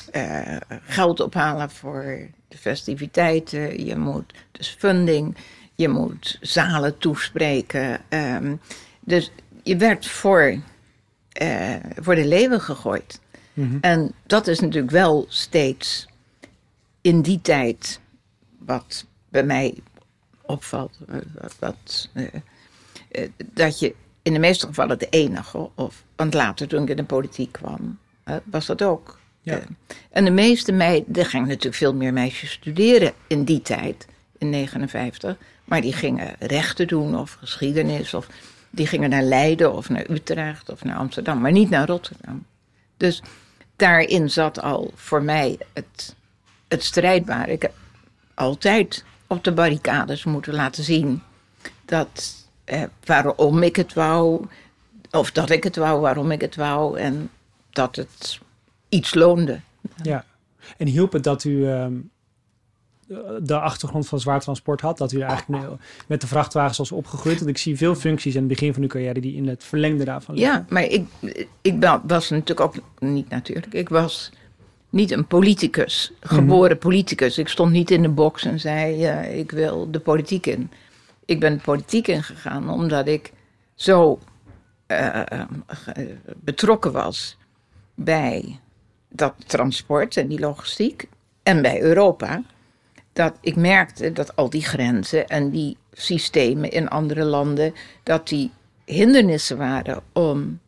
eh, 0.10 0.58
geld 0.84 1.20
ophalen 1.20 1.70
voor 1.70 2.28
de 2.48 2.58
festiviteiten. 2.58 3.86
Je 3.86 3.96
moet 3.96 4.34
dus 4.52 4.70
funding. 4.80 5.38
Je 5.76 5.88
moet 5.88 6.38
zalen 6.42 6.98
toespreken. 6.98 8.00
ehm, 8.10 8.56
dus 9.00 9.32
je 9.64 9.78
werd 9.78 10.08
voor, 10.08 10.60
eh, 11.32 11.76
voor 11.96 12.16
de 12.16 12.26
leeuwen 12.28 12.62
gegooid. 12.62 13.20
Mhm. 13.54 13.78
En 13.82 14.12
dat 14.26 14.48
is 14.48 14.60
natuurlijk 14.60 14.92
wel 14.92 15.26
steeds 15.30 16.08
in 17.02 17.22
die 17.22 17.42
tijd 17.42 18.00
wat 18.60 19.06
bij 19.30 19.44
mij 19.44 19.76
opvalt. 20.42 20.98
eh, 21.08 21.16
Wat, 21.42 21.56
wat, 21.60 22.10
dat 23.54 23.80
je 23.80 23.96
in 24.22 24.34
de 24.34 24.40
meeste 24.40 24.66
gevallen 24.68 25.00
de 25.00 25.10
enige, 25.10 25.70
of, 25.76 26.04
want 26.16 26.34
later 26.34 26.68
toen 26.68 26.82
ik 26.84 26.90
in 26.90 26.96
de 26.96 27.04
politiek 27.04 27.52
kwam, 27.52 28.00
was 28.44 28.66
dat 28.66 28.82
ook. 28.82 29.20
Ja. 29.42 29.58
Eh, 29.58 29.64
en 30.12 30.26
de 30.26 30.32
meeste 30.32 30.72
meiden, 30.72 31.16
er 31.16 31.26
gingen 31.26 31.48
natuurlijk 31.48 31.76
veel 31.76 31.94
meer 31.94 32.14
meisjes 32.14 32.52
studeren 32.52 33.14
in 33.28 33.44
die 33.44 33.62
tijd, 33.62 34.08
in 34.38 34.50
59. 34.50 35.38
Maar 35.66 35.82
die 35.82 35.94
gingen 35.94 36.36
rechten 36.40 36.88
doen 36.88 37.18
of 37.18 37.38
geschiedenis, 37.40 38.14
of 38.14 38.28
die 38.70 38.88
gingen 38.88 39.10
naar 39.10 39.24
Leiden 39.24 39.74
of 39.74 39.90
naar 39.90 40.10
Utrecht 40.10 40.70
of 40.70 40.84
naar 40.84 40.98
Amsterdam, 40.98 41.42
maar 41.42 41.52
niet 41.52 41.70
naar 41.70 41.88
Rotterdam. 41.88 42.46
Dus 42.98 43.22
daarin 43.76 44.30
zat 44.30 44.62
al 44.62 44.92
voor 44.96 45.24
mij 45.24 45.58
het, 45.74 46.16
het 46.68 46.84
strijdbare. 46.84 47.52
Ik 47.52 47.62
heb 47.62 47.74
altijd 48.34 49.04
op 49.28 49.44
de 49.44 49.52
barricades 49.52 50.24
moeten 50.24 50.54
laten 50.54 50.84
zien 50.84 51.22
dat 51.86 52.36
eh, 52.64 52.84
waarom 53.06 53.64
ik 53.64 53.76
het 53.76 53.94
wou, 53.94 54.46
of 55.12 55.32
dat 55.32 55.50
ik 55.50 55.64
het 55.64 55.76
wou, 55.76 56.02
waarom 56.02 56.32
ik 56.32 56.42
het 56.42 56.56
wou 56.56 57.00
en 57.00 57.30
dat 57.70 57.96
het 57.96 58.40
iets 58.92 59.14
loonde. 59.14 59.60
Ja. 60.04 60.26
En 60.78 60.88
hielp 60.88 61.12
het 61.12 61.24
dat 61.24 61.44
u 61.44 61.68
ehm, 61.68 61.94
de 63.42 63.60
achtergrond 63.60 64.08
van 64.08 64.20
zwaar 64.20 64.39
transport 64.39 64.82
had? 64.82 64.98
Dat 64.98 65.12
u 65.12 65.20
eigenlijk 65.22 65.64
nu 65.64 65.70
met 66.08 66.22
de 66.22 66.28
vrachtwagens 66.28 66.78
was 66.78 66.92
opgegroeid? 66.92 67.38
Want 67.38 67.50
ik 67.50 67.58
zie 67.58 67.78
veel 67.78 67.96
functies 67.96 68.34
aan 68.34 68.39
het 68.39 68.50
begin 68.50 68.74
van 68.74 68.82
uw 68.82 68.88
carrière 68.88 69.22
die 69.22 69.36
in 69.36 69.48
het 69.48 69.64
verlengde 69.64 70.04
daarvan 70.04 70.36
liggen. 70.36 70.54
Ja, 70.54 70.66
maar 70.70 70.84
ik, 70.84 71.06
ik 71.62 72.00
was 72.04 72.30
natuurlijk 72.30 72.60
ook 72.60 72.76
niet 73.00 73.30
natuurlijk. 73.30 73.74
Ik 73.74 73.89
was 73.89 74.32
niet 74.89 75.12
een 75.12 75.28
politicus, 75.28 76.12
geboren 76.20 76.78
politicus. 76.78 77.38
Ik 77.38 77.48
stond 77.48 77.72
niet 77.72 77.92
in 77.92 78.02
de 78.02 78.10
box 78.10 78.46
en 78.46 78.60
zei: 78.60 78.96
ja, 78.96 79.22
Ik 79.22 79.52
wil 79.52 79.92
de 79.92 80.00
politiek 80.00 80.46
in. 80.46 80.72
Ik 81.26 81.39
ben 81.39 81.54
de 81.54 81.64
politiek 81.64 82.08
ingegaan 82.08 82.70
omdat 82.70 83.08
ik 83.08 83.32
zo 83.76 84.20
eh, 84.88 85.22
eh, 85.32 85.48
betrokken 86.36 86.92
was 86.92 87.38
bij 87.96 88.60
dat 89.12 89.34
transport 89.45 90.18
en 90.18 90.28
die 90.28 90.39
logistiek 90.39 91.07
en 91.43 91.62
bij 91.62 91.82
Europa. 91.82 92.43
Dat 93.14 93.38
ik 93.41 93.55
merkte 93.55 94.12
dat 94.12 94.36
al 94.36 94.49
die 94.49 94.64
grenzen 94.64 95.28
en 95.28 95.49
die 95.49 95.78
systemen 95.93 96.72
in 96.72 96.89
andere 96.89 97.24
landen, 97.24 97.74
dat 98.03 98.28
die 98.28 98.51
hindernissen 98.86 99.57
waren 99.57 100.03
om 100.14 100.59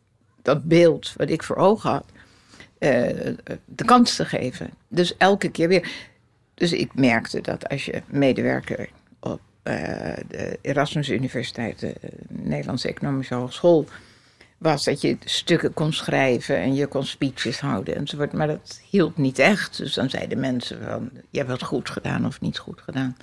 dat 0.41 0.63
beeld 0.63 1.13
wat 1.17 1.29
ik 1.29 1.43
voor 1.43 1.55
ogen 1.55 1.89
had, 1.89 2.05
de 3.65 3.85
kans 3.85 4.15
te 4.15 4.25
geven. 4.25 4.69
Dus 4.87 5.17
elke 5.17 5.49
keer 5.49 5.67
weer. 5.67 5.91
Dus 6.53 6.73
ik 6.73 6.95
merkte 6.95 7.41
dat 7.41 7.69
als 7.69 7.85
je 7.85 8.01
medewerker 8.07 8.89
op 9.19 9.41
de 9.63 10.59
Erasmus 10.61 11.09
Universiteit, 11.09 11.79
de 11.79 11.95
Nederlandse 12.27 12.87
Economische 12.87 13.35
Hogeschool, 13.35 13.87
was 14.63 14.83
dat 14.83 15.01
je 15.01 15.17
stukken 15.25 15.73
kon 15.73 15.93
schrijven 15.93 16.57
en 16.57 16.75
je 16.75 16.87
kon 16.87 17.05
speeches 17.05 17.59
houden 17.59 17.95
enzovoort. 17.95 18.33
Maar 18.33 18.47
dat 18.47 18.81
hielp 18.89 19.17
niet 19.17 19.39
echt. 19.39 19.77
Dus 19.77 19.93
dan 19.93 20.09
zeiden 20.09 20.39
mensen 20.39 20.83
van, 20.83 21.09
je 21.29 21.37
hebt 21.37 21.51
het 21.51 21.63
goed 21.63 21.89
gedaan 21.89 22.25
of 22.25 22.41
niet 22.41 22.57
goed 22.57 22.81
gedaan. 22.81 23.17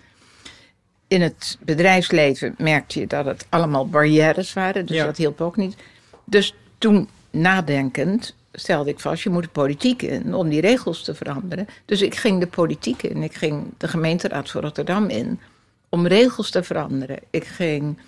In 1.09 1.22
het 1.22 1.59
bedrijfsleven 1.61 2.55
merkte 2.59 3.01
je 3.01 3.07
dat 3.07 3.24
het 3.24 3.47
allemaal 3.49 3.88
barrières 3.88 4.53
waren. 4.53 4.86
Dus 4.86 4.99
dat 4.99 5.16
hielp 5.16 5.41
ook 5.41 5.57
niet. 5.57 5.76
Dus 6.24 6.55
toen 6.78 7.09
nadenkend 7.30 8.34
stelde 8.53 8.91
ik 8.91 9.01
vast, 9.01 9.22
je 9.22 9.30
moet 9.30 9.43
de 9.43 9.49
politiek 9.49 10.03
in 10.03 10.34
om 10.34 10.49
die 10.49 10.61
regels 10.61 11.03
te 11.03 11.14
veranderen. 11.14 11.66
Dus 11.84 12.03
ik 12.03 12.14
ging 12.14 12.41
de 12.41 12.47
politiek 12.47 13.03
in. 13.03 13.22
Ik 13.22 13.34
ging 13.34 13.64
de 13.76 13.88
gemeenteraad 13.88 14.51
van 14.51 14.61
Rotterdam 14.61 15.09
in 15.09 15.41
om 15.88 16.07
regels 16.07 16.51
te 16.51 16.62
veranderen. 16.62 17.18
Ik 17.30 17.45
ging 17.45 17.99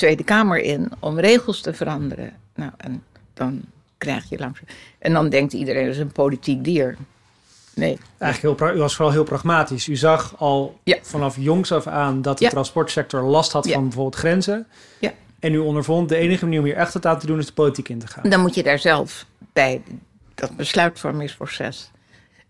Tweede 0.00 0.24
Kamer 0.24 0.58
in 0.58 0.92
om 0.98 1.18
regels 1.18 1.60
te 1.60 1.74
veranderen. 1.74 2.32
Nou, 2.54 2.70
en 2.76 3.02
dan 3.34 3.62
krijg 3.98 4.28
je 4.28 4.38
langzaam. 4.38 4.66
En 4.98 5.12
dan 5.12 5.28
denkt 5.28 5.52
iedereen, 5.52 5.84
dat 5.84 5.94
is 5.94 6.00
een 6.00 6.12
politiek 6.12 6.64
dier. 6.64 6.96
Nee. 7.74 7.98
Eigenlijk 8.18 8.60
heel, 8.60 8.74
u 8.74 8.78
was 8.78 8.94
vooral 8.94 9.12
heel 9.12 9.24
pragmatisch. 9.24 9.88
U 9.88 9.96
zag 9.96 10.34
al 10.38 10.78
vanaf 11.02 11.36
jongs 11.36 11.72
af 11.72 11.86
aan 11.86 12.22
dat 12.22 12.38
de 12.38 12.48
transportsector 12.48 13.22
last 13.22 13.52
had 13.52 13.68
van 13.70 13.82
bijvoorbeeld 13.82 14.14
grenzen. 14.14 14.66
Ja. 14.98 15.12
En 15.38 15.54
u 15.54 15.58
ondervond, 15.58 16.08
de 16.08 16.16
enige 16.16 16.44
manier 16.44 16.60
om 16.60 16.64
hier 16.64 16.76
echt 16.76 16.92
wat 16.92 17.06
aan 17.06 17.18
te 17.18 17.26
doen 17.26 17.38
is 17.38 17.46
de 17.46 17.52
politiek 17.52 17.88
in 17.88 17.98
te 17.98 18.06
gaan. 18.06 18.30
Dan 18.30 18.40
moet 18.40 18.54
je 18.54 18.62
daar 18.62 18.78
zelf 18.78 19.26
bij 19.52 19.82
dat 20.34 20.56
besluitvormingsproces 20.56 21.90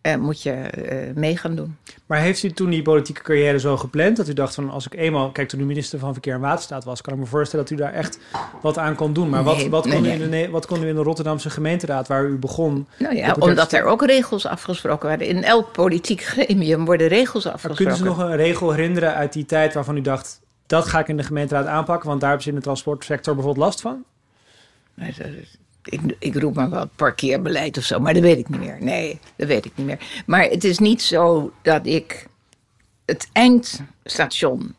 uh, 0.03 0.17
moet 0.17 0.43
je 0.43 0.71
uh, 0.79 1.17
mee 1.17 1.37
gaan 1.37 1.55
doen. 1.55 1.77
Maar 2.07 2.19
heeft 2.19 2.43
u 2.43 2.51
toen 2.51 2.71
die 2.71 2.83
politieke 2.83 3.23
carrière 3.23 3.59
zo 3.59 3.77
gepland 3.77 4.17
dat 4.17 4.29
u 4.29 4.33
dacht 4.33 4.55
van 4.55 4.71
als 4.71 4.87
ik 4.87 4.95
eenmaal, 4.95 5.31
kijk 5.31 5.49
toen 5.49 5.61
u 5.61 5.65
minister 5.65 5.99
van 5.99 6.13
Verkeer 6.13 6.35
en 6.35 6.41
Waterstaat 6.41 6.85
was, 6.85 7.01
kan 7.01 7.13
ik 7.13 7.19
me 7.19 7.27
voorstellen 7.27 7.65
dat 7.65 7.75
u 7.75 7.81
daar 7.81 7.93
echt 7.93 8.19
wat 8.63 8.79
aan 8.79 8.95
kon 8.95 9.13
doen. 9.13 9.29
Maar 9.29 9.43
wat, 9.43 9.67
wat, 9.67 9.89
kon 9.89 10.05
u 10.05 10.09
in 10.09 10.31
de, 10.31 10.49
wat 10.51 10.67
kon 10.67 10.83
u 10.83 10.89
in 10.89 10.95
de 10.95 11.03
Rotterdamse 11.03 11.51
gemeenteraad 11.51 12.09
waar 12.09 12.25
u 12.25 12.39
begon? 12.39 12.87
Nou 12.99 13.17
ja, 13.17 13.37
omdat 13.39 13.73
er 13.73 13.85
ook 13.85 14.05
regels 14.05 14.47
afgesproken 14.47 15.09
werden. 15.09 15.27
In 15.27 15.45
elk 15.45 15.73
politiek 15.73 16.23
gremium 16.23 16.85
worden 16.85 17.09
regels 17.09 17.47
afgesproken. 17.47 17.77
kunnen 17.77 17.97
ze 17.97 18.05
nog 18.05 18.19
een 18.19 18.37
regel 18.37 18.71
herinneren 18.71 19.15
uit 19.15 19.33
die 19.33 19.45
tijd 19.45 19.75
waarvan 19.75 19.97
u 19.97 20.01
dacht 20.01 20.41
dat 20.67 20.87
ga 20.87 20.99
ik 20.99 21.09
in 21.09 21.17
de 21.17 21.23
gemeenteraad 21.23 21.67
aanpakken, 21.67 22.09
want 22.09 22.21
daar 22.21 22.29
hebben 22.29 22.47
ze 22.47 22.53
in 22.53 22.59
de 22.59 22.65
transportsector 22.65 23.35
bijvoorbeeld 23.35 23.65
last 23.67 23.81
van? 23.81 24.05
Nee, 24.95 25.15
dat 25.19 25.27
is 25.27 25.59
ik, 25.91 26.01
ik 26.18 26.34
roep 26.34 26.55
maar 26.55 26.68
wat 26.68 26.88
parkeerbeleid 26.97 27.78
of 27.78 27.84
zo, 27.84 28.01
maar 28.01 28.14
dat 28.14 28.22
weet 28.22 28.38
ik 28.38 28.49
niet 28.49 28.61
meer. 28.61 28.76
Nee, 28.80 29.18
dat 29.36 29.49
weet 29.49 29.64
ik 29.64 29.72
niet 29.74 29.86
meer. 29.86 30.22
Maar 30.26 30.43
het 30.43 30.64
is 30.64 30.78
niet 30.78 31.03
zo 31.03 31.53
dat 31.62 31.86
ik 31.86 32.26
het 33.05 33.28
eindstation 33.32 34.74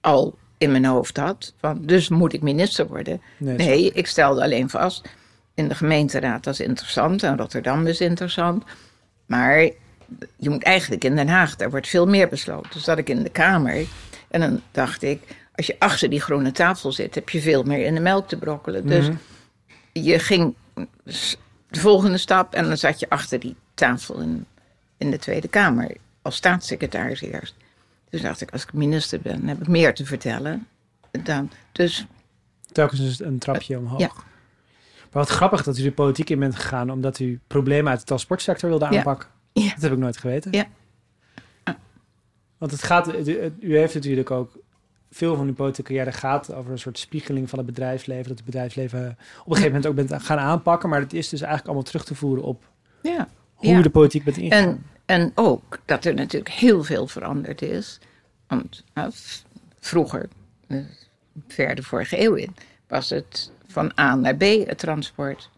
al 0.00 0.38
in 0.58 0.70
mijn 0.70 0.84
hoofd 0.84 1.16
had. 1.16 1.54
Van, 1.58 1.78
dus 1.82 2.08
moet 2.08 2.32
ik 2.32 2.42
minister 2.42 2.86
worden. 2.86 3.20
Nee, 3.36 3.56
nee 3.56 3.92
ik 3.92 4.06
stelde 4.06 4.42
alleen 4.42 4.70
vast. 4.70 5.08
In 5.54 5.68
de 5.68 5.74
gemeenteraad 5.74 6.44
dat 6.44 6.54
is 6.54 6.60
interessant 6.60 7.22
en 7.22 7.36
Rotterdam 7.36 7.86
is 7.86 8.00
interessant. 8.00 8.64
Maar 9.26 9.60
je 10.36 10.50
moet 10.50 10.62
eigenlijk 10.62 11.04
in 11.04 11.16
Den 11.16 11.28
Haag, 11.28 11.56
daar 11.56 11.70
wordt 11.70 11.88
veel 11.88 12.06
meer 12.06 12.28
besloten. 12.28 12.70
Dus 12.72 12.84
zat 12.84 12.98
ik 12.98 13.08
in 13.08 13.22
de 13.22 13.30
Kamer 13.30 13.86
en 14.28 14.40
dan 14.40 14.60
dacht 14.70 15.02
ik, 15.02 15.20
als 15.54 15.66
je 15.66 15.76
achter 15.78 16.10
die 16.10 16.20
groene 16.20 16.52
tafel 16.52 16.92
zit, 16.92 17.14
heb 17.14 17.28
je 17.28 17.40
veel 17.40 17.62
meer 17.62 17.86
in 17.86 17.94
de 17.94 18.00
melk 18.00 18.28
te 18.28 18.36
brokkelen. 18.36 18.86
Dus 18.86 19.06
mhm 19.06 19.16
je 19.92 20.18
ging 20.18 20.54
de 21.68 21.80
volgende 21.80 22.18
stap 22.18 22.54
en 22.54 22.64
dan 22.64 22.76
zat 22.76 23.00
je 23.00 23.08
achter 23.08 23.40
die 23.40 23.56
tafel 23.74 24.20
in, 24.20 24.46
in 24.96 25.10
de 25.10 25.18
Tweede 25.18 25.48
Kamer 25.48 25.96
als 26.22 26.36
staatssecretaris 26.36 27.20
eerst. 27.20 27.54
Dus 28.10 28.20
dacht 28.20 28.40
ik, 28.40 28.50
als 28.50 28.62
ik 28.62 28.72
minister 28.72 29.20
ben, 29.20 29.48
heb 29.48 29.60
ik 29.60 29.68
meer 29.68 29.94
te 29.94 30.06
vertellen. 30.06 30.66
Dan, 31.22 31.50
dus, 31.72 32.06
Telkens 32.72 33.20
een 33.20 33.38
trapje 33.38 33.78
omhoog. 33.78 34.00
Ja. 34.00 34.10
Maar 35.12 35.22
wat 35.22 35.28
grappig 35.28 35.62
dat 35.62 35.78
u 35.78 35.82
de 35.82 35.92
politiek 35.92 36.30
in 36.30 36.38
bent 36.38 36.56
gegaan 36.56 36.90
omdat 36.90 37.18
u 37.18 37.40
problemen 37.46 37.90
uit 37.90 38.00
de 38.00 38.06
transportsector 38.06 38.68
wilde 38.68 38.86
aanpakken. 38.86 39.28
Ja. 39.52 39.72
Dat 39.72 39.82
heb 39.82 39.92
ik 39.92 39.98
nooit 39.98 40.16
geweten. 40.16 40.52
Ja. 40.52 40.66
Want 42.58 42.72
het 42.72 42.82
gaat, 42.82 43.08
u 43.60 43.76
heeft 43.76 43.94
natuurlijk 43.94 44.30
ook 44.30 44.58
veel 45.10 45.36
van 45.36 45.46
uw 45.46 45.54
politieke 45.54 45.92
carrière 45.92 46.16
gaat 46.16 46.54
over 46.54 46.72
een 46.72 46.78
soort 46.78 46.98
spiegeling 46.98 47.48
van 47.48 47.58
het 47.58 47.66
bedrijfsleven. 47.66 48.28
Dat 48.28 48.36
het 48.36 48.44
bedrijfsleven 48.44 49.00
op 49.40 49.46
een 49.46 49.56
gegeven 49.56 49.66
moment 49.66 49.86
ook 49.86 49.94
bent 49.94 50.22
gaan 50.22 50.38
aanpakken. 50.38 50.88
Maar 50.88 51.00
het 51.00 51.12
is 51.12 51.28
dus 51.28 51.40
eigenlijk 51.40 51.66
allemaal 51.66 51.90
terug 51.90 52.04
te 52.04 52.14
voeren 52.14 52.44
op 52.44 52.64
ja. 53.02 53.28
hoe 53.54 53.82
de 53.82 53.90
politiek 53.90 54.24
bent 54.24 54.36
ingegaan. 54.36 54.68
En, 54.68 54.84
en 55.06 55.32
ook 55.34 55.78
dat 55.84 56.04
er 56.04 56.14
natuurlijk 56.14 56.54
heel 56.54 56.84
veel 56.84 57.06
veranderd 57.06 57.62
is. 57.62 57.98
Want 58.46 58.84
nou, 58.94 59.10
vroeger, 59.80 60.28
eh, 60.66 60.78
ver 61.48 61.74
de 61.74 61.82
vorige 61.82 62.22
eeuw 62.22 62.34
in, 62.34 62.54
was 62.88 63.10
het 63.10 63.50
van 63.66 63.92
A 63.98 64.14
naar 64.14 64.36
B 64.36 64.42
het 64.42 64.78
transport. 64.78 65.50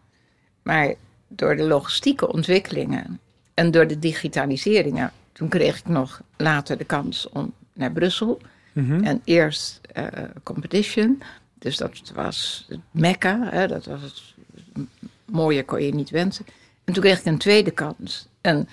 Maar 0.63 0.93
door 1.27 1.55
de 1.55 1.63
logistieke 1.63 2.31
ontwikkelingen 2.31 3.19
en 3.53 3.71
door 3.71 3.87
de 3.87 3.99
digitaliseringen, 3.99 5.11
toen 5.31 5.49
kreeg 5.49 5.77
ik 5.77 5.87
nog 5.87 6.21
later 6.37 6.77
de 6.77 6.85
kans 6.85 7.29
om 7.29 7.53
naar 7.73 7.91
Brussel 7.91 8.41
Mhm. 8.73 9.03
En 9.03 9.21
eerst 9.23 9.81
uh, 9.97 10.07
competition. 10.43 11.21
Dus 11.59 11.77
dat 11.77 12.11
was 12.15 12.65
het 12.69 12.79
mekka. 12.91 13.49
Hè, 13.49 13.67
dat 13.67 13.85
was 13.85 14.01
het 14.01 14.87
mooie 15.25 15.63
kon 15.63 15.83
je 15.83 15.93
niet 15.93 16.09
wensen. 16.09 16.45
En 16.83 16.93
toen 16.93 17.03
kreeg 17.03 17.19
ik 17.19 17.25
een 17.25 17.37
tweede 17.37 17.71
kans. 17.71 18.27
En 18.41 18.67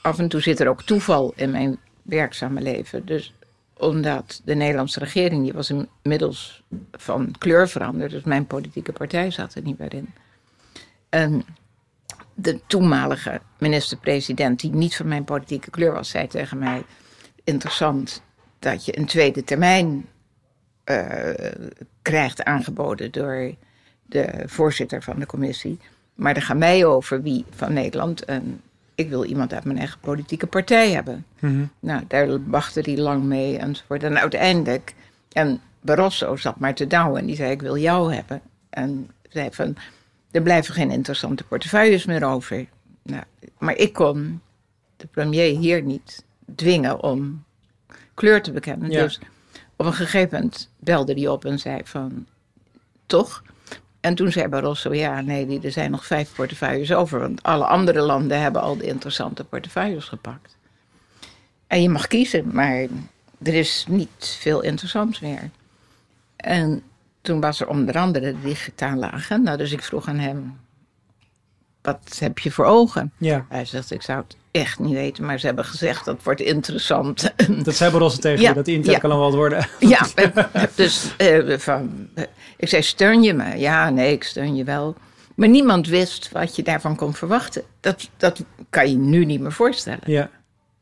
af 0.00 0.18
en 0.18 0.28
toe 0.28 0.40
zit 0.40 0.60
er 0.60 0.68
ook 0.68 0.82
toeval 0.82 1.32
in 1.36 1.50
mijn 1.50 1.78
werkzame 2.02 2.60
leven. 2.60 3.06
Dus 3.06 3.34
omdat 3.76 4.40
de 4.44 4.54
Nederlandse 4.54 4.98
regering, 4.98 5.42
die 5.42 5.52
was 5.52 5.72
inmiddels 6.02 6.62
van 6.92 7.34
kleur 7.38 7.68
veranderd. 7.68 8.10
Dus 8.10 8.22
mijn 8.22 8.46
politieke 8.46 8.92
partij 8.92 9.30
zat 9.30 9.54
er 9.54 9.62
niet 9.62 9.78
meer 9.78 9.94
in. 9.94 10.14
En 11.08 11.44
de 12.34 12.60
toenmalige 12.66 13.40
minister-president, 13.58 14.60
die 14.60 14.70
niet 14.70 14.96
van 14.96 15.08
mijn 15.08 15.24
politieke 15.24 15.70
kleur 15.70 15.92
was, 15.92 16.08
zei 16.08 16.26
tegen 16.26 16.58
mij: 16.58 16.82
Interessant, 17.44 18.22
dat 18.62 18.84
je 18.84 18.98
een 18.98 19.06
tweede 19.06 19.44
termijn 19.44 20.06
uh, 20.84 21.28
krijgt 22.02 22.44
aangeboden 22.44 23.10
door 23.10 23.54
de 24.06 24.42
voorzitter 24.46 25.02
van 25.02 25.18
de 25.18 25.26
commissie. 25.26 25.78
Maar 26.14 26.36
er 26.36 26.42
gaat 26.42 26.56
mij 26.56 26.84
over 26.84 27.22
wie 27.22 27.44
van 27.50 27.72
Nederland. 27.72 28.24
En 28.24 28.60
ik 28.94 29.08
wil 29.08 29.24
iemand 29.24 29.52
uit 29.52 29.64
mijn 29.64 29.78
eigen 29.78 30.00
politieke 30.00 30.46
partij 30.46 30.90
hebben. 30.90 31.26
Mm 31.38 31.70
Nou, 31.80 32.02
daar 32.08 32.50
wachtte 32.50 32.80
hij 32.80 32.96
lang 32.96 33.22
mee 33.22 33.58
enzovoort. 33.58 34.02
En 34.02 34.18
uiteindelijk, 34.18 34.94
en 35.32 35.60
Barroso 35.80 36.36
zat 36.36 36.58
maar 36.58 36.74
te 36.74 36.86
douwen 36.86 37.20
en 37.20 37.26
die 37.26 37.36
zei: 37.36 37.50
Ik 37.50 37.62
wil 37.62 37.76
jou 37.76 38.14
hebben. 38.14 38.40
En 38.70 39.10
zei 39.28 39.48
van: 39.50 39.76
Er 40.30 40.42
blijven 40.42 40.74
geen 40.74 40.90
interessante 40.90 41.44
portefeuilles 41.44 42.04
meer 42.06 42.24
over. 42.24 42.66
Nou, 43.02 43.22
maar 43.58 43.76
ik 43.76 43.92
kon 43.92 44.40
de 44.96 45.06
premier 45.06 45.56
hier 45.56 45.82
niet 45.82 46.24
dwingen 46.54 47.02
om 47.02 47.44
kleur 48.14 48.42
te 48.42 48.52
bekennen. 48.52 48.90
Dus 48.90 49.20
op 49.76 49.86
een 49.86 49.92
gegeven 49.92 50.38
moment 50.38 50.70
belde 50.78 51.12
hij 51.12 51.28
op 51.28 51.44
en 51.44 51.58
zei 51.58 51.80
van, 51.84 52.26
toch? 53.06 53.42
En 54.00 54.14
toen 54.14 54.32
zei 54.32 54.48
Barroso, 54.48 54.94
ja, 54.94 55.20
nee, 55.20 55.60
er 55.62 55.72
zijn 55.72 55.90
nog 55.90 56.06
vijf 56.06 56.34
portefeuilles 56.34 56.92
over. 56.92 57.20
Want 57.20 57.42
alle 57.42 57.64
andere 57.64 58.00
landen 58.00 58.40
hebben 58.40 58.62
al 58.62 58.76
de 58.76 58.86
interessante 58.86 59.44
portefeuilles 59.44 60.04
gepakt. 60.04 60.56
En 61.66 61.82
je 61.82 61.88
mag 61.88 62.06
kiezen, 62.06 62.48
maar 62.52 62.86
er 63.42 63.54
is 63.54 63.84
niet 63.88 64.36
veel 64.40 64.60
interessants 64.60 65.20
meer. 65.20 65.50
En 66.36 66.82
toen 67.20 67.40
was 67.40 67.60
er 67.60 67.68
onder 67.68 67.98
andere 67.98 68.32
de 68.32 68.40
digitale 68.40 69.10
agenda. 69.10 69.56
Dus 69.56 69.72
ik 69.72 69.82
vroeg 69.82 70.08
aan 70.08 70.18
hem, 70.18 70.58
wat 71.82 72.16
heb 72.18 72.38
je 72.38 72.50
voor 72.50 72.64
ogen? 72.64 73.12
Ja. 73.18 73.46
Hij 73.48 73.64
zegt, 73.64 73.90
ik 73.90 74.02
zou 74.02 74.18
het 74.18 74.36
echt 74.50 74.78
niet 74.78 74.92
weten, 74.92 75.24
maar 75.24 75.38
ze 75.38 75.46
hebben 75.46 75.64
gezegd 75.64 76.04
dat 76.04 76.22
wordt 76.22 76.40
interessant. 76.40 77.32
Dat 77.64 77.74
zei 77.74 77.92
Barossa 77.92 78.18
tegen 78.18 78.40
ja, 78.40 78.48
je, 78.48 78.54
dat 78.54 78.68
internet 78.68 79.00
kan 79.00 79.10
al 79.10 79.18
wat 79.18 79.34
worden. 79.34 79.66
Ja, 79.78 80.06
dus 80.74 81.14
uh, 81.18 81.58
van, 81.58 82.08
uh, 82.14 82.24
ik 82.56 82.68
zei, 82.68 82.82
steun 82.82 83.22
je 83.22 83.34
me? 83.34 83.58
Ja, 83.58 83.90
nee, 83.90 84.12
ik 84.12 84.24
steun 84.24 84.56
je 84.56 84.64
wel. 84.64 84.94
Maar 85.34 85.48
niemand 85.48 85.86
wist 85.86 86.28
wat 86.32 86.56
je 86.56 86.62
daarvan 86.62 86.96
kon 86.96 87.14
verwachten. 87.14 87.62
Dat, 87.80 88.08
dat 88.16 88.44
kan 88.70 88.90
je 88.90 88.96
nu 88.96 89.24
niet 89.24 89.40
meer 89.40 89.52
voorstellen. 89.52 90.00
Ja. 90.04 90.30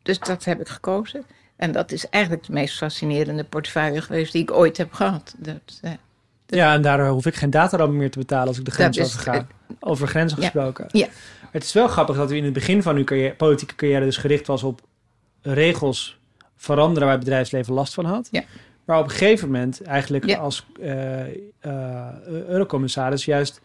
Dus 0.03 0.19
dat 0.19 0.45
heb 0.45 0.61
ik 0.61 0.69
gekozen. 0.69 1.25
En 1.57 1.73
dat 1.73 1.93
is 1.93 2.09
eigenlijk 2.09 2.47
de 2.47 2.53
meest 2.53 2.77
fascinerende 2.77 3.45
portefeuille 3.45 4.03
geweest 4.03 4.33
die 4.33 4.43
ik 4.43 4.53
ooit 4.53 4.77
heb 4.77 4.93
gehad. 4.93 5.35
Dat, 5.39 5.81
uh, 5.83 5.91
ja, 6.51 6.75
en 6.75 6.83
daar 6.83 7.09
hoef 7.09 7.27
ik 7.27 7.35
geen 7.35 7.51
data 7.51 7.87
meer 7.87 8.11
te 8.11 8.19
betalen 8.19 8.49
als 8.49 8.59
ik 8.59 8.65
de 8.65 8.71
grens 8.71 9.01
over 9.01 9.21
ga. 9.21 9.47
Over 9.81 10.09
grenzen 10.09 10.39
gesproken. 10.39 10.87
Ja. 10.89 11.07
Het 11.51 11.63
is 11.65 11.73
wel 11.73 11.89
grappig 11.89 12.17
dat 12.17 12.31
u 12.33 12.37
in 12.37 12.45
het 12.45 12.53
begin 12.53 12.83
van 12.83 12.97
uw 12.97 13.05
carrière, 13.05 13.35
politieke 13.35 13.75
carrière 13.75 14.05
dus 14.05 14.17
gericht 14.17 14.47
was 14.47 14.63
op 14.63 14.81
regels 15.43 16.19
veranderen 16.57 17.03
waar 17.09 17.17
het 17.17 17.25
bedrijfsleven 17.25 17.73
last 17.73 17.95
van 17.95 18.05
had. 18.05 18.29
Ja. 18.31 18.43
Maar 18.85 18.99
op 18.99 19.05
een 19.05 19.11
gegeven 19.11 19.47
moment 19.51 19.83
eigenlijk 19.83 20.35
als 20.35 20.67
uh, 20.81 21.27
uh, 21.63 22.09
eurocommissaris 22.27 23.25
juist 23.25 23.61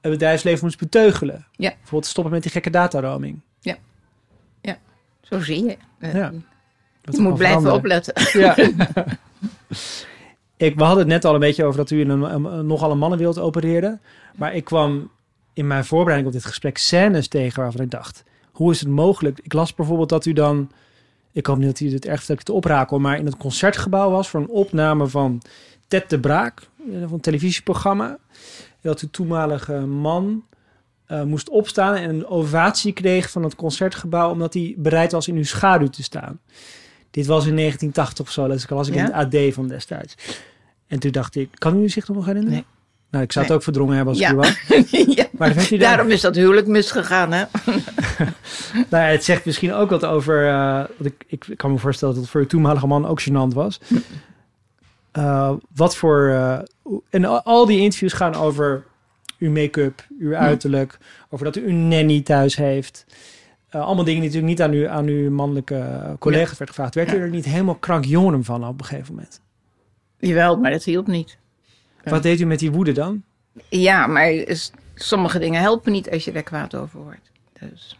het 0.00 0.10
bedrijfsleven 0.10 0.64
moest 0.64 0.78
beteugelen. 0.78 1.46
Ja. 1.56 1.68
Bijvoorbeeld 1.70 2.06
stoppen 2.06 2.32
met 2.32 2.42
die 2.42 2.52
gekke 2.52 2.70
dataroming. 2.70 3.40
Zo 5.32 5.40
zie 5.40 5.64
je. 5.64 5.76
Eh, 5.98 6.14
Ja. 6.14 6.32
Je 7.00 7.20
moet 7.20 7.34
blijven 7.34 7.72
opletten. 7.72 8.14
Ja. 8.40 8.54
ik, 10.66 10.76
we 10.76 10.82
hadden 10.84 10.98
het 11.04 11.12
net 11.12 11.24
al 11.24 11.34
een 11.34 11.40
beetje 11.40 11.64
over 11.64 11.76
dat 11.76 11.90
u 11.90 12.00
in 12.00 12.08
een, 12.10 12.22
een- 12.34 12.66
nogal 12.66 12.90
een 12.90 12.98
mannenwereld 12.98 13.38
opereerde. 13.38 13.98
Maar 14.36 14.54
ik 14.54 14.64
kwam 14.64 15.10
in 15.52 15.66
mijn 15.66 15.84
voorbereiding 15.84 16.26
op 16.34 16.40
dit 16.40 16.48
gesprek 16.48 16.78
scènes 16.78 17.28
tegen 17.28 17.62
waarvan 17.62 17.80
ik 17.80 17.90
dacht... 17.90 18.24
hoe 18.52 18.70
is 18.72 18.80
het 18.80 18.88
mogelijk? 18.88 19.40
Ik 19.42 19.52
las 19.52 19.74
bijvoorbeeld 19.74 20.08
dat 20.08 20.26
u 20.26 20.32
dan... 20.32 20.70
Ik 21.32 21.46
hoop 21.46 21.58
niet 21.58 21.66
dat 21.66 22.04
u 22.04 22.08
erg 22.10 22.20
dat 22.20 22.28
ik 22.30 22.38
het 22.38 22.50
oprakel... 22.50 22.98
maar 22.98 23.18
in 23.18 23.26
het 23.26 23.36
concertgebouw 23.36 24.10
was 24.10 24.28
voor 24.28 24.40
een 24.40 24.48
opname 24.48 25.06
van 25.06 25.42
Ted 25.88 26.10
de 26.10 26.20
Braak... 26.20 26.60
eh, 26.60 27.00
van 27.02 27.12
een 27.12 27.20
televisieprogramma. 27.20 28.18
Dat 28.80 29.00
uw 29.00 29.08
toenmalige 29.10 29.72
man 29.86 30.44
eh, 31.06 31.22
moest 31.22 31.48
opstaan 31.48 31.94
en 31.94 32.10
een 32.10 32.26
ovatie 32.26 32.92
kreeg 32.92 33.30
van 33.30 33.42
het 33.42 33.54
concertgebouw... 33.54 34.30
omdat 34.30 34.54
hij 34.54 34.74
bereid 34.78 35.12
was 35.12 35.28
in 35.28 35.36
uw 35.36 35.44
schaduw 35.44 35.88
te 35.88 36.02
staan. 36.02 36.40
Dit 37.10 37.26
was 37.26 37.46
in 37.46 37.56
1980 37.56 38.26
of 38.26 38.32
zo, 38.32 38.48
dus 38.48 38.62
ik 38.62 38.70
las 38.70 38.88
ik 38.88 38.94
in 38.94 39.04
het 39.04 39.12
AD 39.12 39.54
van 39.54 39.68
destijds. 39.68 40.14
En 40.92 40.98
toen 40.98 41.10
dacht 41.10 41.34
ik, 41.36 41.48
kan 41.54 41.82
u 41.82 41.88
zich 41.88 42.08
nog 42.08 42.24
herinneren? 42.26 42.52
Nee. 42.52 42.64
Nou, 43.10 43.24
ik 43.24 43.32
zou 43.32 43.44
het 43.44 43.48
Nee. 43.48 43.56
ook 43.58 43.64
verdrongen 43.64 43.96
hebben 43.96 44.14
als 44.14 44.22
Ja. 44.22 44.28
ik 44.28 44.34
u 44.34 44.36
was. 44.36 44.90
ja. 45.16 45.26
Maar 45.38 45.54
dat 45.54 45.68
Daarom 45.78 46.08
is 46.10 46.20
dat 46.20 46.34
huwelijk 46.34 46.66
misgegaan, 46.66 47.32
hè? 47.32 47.44
Nou, 48.90 49.04
het 49.04 49.24
zegt 49.24 49.44
misschien 49.44 49.72
ook 49.72 49.90
wat 49.90 50.04
over... 50.04 50.44
wat 50.96 51.06
ik, 51.06 51.24
ik 51.26 51.52
kan 51.56 51.70
me 51.72 51.78
voorstellen 51.78 52.14
dat 52.14 52.22
het 52.22 52.32
voor 52.32 52.40
uw 52.40 52.46
toenmalige 52.46 52.86
man 52.86 53.06
ook 53.06 53.22
gênant 53.22 53.54
was. 53.54 53.80
Eh, 55.12 55.52
wat 55.74 55.96
voor... 55.96 56.28
eh, 56.28 56.58
en 57.10 57.24
al- 57.44 57.66
die 57.66 57.80
interviews 57.80 58.12
gaan 58.12 58.34
over 58.34 58.84
uw 59.38 59.50
make-up, 59.50 60.06
uw 60.18 60.34
uiterlijk... 60.34 60.98
over 61.30 61.44
dat 61.44 61.56
u 61.56 61.68
een 61.68 61.88
nanny 61.88 62.20
thuis 62.20 62.56
heeft... 62.56 63.06
Allemaal 63.70 64.04
dingen 64.04 64.20
die 64.20 64.30
natuurlijk 64.30 64.46
niet 64.46 64.62
aan, 64.62 64.72
u, 64.74 64.86
aan 64.86 65.06
uw 65.06 65.30
mannelijke 65.30 65.86
collega's 66.18 66.58
werd 66.58 66.70
gevraagd. 66.70 66.94
Werd 66.94 67.12
u 67.14 67.16
er 67.18 67.28
niet 67.28 67.44
helemaal 67.44 67.74
krankjonem 67.74 68.44
van 68.44 68.66
op 68.66 68.80
een 68.80 68.86
gegeven 68.86 69.14
moment? 69.14 69.40
Jawel, 70.28 70.56
maar 70.56 70.70
dat 70.70 70.84
hielp 70.84 71.06
niet. 71.06 71.36
Wat 72.04 72.22
deed 72.22 72.40
u 72.40 72.44
met 72.44 72.58
die 72.58 72.70
woede 72.72 72.92
dan? 72.92 73.22
Ja, 73.68 74.06
maar 74.06 74.32
sommige 74.94 75.38
dingen 75.38 75.60
helpen 75.60 75.92
niet 75.92 76.10
als 76.10 76.24
je 76.24 76.32
er 76.32 76.42
kwaad 76.42 76.74
over 76.74 77.00
wordt. 77.00 77.30
Dus 77.60 77.96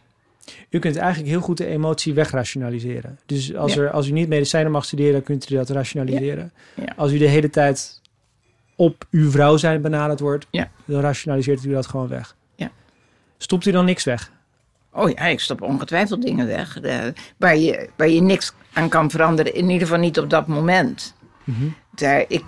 U 0.70 0.78
kunt 0.78 0.96
eigenlijk 0.96 1.30
heel 1.30 1.40
goed 1.40 1.56
de 1.56 1.66
emotie 1.66 2.14
wegrationaliseren. 2.14 3.18
Dus 3.26 3.54
als, 3.54 3.74
Ja. 3.74 3.80
er, 3.82 3.90
als 3.90 4.08
u 4.08 4.12
niet 4.12 4.28
medicijnen 4.28 4.72
mag 4.72 4.84
studeren, 4.84 5.22
kunt 5.22 5.50
u 5.50 5.54
dat 5.54 5.70
rationaliseren. 5.70 6.52
Ja. 6.74 6.92
Als 6.96 7.12
u 7.12 7.18
de 7.18 7.28
hele 7.28 7.50
tijd 7.50 8.00
op 8.76 9.06
uw 9.10 9.30
vrouw 9.30 9.56
zijn 9.56 9.82
benaderd 9.82 10.20
wordt, 10.20 10.46
dan 10.84 11.00
rationaliseert 11.00 11.64
u 11.64 11.70
dat 11.70 11.86
gewoon 11.86 12.08
weg. 12.08 12.36
Ja. 12.54 12.70
Stopt 13.38 13.66
u 13.66 13.70
dan 13.70 13.84
niks 13.84 14.04
weg? 14.04 14.32
Oh 14.92 15.10
ja, 15.10 15.22
ik 15.26 15.40
stop 15.40 15.62
ongetwijfeld 15.62 16.22
dingen 16.22 16.46
weg. 16.46 16.80
eh, 16.80 16.98
waar, 17.36 17.56
je, 17.56 17.88
waar 17.96 18.08
je 18.08 18.20
niks 18.20 18.52
aan 18.72 18.88
kan 18.88 19.10
veranderen. 19.10 19.54
In 19.54 19.70
ieder 19.70 19.86
geval 19.86 20.00
niet 20.02 20.18
op 20.18 20.30
dat 20.30 20.46
moment. 20.46 21.14
Mhm. 21.44 21.64
Daar, 21.94 22.24
ik, 22.28 22.44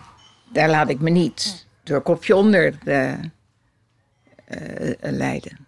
daar 0.52 0.68
laat 0.70 0.88
ik 0.88 1.00
me 1.00 1.10
niet 1.10 1.66
door 1.82 2.00
kopje 2.00 2.36
onder 2.36 2.78
eh, 2.84 3.12
eh, 3.12 3.18
leiden. 5.00 5.58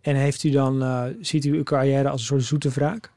En 0.00 0.16
heeft 0.16 0.44
u 0.44 0.50
dan, 0.50 0.82
eh, 0.82 1.04
ziet 1.20 1.44
u 1.44 1.52
uw 1.54 1.62
carrière 1.62 2.08
als 2.08 2.20
een 2.20 2.26
soort 2.26 2.44
zoete 2.44 2.68
wraak? 2.68 3.10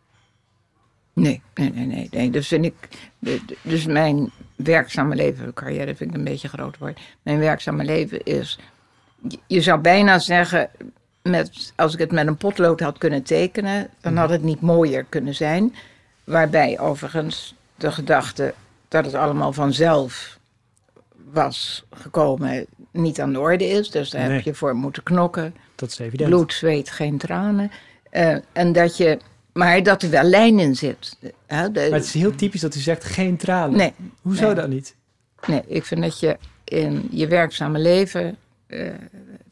Nee, 1.14 1.42
nee, 1.56 1.72
nee, 1.72 1.86
nee. 1.86 2.08
nee. 2.12 2.30
Dus, 2.30 2.48
vind 2.48 2.66
ik, 2.66 2.74
de- 3.20 3.42
de- 3.46 3.58
dus 3.62 3.86
mijn 3.86 4.32
werkzame 4.56 5.16
leven, 5.16 5.54
carrière 5.54 5.96
vind 5.96 6.10
ik 6.10 6.16
een 6.18 6.24
beetje 6.24 6.48
groot 6.48 6.78
woord. 6.78 7.00
Mijn 7.22 7.40
werkzame 7.40 7.84
leven 7.84 8.24
is, 8.24 8.60
je- 9.28 9.40
je 9.48 9.62
zou 9.62 9.80
bijna 9.80 10.20
zeggen, 10.20 10.70
met, 11.22 11.74
als 11.76 11.94
ik 11.94 12.00
het 12.00 12.12
met 12.12 12.28
een 12.28 12.38
potlood 12.38 12.80
had 12.80 12.98
kunnen 12.98 13.24
tekenen, 13.24 13.90
dan 14.02 14.18
had 14.18 14.30
het 14.30 14.44
niet 14.44 14.62
mooier 14.62 15.04
kunnen 15.10 15.36
zijn. 15.36 15.76
Waarbij 16.24 16.80
overigens 16.80 17.56
de 17.76 17.92
gedachte 17.92 18.54
dat 18.88 19.06
het 19.06 19.14
allemaal 19.14 19.54
vanzelf 19.54 20.40
was 21.32 21.86
gekomen 21.92 22.66
niet 22.92 23.22
aan 23.22 23.34
de 23.34 23.40
orde 23.40 23.66
is. 23.68 23.90
Dus 23.92 24.10
daar 24.10 24.22
Nee. 24.28 24.32
heb 24.36 24.44
je 24.44 24.54
voor 24.54 24.76
moeten 24.76 25.04
knokken. 25.04 25.56
Dat 25.76 25.90
is 25.92 26.00
evident. 26.00 26.30
Bloed, 26.30 26.54
zweet, 26.54 26.90
geen 26.90 27.18
tranen. 27.18 27.72
Eh, 28.10 28.36
en 28.54 28.72
dat 28.74 28.98
je, 28.98 29.20
maar 29.54 29.84
dat 29.84 30.02
er 30.04 30.10
wel 30.10 30.24
lijn 30.24 30.60
in 30.60 30.76
zit. 30.76 31.18
Hè, 31.46 31.72
de- 31.72 31.80
Maar 31.90 32.00
het 32.00 32.06
is 32.08 32.14
heel 32.14 32.36
typisch 32.36 32.62
dat 32.62 32.76
u 32.76 32.80
zegt 32.80 33.04
geen 33.04 33.38
tranen. 33.38 33.78
nee, 33.78 33.94
Hoezo 34.22 34.46
nee. 34.46 34.56
dan 34.56 34.70
niet? 34.70 34.96
nee, 35.48 35.62
ik 35.68 35.86
vind 35.86 36.02
dat 36.02 36.20
je 36.20 36.38
in 36.64 37.08
je 37.12 37.28
werkzame 37.28 37.80
leven 37.80 38.38
eh, 38.68 38.90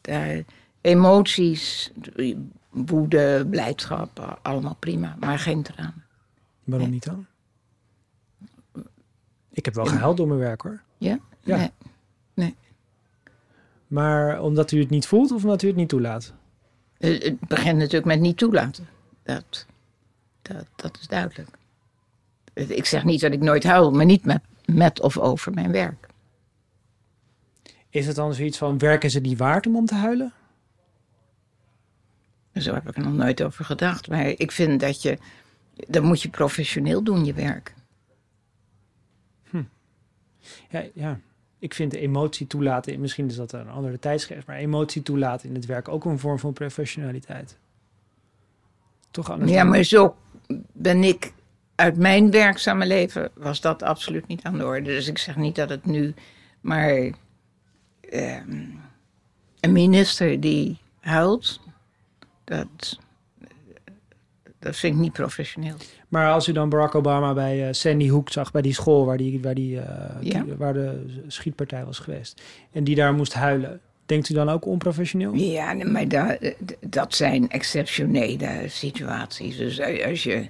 daar 0.00 0.42
emoties, 0.80 1.92
woede, 2.70 3.46
blijdschap, 3.50 4.38
allemaal 4.42 4.76
prima, 4.78 5.16
maar 5.20 5.38
geen 5.38 5.62
tranen. 5.62 6.04
Waarom 6.64 6.86
Nee. 6.88 6.94
niet 6.96 7.04
dan? 7.04 7.26
Ik 9.56 9.64
heb 9.64 9.74
wel 9.74 9.84
gehuild 9.86 10.16
door 10.16 10.26
mijn 10.28 10.40
werk 10.40 10.60
hoor. 10.60 10.82
Ja? 10.98 11.18
Ja. 11.40 11.70
Nee. 12.34 12.56
Maar 13.86 14.40
omdat 14.40 14.72
u 14.72 14.80
het 14.80 14.90
niet 14.90 15.06
voelt 15.06 15.32
of 15.32 15.42
omdat 15.42 15.62
u 15.62 15.66
het 15.66 15.76
niet 15.76 15.88
toelaat? 15.88 16.32
Eh, 16.98 17.20
Het 17.22 17.40
begint 17.40 17.76
natuurlijk 17.78 18.04
met 18.04 18.20
niet 18.20 18.36
toelaten. 18.36 18.88
Dat, 19.22 19.66
dat, 20.42 20.66
dat 20.76 20.98
is 21.00 21.06
duidelijk. 21.06 21.48
Ik 22.54 22.84
zeg 22.84 23.04
niet 23.04 23.20
dat 23.20 23.32
ik 23.32 23.40
nooit 23.40 23.64
huil, 23.64 23.90
maar 23.90 24.04
niet 24.04 24.24
met, 24.24 24.40
met 24.64 25.00
of 25.00 25.18
over 25.18 25.52
mijn 25.52 25.72
werk. 25.72 26.06
Is 27.90 28.06
het 28.06 28.16
dan 28.16 28.34
zoiets 28.34 28.58
van, 28.58 28.78
werk 28.78 29.04
is 29.04 29.14
het 29.14 29.22
niet 29.22 29.38
waard 29.38 29.66
om 29.66 29.76
om 29.76 29.86
te 29.86 29.94
huilen? 29.94 30.32
Zo 32.54 32.74
heb 32.74 32.88
ik 32.88 32.96
er 32.96 33.02
nog 33.02 33.12
nooit 33.12 33.42
over 33.42 33.64
gedacht. 33.64 34.08
Maar 34.08 34.26
ik 34.26 34.52
vind 34.52 34.80
dat 34.80 35.02
je. 35.02 35.18
Dan 35.88 36.04
moet 36.04 36.22
je 36.22 36.28
professioneel 36.28 37.02
doen, 37.02 37.24
je 37.24 37.32
werk. 37.32 37.74
Ja, 40.70 40.84
ja. 40.94 41.20
Ik 41.58 41.74
vind 41.74 41.90
de 41.90 41.98
emotie 41.98 42.46
toelaten, 42.46 43.00
misschien 43.00 43.26
is 43.26 43.36
dat 43.36 43.52
een 43.52 43.68
andere 43.68 43.98
tijdsgeest, 43.98 44.46
maar 44.46 44.56
emotie 44.56 45.02
toelaten 45.02 45.48
in 45.48 45.54
het 45.54 45.66
werk 45.66 45.88
ook 45.88 46.04
een 46.04 46.18
vorm 46.18 46.38
van 46.38 46.52
professionaliteit. 46.52 47.58
Toch 49.10 49.30
anders? 49.30 49.50
Ja, 49.50 49.64
maar 49.64 49.82
zo 49.82 50.16
ben 50.72 51.04
ik. 51.04 51.32
Uit 51.74 51.96
mijn 51.96 52.30
werkzame 52.30 52.86
leven 52.86 53.30
was 53.34 53.60
dat 53.60 53.82
absoluut 53.82 54.26
niet 54.26 54.42
aan 54.42 54.58
de 54.58 54.64
orde. 54.64 54.82
Dus 54.84 55.08
ik 55.08 55.18
zeg 55.18 55.36
niet 55.36 55.54
dat 55.56 55.68
het 55.68 55.84
nu. 55.86 56.14
Maar. 56.60 57.10
ehm, 58.00 58.64
een 59.60 59.72
minister 59.72 60.40
die 60.40 60.78
huilt. 61.00 61.60
Dat. 62.44 62.98
Dat 64.66 64.76
vind 64.76 64.94
ik 64.94 65.00
niet 65.00 65.12
professioneel. 65.12 65.74
Maar 66.08 66.30
als 66.32 66.48
u 66.48 66.52
dan 66.52 66.68
Barack 66.68 66.94
Obama 66.94 67.34
bij 67.34 67.66
eh, 67.66 67.72
Sandy 67.72 68.08
Hook 68.10 68.30
zag, 68.30 68.50
bij 68.52 68.62
die 68.62 68.74
school 68.74 69.04
waar, 69.04 69.16
die, 69.16 69.40
waar, 69.42 69.54
die, 69.54 69.80
eh, 69.80 70.16
Ja. 70.20 70.44
waar 70.58 70.72
de 70.72 71.04
schietpartij 71.26 71.84
was 71.84 71.98
geweest, 71.98 72.42
en 72.72 72.84
die 72.84 72.94
daar 72.94 73.14
moest 73.14 73.34
huilen, 73.34 73.80
denkt 74.06 74.28
u 74.28 74.34
dan 74.34 74.48
ook 74.48 74.66
onprofessioneel? 74.66 75.34
Ja, 75.34 75.74
maar 75.74 76.08
da- 76.08 76.38
dat 76.80 77.14
zijn 77.14 77.50
exceptionele 77.50 78.64
situaties. 78.66 79.56
Dus 79.56 79.80
als 80.06 80.22
je. 80.22 80.46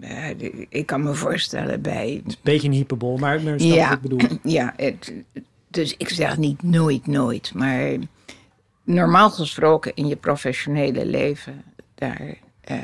eh, 0.00 0.28
Ik 0.68 0.86
kan 0.86 1.02
me 1.02 1.14
voorstellen 1.14 1.82
bij 1.82 2.22
Beetje 2.42 2.68
een 2.68 2.74
hyperbol, 2.74 3.16
maar, 3.18 3.42
maar 3.42 3.58
Ja. 3.62 3.88
wat 3.88 3.96
ik 3.96 4.02
bedoel. 4.02 4.38
Ja, 4.58 4.72
het, 4.76 5.12
dus 5.68 5.94
ik 5.96 6.08
zeg 6.08 6.36
niet 6.38 6.62
nooit, 6.62 7.06
nooit. 7.06 7.54
Maar 7.54 7.90
normaal 8.84 9.30
gesproken 9.30 9.92
in 9.94 10.06
je 10.06 10.16
professionele 10.16 11.06
leven, 11.06 11.62
daar, 11.94 12.34
eh, 12.60 12.78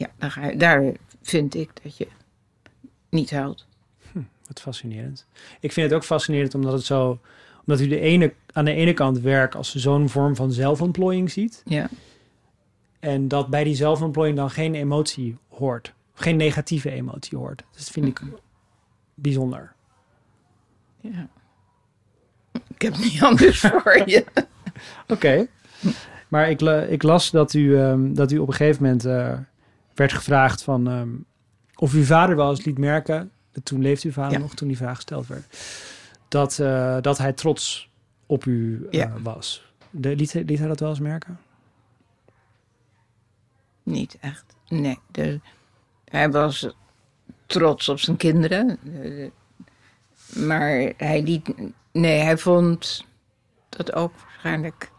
ja, 0.00 0.08
daar, 0.18 0.30
ga 0.30 0.46
je- 0.46 0.56
daar 0.56 0.92
vind 1.22 1.54
ik 1.54 1.70
dat 1.82 1.96
je 1.96 2.08
niet 3.10 3.30
houdt. 3.30 3.66
Wat 4.46 4.60
fascinerend. 4.60 5.26
Ik 5.60 5.72
vind 5.72 5.86
het 5.90 5.96
ook 5.96 6.04
fascinerend 6.04 6.54
omdat 6.54 6.72
het 6.72 6.84
zo, 6.84 7.18
omdat 7.66 7.80
u 7.80 7.86
de 7.88 8.00
ene, 8.00 8.34
aan 8.52 8.64
de 8.64 8.72
ene 8.72 8.92
kant 8.92 9.18
werk 9.20 9.54
als 9.54 9.74
zo'n 9.74 10.08
vorm 10.08 10.36
van 10.36 10.52
zelfontplooiing 10.52 11.30
ziet. 11.30 11.62
Ja. 11.64 11.88
En 13.00 13.28
dat 13.28 13.48
bij 13.48 13.64
die 13.64 13.74
zelfontplooiing 13.74 14.38
dan 14.38 14.50
geen 14.50 14.74
emotie 14.74 15.36
hoort. 15.48 15.92
Geen 16.14 16.36
negatieve 16.36 16.90
emotie 16.90 17.38
hoort. 17.38 17.62
Dus 17.72 17.84
dat 17.84 17.92
vind 17.92 18.06
ik 18.06 18.20
bijzonder. 19.14 19.72
ja. 21.00 21.28
Ik 22.74 22.82
heb 22.82 22.96
niet 22.98 23.22
anders 23.22 23.60
voor 23.66 24.02
je. 24.06 24.24
Oké. 25.08 25.46
Maar 26.28 26.50
ik, 26.50 26.60
ik 26.88 27.02
las 27.02 27.30
dat 27.30 27.54
u, 27.54 27.78
ehm, 27.78 28.14
dat 28.14 28.32
u 28.32 28.38
op 28.38 28.48
een 28.48 28.54
gegeven 28.54 28.82
moment 28.82 29.04
eh, 29.04 29.38
werd 29.94 30.12
gevraagd 30.12 30.62
van 30.62 30.88
ehm, 30.88 31.08
of 31.74 31.92
uw 31.92 32.04
vader 32.04 32.36
wel 32.36 32.50
eens 32.50 32.64
liet 32.64 32.78
merken, 32.78 33.30
toen 33.62 33.80
leefde 33.82 34.08
uw 34.08 34.14
vader 34.14 34.32
Ja. 34.32 34.38
nog, 34.38 34.54
toen 34.54 34.68
die 34.68 34.76
vraag 34.76 34.94
gesteld 34.96 35.26
werd, 35.26 35.56
dat, 36.28 36.58
eh, 36.58 36.96
dat 37.00 37.18
hij 37.18 37.32
trots 37.32 37.90
op 38.26 38.44
u 38.44 38.86
eh, 38.90 39.00
Ja. 39.00 39.12
was. 39.22 39.72
De, 39.90 40.16
liet, 40.16 40.32
hij- 40.32 40.42
liet 40.42 40.58
hij 40.58 40.68
dat 40.68 40.80
wel 40.80 40.88
eens 40.90 41.00
merken? 41.00 41.38
Niet 43.82 44.16
echt. 44.20 44.44
Nee. 44.68 44.98
De, 45.10 45.40
hij 46.04 46.30
was 46.30 46.68
trots 47.46 47.88
op 47.88 47.98
zijn 48.00 48.16
kinderen. 48.16 48.78
Eh, 49.02 49.30
maar 50.46 50.92
hij 50.96 51.22
liet. 51.22 51.54
Nee, 51.92 52.20
hij 52.20 52.38
vond. 52.38 53.08
dat 53.68 53.92
ook 53.92 54.12
waarschijnlijk 54.24 54.90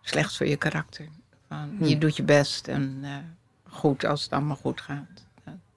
slecht 0.00 0.36
voor 0.36 0.46
je 0.46 0.56
karakter. 0.56 1.08
Van, 1.48 1.74
Hm. 1.78 1.84
Je 1.84 1.98
doet 1.98 2.16
je 2.16 2.22
best 2.22 2.68
en 2.68 2.98
eh, 3.02 3.10
goed 3.76 4.04
als 4.04 4.22
het 4.22 4.32
allemaal 4.32 4.56
goed 4.56 4.80
gaat. 4.80 5.26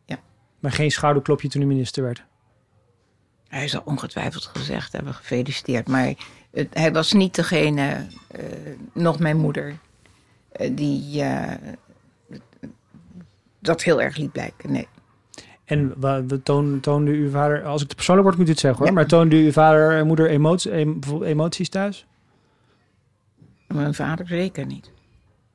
Ja. 0.06 0.20
Maar 0.60 0.72
geen 0.72 0.91
schouderklopje 0.91 1.47
toen 1.47 1.62
u 1.62 1.66
minister 1.66 2.04
werd. 2.04 2.24
Hij 3.47 3.68
zal 3.68 3.82
ongetwijfeld 3.86 4.45
gezegd 4.45 4.91
hebben 4.91 5.14
gefeliciteerd. 5.14 5.88
Maar 5.88 6.14
het, 6.52 6.68
hij 6.74 6.91
was 6.91 7.14
niet 7.14 7.36
degene, 7.36 8.06
eh, 8.28 8.43
nog 8.93 9.20
mijn 9.20 9.38
moeder, 9.38 9.78
eh, 10.52 10.76
die 10.76 11.22
eh, 11.22 11.74
dat 13.60 13.84
heel 13.84 14.02
erg 14.02 14.18
liet 14.18 14.32
blijken. 14.32 14.72
Nee. 14.72 14.88
En 15.66 16.00
we 16.28 16.43
toon, 16.43 16.80
toonde 16.80 17.12
uw 17.12 17.30
vader, 17.30 17.64
als 17.64 17.82
ik 17.82 17.88
het 17.88 17.95
persoonlijk 17.95 18.28
word, 18.28 18.39
moet 18.39 18.47
u 18.47 18.52
het 18.52 18.60
zeggen 18.60 18.80
hoor. 18.80 18.88
Ja. 18.88 18.93
Maar 18.93 19.08
toonde 19.08 19.36
uw 19.36 19.52
vader 19.52 19.97
en 19.97 20.08
moeder 20.08 20.30
emoties, 20.30 20.72
emoties 21.22 21.70
thuis? 21.70 22.06
Mijn 23.68 23.93
vader 23.93 24.28
zeker 24.28 24.66
niet. 24.66 24.91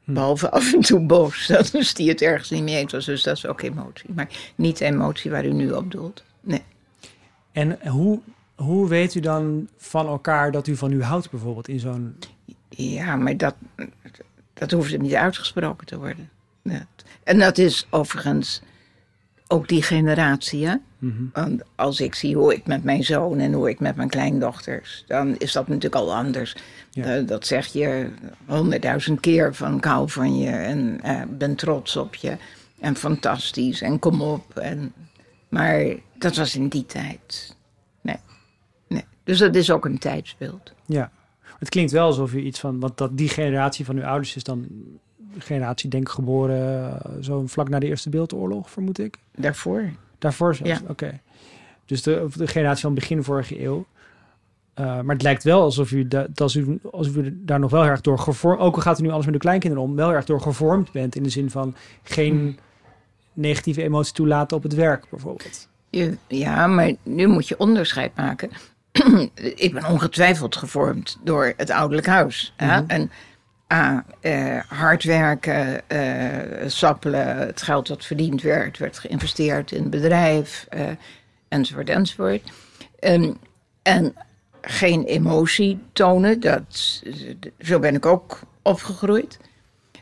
Hm. 0.05 0.15
Behalve 0.15 0.51
af 0.51 0.73
en 0.73 0.81
toe 0.81 1.01
boos. 1.01 1.47
Dat 1.57 1.75
is 1.75 1.95
die 1.95 2.09
het 2.09 2.23
ergens 2.23 2.51
niet 2.51 2.63
mee 2.63 2.77
eens 2.77 2.93
was. 2.93 3.05
Dus 3.05 3.23
dat 3.23 3.37
is 3.37 3.47
ook 3.47 3.63
emotie. 3.63 4.11
Maar 4.15 4.29
niet 4.55 4.79
de 4.79 4.85
emotie 4.85 5.31
waar 5.31 5.47
u 5.47 5.53
nu 5.53 5.73
op 5.73 5.91
doelt. 5.91 6.25
Nee. 6.41 6.63
En 7.53 7.89
hoe, 7.89 8.21
hoe 8.55 8.89
weet 8.89 9.15
u 9.15 9.21
dan 9.21 9.69
van 9.77 10.07
elkaar 10.07 10.53
dat 10.53 10.67
u 10.67 10.77
van 10.77 10.93
u 10.93 11.03
houdt 11.03 11.31
bijvoorbeeld 11.31 11.69
in 11.69 11.81
zo'n... 11.81 12.17
Ja, 12.69 13.17
maar 13.17 13.37
dat, 13.37 13.55
dat 14.55 14.71
hoeft 14.71 14.99
niet 14.99 15.15
uitgesproken 15.15 15.87
te 15.87 15.99
worden. 15.99 16.29
En 17.25 17.39
dat 17.39 17.59
is 17.59 17.87
overigens 17.91 18.63
ook 19.47 19.69
die 19.69 19.83
generatie. 19.83 20.67
Hè? 20.67 20.75
Mhm. 21.05 21.25
Want 21.33 21.63
als 21.75 22.01
ik 22.01 22.15
zie 22.15 22.37
hoe 22.37 22.55
ik 22.55 22.67
met 22.67 22.85
mijn 22.85 23.05
zoon 23.05 23.39
en 23.39 23.53
hoe 23.53 23.69
ik 23.69 23.81
met 23.81 23.97
mijn 23.97 24.09
kleindochters, 24.09 25.05
dan 25.07 25.37
is 25.39 25.53
dat 25.53 25.69
natuurlijk 25.69 25.95
al 25.95 26.15
anders. 26.15 26.57
Ja. 26.91 27.21
Dat 27.21 27.47
zeg 27.47 27.67
je 27.67 28.09
honderdduizend 28.47 29.21
keer 29.21 29.55
van 29.55 29.77
ik 29.77 29.85
hou 29.85 30.11
van 30.11 30.39
je 30.39 30.51
en 30.51 31.01
eh, 31.03 31.23
ben 31.29 31.55
trots 31.55 31.97
op 31.97 32.15
je. 32.15 32.37
En 32.81 32.97
fantastisch 32.97 33.83
en 33.83 33.99
kom 33.99 34.23
op. 34.23 34.59
En, 34.59 34.93
maar 35.49 35.85
dat 36.19 36.37
was 36.37 36.57
in 36.57 36.69
die 36.69 36.87
tijd. 36.87 37.57
Nee. 38.01 38.19
nee. 38.89 39.05
Dus 39.25 39.39
dat 39.39 39.55
is 39.55 39.71
ook 39.71 39.85
een 39.85 39.99
tijdsbeeld. 39.99 40.73
Ja. 40.87 41.11
Het 41.59 41.69
klinkt 41.69 41.93
wel 41.93 42.07
alsof 42.07 42.33
u 42.33 42.41
iets 42.41 42.61
van... 42.61 42.81
Want 42.81 42.99
dat 42.99 43.17
die 43.17 43.29
generatie 43.29 43.85
van 43.85 43.97
uw 43.97 44.05
ouders 44.05 44.37
is 44.37 44.43
dan... 44.43 44.69
Generatie 45.39 45.91
denk 45.91 46.03
ik 46.03 46.15
geboren 46.15 47.03
eh, 47.03 47.11
zo 47.21 47.47
vlak 47.47 47.69
na 47.69 47.79
de 47.79 47.87
Eerste 47.87 48.11
Wereldoorlog, 48.11 48.71
vermoed 48.71 48.99
ik. 48.99 49.19
Daarvoor. 49.37 49.93
Daarvoor 50.25 50.55
zelfs? 50.55 50.81
Ja. 50.81 50.87
Oké. 50.89 51.21
Dus 51.87 52.03
de, 52.03 52.27
de 52.35 52.47
generatie 52.47 52.83
van 52.83 52.95
begin 52.95 53.23
vorige 53.25 53.63
eeuw. 53.63 53.87
Uh, 54.81 55.01
maar 55.01 55.15
het 55.15 55.23
lijkt 55.23 55.45
wel 55.45 55.63
alsof 55.63 55.91
u, 55.91 56.09
da, 56.09 56.27
als 56.35 56.55
u, 56.55 56.79
alsof 56.93 57.17
u 57.17 57.41
daar 57.45 57.59
nog 57.61 57.71
wel 57.71 57.85
erg 57.85 58.01
door 58.01 58.19
gevormd... 58.19 58.61
Ook 58.61 58.75
al 58.75 58.83
gaat 58.83 58.99
u 58.99 59.03
nu 59.03 59.11
alles 59.11 59.25
met 59.25 59.35
de 59.35 59.41
kleinkinderen 59.41 59.85
om... 59.85 59.97
wel 59.97 60.13
erg 60.13 60.25
door 60.25 60.41
gevormd 60.41 60.93
bent. 60.93 61.17
In 61.17 61.23
de 61.23 61.29
zin 61.29 61.51
van 61.51 61.75
geen 62.03 62.33
Hmm. 62.39 62.57
negatieve 63.33 63.83
emotie 63.83 64.15
toelaten 64.15 64.57
op 64.57 64.63
het 64.63 64.75
werk 64.75 65.07
bijvoorbeeld. 65.11 65.69
Je, 65.91 66.17
ja, 66.29 66.67
maar 66.67 66.93
nu 67.03 67.27
moet 67.27 67.49
je 67.49 67.59
onderscheid 67.59 68.17
maken. 68.17 68.51
ik 69.67 69.73
ben 69.73 69.87
ongetwijfeld 69.87 70.57
gevormd 70.57 71.19
door 71.25 71.53
het 71.57 71.71
ouderlijk 71.71 72.07
huis. 72.07 72.55
Mhm. 72.57 72.85
En 72.87 73.11
Eh, 73.67 74.59
hard 74.69 75.05
werken, 75.05 75.89
eh, 75.89 76.69
sappelen, 76.69 77.37
het 77.37 77.63
geld 77.63 77.87
dat 77.87 78.05
verdiend 78.05 78.43
werd, 78.43 78.79
werd 78.79 78.99
geïnvesteerd 78.99 79.73
in 79.73 79.81
het 79.81 79.91
bedrijf, 79.91 80.67
eh, 80.69 80.87
enzovoort, 81.49 81.89
enzovoort. 81.89 82.53
Ehm, 82.99 83.33
en 83.83 84.15
geen 84.61 85.05
emotie 85.05 85.79
tonen, 85.93 86.41
dat, 86.41 87.03
zo 87.59 87.79
ben 87.79 87.95
ik 87.95 88.07
ook 88.07 88.41
opgegroeid. 88.63 89.39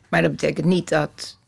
Maar 0.08 0.22
dat 0.22 0.30
betekent 0.30 0.66
niet 0.66 0.88
dat 0.88 1.38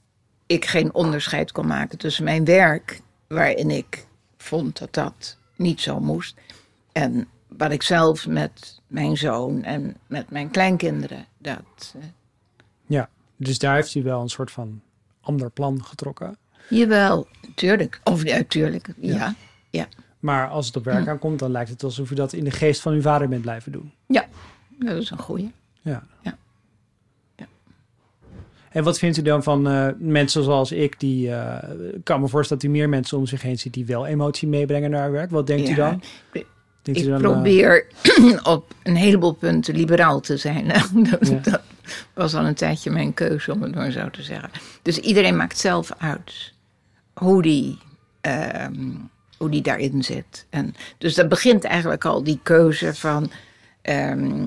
ik 0.47 0.65
geen 0.65 0.95
onderscheid 0.95 1.53
kon 1.53 1.67
maken 1.67 1.99
tussen 1.99 2.25
mijn 2.25 2.45
werk, 2.45 3.01
waarin 3.29 3.71
ik 3.71 4.07
vond 4.37 4.79
dat 4.79 4.95
dat 4.95 5.39
niet 5.57 5.81
zo 5.81 6.01
moest, 6.01 6.37
en 6.93 7.29
wat 7.49 7.71
ik 7.71 7.83
zelf 7.83 8.27
met 8.27 8.81
mijn 8.87 9.17
zoon 9.17 9.63
en 9.63 9.97
met 10.07 10.31
mijn 10.31 10.51
kleinkinderen. 10.51 11.27
Dat, 11.45 11.95
eh, 11.97 12.03
Ja, 12.87 13.09
dus 13.37 13.59
daar 13.59 13.75
heeft 13.75 13.95
u 13.95 14.03
wel 14.03 14.21
een 14.21 14.29
soort 14.29 14.51
van 14.51 14.81
ander 15.21 15.51
plan 15.51 15.85
getrokken. 15.85 16.37
jawel, 16.71 17.27
tuurlijk. 17.55 18.01
Of 18.05 18.25
ja, 18.25 18.43
tuurlijk, 18.49 18.93
Ja. 19.01 19.15
ja. 19.17 19.35
ja. 19.71 19.87
Maar 20.19 20.49
als 20.49 20.67
het 20.67 20.77
op 20.77 20.85
werk 20.85 21.09
aankomt, 21.09 21.39
dan 21.39 21.51
lijkt 21.51 21.71
het 21.71 21.83
alsof 21.83 22.11
u 22.11 22.15
dat 22.15 22.33
in 22.33 22.45
de 22.45 22.51
geest 22.51 22.81
van 22.81 22.93
uw 22.93 23.01
vader 23.01 23.29
bent 23.29 23.43
blijven 23.43 23.73
doen. 23.73 23.93
Ja, 24.07 24.27
dat 24.79 24.97
is 25.03 25.11
een 25.11 25.19
goeie. 25.19 25.53
Ja. 25.81 26.03
Ja. 26.23 26.37
Ja. 27.37 27.47
En 28.71 28.85
wat 28.85 28.99
vindt 28.99 29.17
u 29.17 29.23
dan 29.23 29.43
van 29.43 29.69
eh, 29.69 29.89
mensen 29.99 30.43
zoals 30.45 30.73
ik, 30.73 31.01
die... 31.01 31.31
eh, 31.35 31.95
ik 31.95 32.05
kan 32.05 32.21
me 32.21 32.29
voorstellen 32.29 32.63
dat 32.63 32.73
u 32.73 32.75
meer 32.75 32.89
mensen 32.89 33.19
om 33.19 33.27
zich 33.27 33.43
heen 33.43 33.59
ziet 33.59 33.75
die 33.75 33.87
wel 33.87 34.07
emotie 34.07 34.49
meebrengen 34.49 34.91
naar 34.91 35.01
haar 35.01 35.13
werk. 35.13 35.31
Wat 35.31 35.47
denkt 35.47 35.69
u 35.69 35.75
dan? 35.75 36.03
Ik- 36.85 37.07
eh, 37.07 37.17
probeer 37.17 37.87
op 38.43 38.75
een 38.83 38.97
heleboel 38.97 39.33
punten 39.33 39.75
liberaal 39.77 40.21
te 40.21 40.37
zijn. 40.37 40.69
dat, 41.11 41.29
Ja. 41.29 41.39
dat 41.43 41.61
was 42.15 42.35
al 42.35 42.45
een 42.45 42.55
tijdje 42.55 42.91
mijn 42.91 43.15
keuze, 43.15 43.53
om 43.53 43.63
het 43.63 43.75
maar 43.75 43.91
zo 43.91 44.11
te 44.11 44.23
zeggen. 44.23 44.51
Dus 44.83 44.99
iedereen 44.99 45.37
maakt 45.37 45.59
zelf 45.59 45.91
uit 45.99 46.53
hoe 47.15 47.43
die, 47.43 47.79
ehm, 48.21 48.91
hoe 49.37 49.51
die 49.51 49.63
daarin 49.63 50.05
zit. 50.05 50.47
En 50.51 50.75
dus 50.99 51.15
dat 51.15 51.29
begint 51.29 51.65
eigenlijk 51.65 52.05
al 52.05 52.23
die 52.25 52.41
keuze 52.43 52.95
van... 52.95 53.31
ehm, 53.83 54.47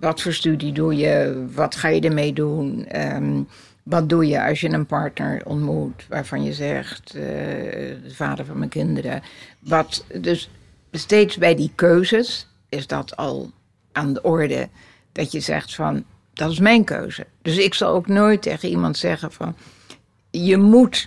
wat 0.00 0.22
voor 0.22 0.32
studie 0.32 0.72
doe 0.72 0.96
je? 0.96 1.44
Wat 1.54 1.76
ga 1.76 1.88
je 1.88 2.00
ermee 2.00 2.32
doen? 2.32 2.86
Ehm, 2.86 3.42
wat 3.82 4.08
doe 4.08 4.26
je 4.26 4.44
als 4.44 4.60
je 4.60 4.68
een 4.70 4.86
partner 4.86 5.40
ontmoet 5.44 6.06
waarvan 6.08 6.42
je 6.44 6.52
zegt, 6.52 7.14
eh, 7.14 7.22
de 8.02 8.10
vader 8.14 8.44
van 8.44 8.58
mijn 8.58 8.70
kinderen. 8.70 9.22
Wat, 9.58 10.04
dus 10.20 10.50
steeds 10.92 11.36
bij 11.36 11.54
die 11.54 11.72
keuzes 11.74 12.48
is 12.68 12.86
dat 12.86 13.16
al 13.16 13.50
aan 13.92 14.12
de 14.12 14.22
orde 14.22 14.68
dat 15.12 15.32
je 15.32 15.40
zegt 15.40 15.74
van, 15.74 16.04
dat 16.32 16.50
is 16.50 16.58
mijn 16.58 16.84
keuze. 16.84 17.26
Dus 17.42 17.56
ik 17.56 17.74
zal 17.74 17.92
ook 17.92 18.06
nooit 18.06 18.42
tegen 18.42 18.68
iemand 18.68 18.96
zeggen 18.96 19.32
van, 19.32 19.56
je 20.30 20.56
moet 20.56 21.06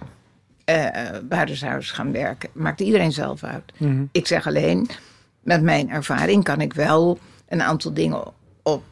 buitenshuis 1.23 1.91
gaan 1.91 2.11
werken. 2.11 2.49
Maakt 2.53 2.79
iedereen 2.79 3.11
zelf 3.11 3.43
uit. 3.43 3.71
mhm. 3.77 4.03
Ik 4.11 4.27
zeg 4.27 4.47
alleen, 4.47 4.89
met 5.41 5.61
mijn 5.61 5.89
ervaring 5.89 6.43
kan 6.43 6.61
ik 6.61 6.73
wel 6.73 7.19
een 7.47 7.61
aantal 7.61 7.93
dingen 7.93 8.23
op 8.63 8.83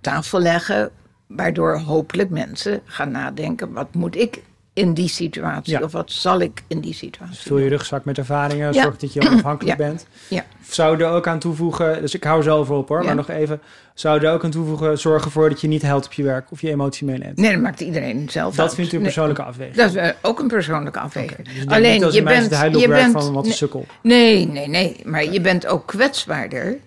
tafel 0.00 0.40
leggen, 0.40 0.90
waardoor 1.26 1.78
hopelijk 1.78 2.30
mensen 2.30 2.80
gaan 2.84 3.10
nadenken, 3.10 3.72
wat 3.72 3.94
moet 3.94 4.16
ik 4.16 4.42
in 4.74 4.94
die 4.94 5.08
situatie 5.08 5.72
Ja. 5.72 5.80
of 5.84 5.92
wat 5.92 6.12
zal 6.12 6.40
ik 6.40 6.62
in 6.66 6.80
die 6.80 6.94
situatie 6.94 7.36
Vul 7.46 7.58
je 7.58 7.68
rugzak 7.68 8.04
met 8.04 8.18
ervaringen, 8.18 8.74
zorg 8.74 8.96
dat 8.96 9.12
je 9.12 9.20
onafhankelijk 9.20 9.78
Ja. 9.80 9.86
bent. 9.86 10.06
Ja. 10.28 10.44
Zou 10.68 11.00
er 11.02 11.08
ook 11.08 11.26
aan 11.26 11.38
toevoegen, 11.38 12.00
dus 12.00 12.14
ik 12.14 12.24
hou 12.24 12.42
zelf 12.42 12.70
op 12.70 12.88
hoor, 12.88 13.04
maar 13.04 13.14
nog 13.14 13.28
even. 13.28 13.60
Zou 13.94 14.24
er 14.24 14.32
ook 14.32 14.44
aan 14.44 14.50
toevoegen, 14.50 14.98
zorg 14.98 15.24
ervoor 15.24 15.48
dat 15.48 15.60
je 15.60 15.68
niet 15.68 15.82
helpt 15.82 16.06
op 16.06 16.12
je 16.12 16.22
werk 16.22 16.50
of 16.50 16.60
je 16.60 16.70
emotie 16.70 17.06
meeneemt? 17.06 17.36
Nee, 17.36 17.52
dat 17.52 17.60
maakt 17.60 17.80
iedereen 17.80 18.28
zelf 18.30 18.54
dat 18.54 18.66
uit. 18.66 18.74
vindt 18.74 18.92
u 18.92 18.96
een 18.96 19.02
Nee, 19.02 19.12
persoonlijke 19.12 19.42
afweging? 19.42 19.76
dat 19.76 19.94
is 19.94 20.12
ook 20.22 20.38
een 20.40 20.48
persoonlijke 20.48 20.98
afweging. 20.98 21.46
Dus 21.46 21.54
denkt 21.54 21.72
Alleen, 21.72 22.00
je 22.00 22.12
je 22.12 22.22
bent- 22.22 22.50
je 22.80 22.88
bent- 22.88 23.12
van 23.12 23.32
wat 23.32 23.42
een 23.42 23.48
nee. 23.48 23.52
sukkel. 23.58 23.86
Nee, 24.02 24.46
nee, 24.46 24.68
nee. 24.68 24.96
Maar 25.04 25.24
je 25.24 25.40
bent 25.40 25.66
ook 25.66 25.86
kwetsbaarder. 25.86 26.78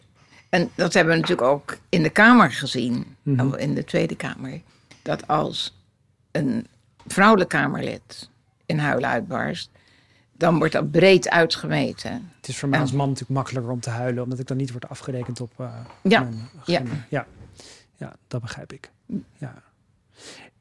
En 0.49 0.69
dat 0.75 0.93
hebben 0.93 1.13
we 1.13 1.19
natuurlijk 1.19 1.47
ook 1.47 1.77
in 1.89 2.03
de 2.03 2.09
Kamer 2.09 2.51
gezien, 2.51 3.05
Mhm. 3.23 3.53
in 3.55 3.73
de 3.73 3.83
Tweede 3.83 4.15
Kamer. 4.15 4.61
Dat 5.01 5.27
als 5.27 5.77
een 6.31 6.67
vrouwelijk 7.07 7.49
Kamerlid 7.49 8.29
in 8.65 8.77
huilen 8.77 9.09
uitbarst, 9.09 9.69
dan 10.33 10.57
wordt 10.57 10.73
dat 10.73 10.91
breed 10.91 11.29
uitgemeten. 11.29 12.31
Het 12.37 12.47
is 12.47 12.57
voor 12.57 12.69
mij 12.69 12.79
als 12.79 12.91
man 12.91 13.07
natuurlijk 13.07 13.33
makkelijker 13.39 13.71
om 13.71 13.79
te 13.79 13.89
huilen, 13.89 14.23
omdat 14.23 14.39
ik 14.39 14.47
dan 14.47 14.57
niet 14.57 14.71
word 14.71 14.89
afgerekend 14.89 15.41
op. 15.41 15.51
eh, 15.57 15.67
Ja, 16.01 16.19
mijn 16.21 16.49
ja. 16.65 16.81
ja. 17.09 17.25
Ja, 17.95 18.15
dat 18.27 18.41
begrijp 18.41 18.73
ik. 18.73 18.91
Ja. 19.37 19.53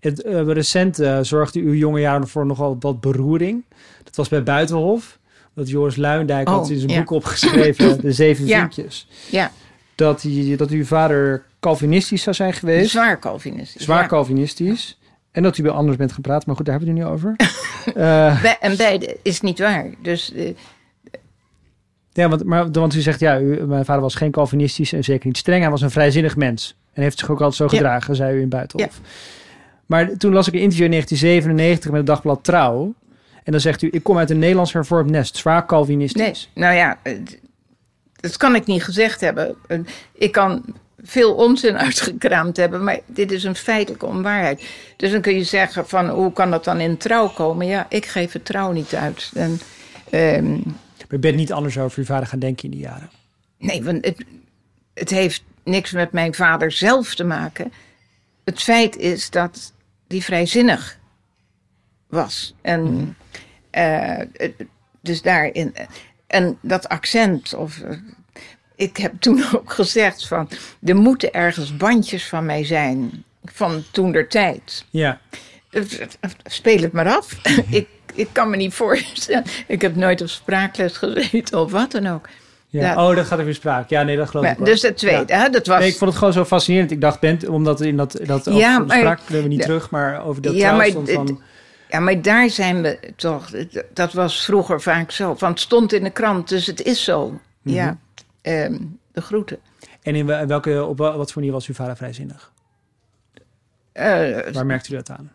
Het, 0.01 0.23
eh, 0.23 0.43
recent 0.43 0.99
eh, 0.99 1.19
zorgde 1.23 1.61
uw 1.61 1.73
jonge 1.75 2.01
jaren 2.01 2.29
voor 2.29 2.47
nogal 2.47 2.77
wat 2.81 3.01
beroering. 3.01 3.65
Dat 4.05 4.17
was 4.17 4.29
bij 4.29 4.43
Buitenhof. 4.43 5.19
Dat 5.55 5.69
Joris 5.69 5.97
Luindijk 5.97 6.49
had 6.49 6.65
Oh, 6.65 6.71
in 6.71 6.79
zijn 6.79 6.91
ja. 6.91 6.99
boek 6.99 7.11
opgeschreven, 7.11 8.01
De 8.01 8.13
Zeven 8.13 8.47
Ja. 8.47 8.59
Vinkjes. 8.59 9.09
Ja, 9.31 9.51
Dat, 9.95 10.23
hij, 10.23 10.57
dat 10.57 10.71
uw 10.71 10.85
vader 10.85 11.45
Calvinistisch 11.61 12.23
zou 12.23 12.37
zijn 12.37 12.53
geweest. 12.53 12.91
zwaar 12.91 13.19
Calvinistisch. 13.19 13.83
Zwaar. 13.83 14.07
Calvinistisch. 14.09 14.99
En 15.37 15.43
dat 15.43 15.59
u 15.59 15.63
bij 15.63 15.73
anders 15.73 15.97
bent 15.97 16.13
gepraat, 16.13 16.47
maar 16.47 16.57
goed, 16.57 16.67
daar 16.67 16.79
hebben 16.79 16.95
we 16.95 17.01
het 17.01 17.09
nu 17.09 17.15
over. 17.15 17.37
Be- 18.43 18.57
en 18.61 18.77
beide 18.77 19.17
is 19.23 19.41
niet 19.41 19.59
waar. 19.59 19.91
Dus 20.03 20.33
eh, 20.33 20.55
Ja, 22.13 22.29
want, 22.29 22.45
maar, 22.45 22.71
want 22.71 22.95
u 22.95 23.01
zegt, 23.01 23.21
ja, 23.21 23.41
u, 23.41 23.67
mijn 23.67 23.85
vader 23.85 24.03
was 24.03 24.15
geen 24.15 24.31
Calvinistisch 24.31 24.93
en 24.93 25.05
zeker 25.05 25.27
niet 25.27 25.37
streng. 25.37 25.61
Hij 25.63 25.71
was 25.71 25.81
een 25.83 25.91
vrijzinnig 25.91 26.37
mens. 26.37 26.77
En 26.93 27.03
heeft 27.03 27.19
zich 27.19 27.31
ook 27.31 27.41
altijd 27.41 27.57
zo 27.57 27.65
Ja. 27.65 27.71
gedragen, 27.71 28.17
zei 28.17 28.37
u 28.37 28.41
in 28.41 28.49
Buitenhof. 28.49 29.01
Maar 29.87 30.17
toen 30.17 30.33
las 30.33 30.47
ik 30.49 30.55
een 30.55 30.61
interview 30.61 30.85
in 30.85 30.91
1997 30.91 31.91
met 31.91 31.99
het 31.99 32.07
dagblad 32.07 32.45
Trouw. 32.45 32.95
En 33.45 33.53
dan 33.53 33.61
zegt 33.61 33.83
u, 33.83 33.89
ik 33.93 34.03
kom 34.03 34.19
uit 34.19 34.31
een 34.31 34.39
Nederlands 34.39 34.73
hervormd 34.73 35.11
nest, 35.11 35.37
zwaar 35.37 35.67
Calvinistisch. 35.67 36.51
nee, 36.55 36.65
nou 36.65 36.77
ja, 36.77 36.99
eh, 37.03 37.19
dat 38.21 38.37
kan 38.37 38.55
ik 38.55 38.67
niet 38.67 38.85
gezegd 38.85 39.21
hebben. 39.21 39.57
Ik 40.13 40.33
kan 40.33 40.65
veel 41.07 41.35
onzin 41.35 41.79
uitgekraamd 41.87 42.57
hebben, 42.57 42.85
maar 42.85 42.99
dit 43.07 43.33
is 43.33 43.45
een 43.45 43.57
feitelijke 43.57 44.07
onwaarheid. 44.07 44.65
Dus 44.97 45.11
dan 45.11 45.21
kun 45.21 45.35
je 45.35 45.45
zeggen 45.45 45.89
van 45.89 46.09
hoe 46.09 46.33
kan 46.33 46.51
dat 46.51 46.65
dan 46.65 46.81
in 46.81 46.97
trouw 46.97 47.29
komen? 47.29 47.67
Ja, 47.67 47.87
ik 47.89 48.07
geef 48.07 48.33
het 48.33 48.45
trouw 48.45 48.73
niet 48.73 48.95
uit. 48.95 49.31
En, 49.35 49.61
ehm, 50.11 50.51
maar 50.53 51.09
je 51.09 51.19
bent 51.19 51.37
niet 51.37 51.53
anders 51.53 51.79
over 51.79 52.01
je 52.01 52.07
vader 52.07 52.27
gaan 52.27 52.39
denken 52.39 52.65
in 52.65 52.71
die 52.71 52.81
jaren? 52.81 53.11
Nee, 53.59 53.83
want 53.83 54.05
het, 54.05 54.25
het 54.95 55.11
heeft 55.11 55.45
niks 55.65 55.93
met 55.93 56.13
mijn 56.13 56.35
vader 56.35 56.73
zelf 56.73 57.15
te 57.15 57.25
maken. 57.25 57.73
Het 58.45 58.63
feit 58.63 58.97
is 58.97 59.31
dat 59.31 59.73
die 60.07 60.25
vrijzinnig 60.25 60.99
was. 62.07 62.55
En 62.63 62.83
mm. 62.83 63.17
uh, 63.73 64.21
dus 65.01 65.23
daarin. 65.23 65.75
En 66.27 66.59
dat 66.61 66.89
accent, 66.89 67.55
of 67.55 67.83
ik 68.77 68.97
heb 68.97 69.13
toen 69.21 69.45
ook 69.55 69.73
gezegd 69.73 70.27
van, 70.27 70.49
er 70.83 70.97
moeten 70.97 71.33
ergens 71.33 71.77
bandjes 71.77 72.29
van 72.29 72.45
mij 72.45 72.65
zijn, 72.65 73.25
van 73.45 73.85
toen 73.91 74.13
der 74.13 74.29
tijd. 74.29 74.85
Ja. 74.91 75.21
Speel 76.45 76.81
het 76.81 76.93
maar 76.93 77.09
af. 77.09 77.39
ik, 77.71 77.89
ik 78.15 78.29
kan 78.33 78.51
me 78.51 78.57
niet 78.57 78.75
voorstellen. 78.75 79.45
Ik 79.67 79.83
heb 79.83 79.97
nooit 79.97 80.21
op 80.21 80.29
spraakles 80.29 80.97
gezeten 80.97 81.61
of 81.61 81.73
wat 81.73 81.91
dan 81.91 82.07
ook. 82.07 82.29
Ja. 82.69 83.09
oh, 83.09 83.17
dat 83.17 83.27
gaat 83.27 83.39
even 83.39 83.55
spraak. 83.55 83.89
Ja, 83.89 84.03
nee, 84.03 84.17
dat 84.17 84.29
geloof 84.31 84.47
ik. 84.47 84.65
Dus 84.65 84.83
het 84.83 84.97
tweede, 84.97 85.35
hè, 85.35 85.49
dat 85.49 85.67
was... 85.67 85.79
Nee, 85.79 85.89
ik 85.89 85.97
vond 85.97 86.11
het 86.11 86.19
gewoon 86.19 86.35
zo 86.35 86.45
fascinerend. 86.45 86.91
Ik 86.91 87.01
dacht, 87.01 87.21
bent, 87.21 87.49
omdat 87.49 87.81
in 87.81 87.97
dat, 87.97 88.19
dat 88.27 88.45
ja, 88.45 88.79
maar, 88.79 88.99
spraak, 88.99 89.21
we 89.27 89.37
niet 89.37 89.63
terug, 89.63 89.91
maar 89.91 90.25
over 90.25 90.43
dat 90.43 90.55
ja, 90.55 90.77
maar, 90.77 90.91
van... 90.91 91.41
Ja, 91.89 92.01
maar 92.01 92.23
daar 92.23 92.51
zijn 92.51 92.83
we 92.83 92.99
toch... 93.17 93.51
Dat 93.95 94.13
was 94.13 94.45
vroeger 94.45 94.81
vaak 94.81 95.11
zo. 95.11 95.35
Van 95.35 95.51
het 95.51 95.61
stond 95.61 95.93
in 95.93 96.05
de 96.05 96.11
krant, 96.11 96.49
dus 96.49 96.67
het 96.67 96.83
is 96.83 97.05
zo. 97.05 97.41
Ja. 97.63 97.99
Mhm. 98.47 98.55
Ehm, 98.55 98.85
de 99.13 99.21
groeten. 99.21 99.59
En 100.03 100.15
in 100.15 100.27
welke, 100.27 100.85
op 100.85 100.99
wat 100.99 101.33
voor 101.33 101.41
manier 101.41 101.53
was 101.53 101.67
uw 101.67 101.75
vader 101.75 101.97
vrijzinnig? 101.97 102.53
Uh, 103.95 104.53
Waar 104.53 104.67
merkt 104.67 104.89
u 104.89 104.95
dat 104.95 105.11
aan? 105.11 105.33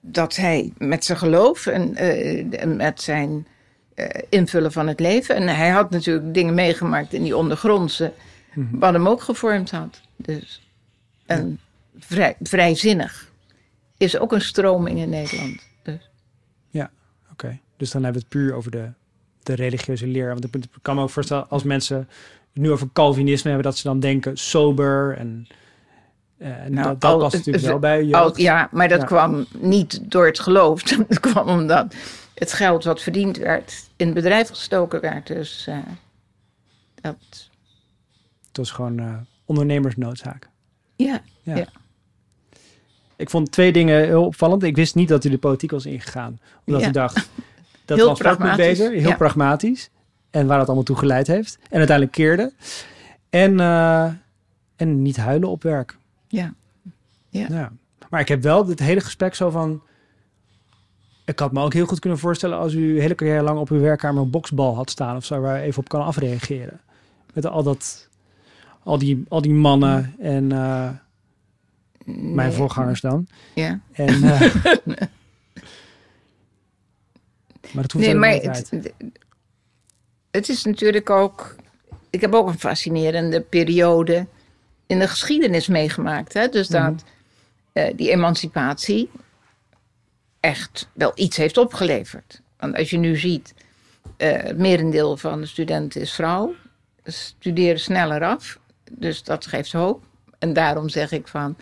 Dat 0.00 0.36
hij 0.36 0.72
met 0.78 1.04
zijn 1.04 1.18
geloof 1.18 1.66
en 1.66 2.04
uh, 2.04 2.76
met 2.76 3.02
zijn 3.02 3.46
uh, 3.94 4.06
invullen 4.28 4.72
van 4.72 4.86
het 4.86 5.00
leven. 5.00 5.36
En 5.36 5.48
hij 5.48 5.68
had 5.68 5.90
natuurlijk 5.90 6.34
dingen 6.34 6.54
meegemaakt 6.54 7.12
in 7.12 7.22
die 7.22 7.36
ondergrondse, 7.36 8.12
mm 8.54 8.78
wat 8.78 8.92
hem 8.92 9.08
ook 9.08 9.22
gevormd 9.22 9.70
had. 9.70 10.00
Dus, 10.16 10.68
en 11.26 11.60
vrij, 11.98 12.36
vrijzinnig 12.40 13.32
is 13.96 14.18
ook 14.18 14.32
een 14.32 14.40
stroming 14.40 14.98
in 14.98 15.08
Nederland. 15.08 15.66
Dus. 15.82 16.10
Ja, 16.68 16.90
oké. 17.30 17.58
Dus 17.76 17.90
dan 17.90 18.04
hebben 18.04 18.22
we 18.22 18.28
het 18.28 18.38
puur 18.38 18.54
over 18.54 18.70
de 18.70 18.92
de 19.42 19.54
religieuze 19.54 20.06
leer. 20.06 20.28
Want 20.28 20.44
ik 20.54 20.64
kan 20.82 20.96
me 20.96 21.02
ook 21.02 21.10
voorstellen 21.10 21.48
als 21.48 21.62
mensen 21.62 22.08
nu 22.52 22.70
over 22.70 22.88
Calvinisme 22.92 23.50
hebben, 23.50 23.70
dat 23.70 23.78
ze 23.78 23.88
dan 23.88 24.00
denken 24.00 24.36
sober 24.36 25.16
en. 25.16 25.46
Uh, 26.38 26.48
nou, 26.68 26.88
dat, 26.88 27.00
dat 27.00 27.20
was 27.20 27.32
natuurlijk 27.32 27.64
wel 27.64 27.78
bij 27.78 28.04
je. 28.04 28.32
Ja, 28.34 28.68
maar 28.72 28.88
dat 28.88 29.04
kwam 29.04 29.46
niet 29.58 30.10
door 30.10 30.26
het 30.26 30.40
geloof. 30.40 30.82
Dat 31.08 31.20
kwam 31.20 31.48
omdat 31.48 31.94
het 32.34 32.52
geld 32.52 32.84
wat 32.84 33.02
verdiend 33.02 33.36
werd 33.36 33.88
in 33.96 34.06
het 34.06 34.14
bedrijf 34.14 34.48
gestoken 34.48 35.00
werd. 35.00 35.26
Dus 35.26 35.66
uh, 35.68 35.78
dat. 37.00 37.16
Het 38.46 38.56
was 38.56 38.70
gewoon 38.70 39.00
uh, 39.00 39.14
ondernemersnoodzaak. 39.44 40.48
Ja, 40.96 41.20
ja, 41.42 41.56
ja. 41.56 41.66
Ik 43.16 43.30
vond 43.30 43.52
twee 43.52 43.72
dingen 43.72 44.04
heel 44.04 44.24
opvallend. 44.24 44.62
Ik 44.62 44.76
wist 44.76 44.94
niet 44.94 45.08
dat 45.08 45.24
u 45.24 45.30
de 45.30 45.38
politiek 45.38 45.70
was 45.70 45.86
ingegaan. 45.86 46.40
Omdat 46.64 46.82
u 46.82 46.90
dacht, 46.90 47.28
dat 47.84 47.98
heel 47.98 48.14
pragmatisch. 48.14 48.78
Beter, 48.78 48.90
heel 48.92 49.16
pragmatisch. 49.16 49.90
En 50.30 50.46
waar 50.46 50.58
dat 50.58 50.66
allemaal 50.66 50.84
toe 50.84 50.96
geleid 50.96 51.26
heeft. 51.26 51.58
En 51.70 51.78
uiteindelijk 51.78 52.16
keerde. 52.16 52.52
En, 53.30 53.52
uh, 53.52 54.04
en 54.76 55.02
niet 55.02 55.16
huilen 55.16 55.48
op 55.48 55.62
werk. 55.62 55.96
Ja. 56.28 56.54
ja. 57.28 57.46
ja. 57.48 57.72
Maar 58.10 58.20
ik 58.20 58.28
heb 58.28 58.42
wel 58.42 58.66
het 58.66 58.78
hele 58.78 59.00
gesprek 59.00 59.34
zo 59.34 59.50
van... 59.50 59.82
Ik 61.24 61.38
had 61.38 61.52
me 61.52 61.60
ook 61.62 61.72
heel 61.72 61.86
goed 61.86 61.98
kunnen 61.98 62.18
voorstellen 62.18 62.58
als 62.58 62.72
u 62.72 63.00
hele 63.00 63.14
carrière 63.14 63.42
lang 63.42 63.58
op 63.58 63.70
uw 63.70 63.80
werkkamer 63.80 64.22
een 64.22 64.30
boksbal 64.30 64.74
had 64.74 64.90
staan 64.90 65.16
of 65.16 65.24
zo, 65.24 65.40
waar 65.40 65.60
even 65.60 65.78
op 65.78 65.88
kan 65.88 66.04
afreageren. 66.04 66.80
Met 67.34 67.46
al 67.46 67.62
dat, 67.62 68.08
al 68.82 68.98
die, 68.98 69.24
al 69.28 69.40
die 69.40 69.52
mannen 69.52 70.14
en 70.18 70.50
uh, 70.50 70.88
mijn 72.34 72.52
voorgangers 72.52 73.00
dan. 73.00 73.26
Ja. 73.54 73.80
En, 73.92 74.24
uh, 74.24 74.40
Maar 77.72 77.82
het 77.82 77.92
hoeft 77.92 78.06
nee, 78.06 78.14
maar 78.14 78.30
het, 78.30 78.70
het 80.30 80.48
is 80.48 80.64
natuurlijk 80.64 81.10
ook. 81.10 81.56
Ik 82.10 82.20
heb 82.20 82.34
ook 82.34 82.48
een 82.48 82.58
fascinerende 82.58 83.40
periode 83.40 84.26
in 84.86 84.98
de 84.98 85.08
geschiedenis 85.08 85.66
meegemaakt. 85.66 86.32
Hè? 86.32 86.48
Dus 86.48 86.68
dat 86.68 87.04
uh, 87.72 87.86
die 87.96 88.10
emancipatie 88.10 89.10
echt 90.40 90.88
wel 90.92 91.12
iets 91.14 91.36
heeft 91.36 91.56
opgeleverd. 91.56 92.40
Want 92.56 92.76
als 92.76 92.90
je 92.90 92.98
nu 92.98 93.16
ziet, 93.16 93.54
uh, 94.18 94.32
het 94.32 94.58
merendeel 94.58 95.16
van 95.16 95.40
de 95.40 95.46
studenten 95.46 96.00
is 96.00 96.12
vrouw. 96.12 96.54
Studeren 97.04 97.80
sneller 97.80 98.24
af. 98.24 98.58
Dus 98.90 99.22
dat 99.22 99.46
geeft 99.46 99.72
hoop. 99.72 100.04
En 100.38 100.52
daarom 100.52 100.88
zeg 100.88 101.12
ik 101.12 101.28
van 101.28 101.56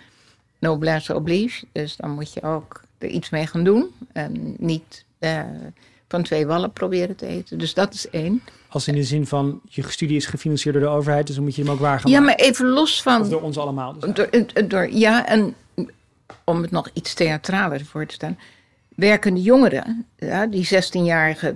noblesse 0.58 1.14
oblige. 1.14 1.66
Dus 1.72 1.96
dan 1.96 2.10
moet 2.10 2.32
je 2.32 2.42
ook 2.42 2.82
er 2.98 3.08
iets 3.08 3.30
mee 3.30 3.46
gaan 3.46 3.64
doen. 3.64 3.94
En 4.12 4.54
niet 4.58 5.04
uh, 5.20 5.42
van 6.10 6.22
twee 6.22 6.46
wallen 6.46 6.72
proberen 6.72 7.16
te 7.16 7.26
eten. 7.26 7.58
Dus 7.58 7.74
dat 7.74 7.94
is 7.94 8.10
één. 8.10 8.42
Als 8.68 8.88
in 8.88 8.94
de 8.94 9.02
zin 9.02 9.26
van 9.26 9.60
je 9.68 9.82
studie 9.90 10.16
is 10.16 10.26
gefinancierd 10.26 10.74
door 10.74 10.84
de 10.84 10.90
overheid, 10.90 11.26
dus 11.26 11.34
dan 11.34 11.44
moet 11.44 11.54
je 11.54 11.62
hem 11.62 11.70
ook 11.70 11.78
waar 11.78 12.00
gaan 12.00 12.10
Ja, 12.10 12.20
maar 12.20 12.34
even 12.34 12.66
los 12.66 13.02
van. 13.02 13.20
Of 13.20 13.28
door 13.28 13.42
ons 13.42 13.58
allemaal. 13.58 13.98
Dus 13.98 14.12
door, 14.14 14.68
door, 14.68 14.90
ja, 14.90 15.26
en 15.26 15.54
om 16.44 16.62
het 16.62 16.70
nog 16.70 16.90
iets 16.92 17.14
theatraler 17.14 17.84
voor 17.84 18.06
te 18.06 18.14
stellen. 18.14 18.38
Werkende 18.88 19.42
jongeren, 19.42 20.06
ja, 20.16 20.46
die 20.46 20.68
16-jarige, 20.74 21.54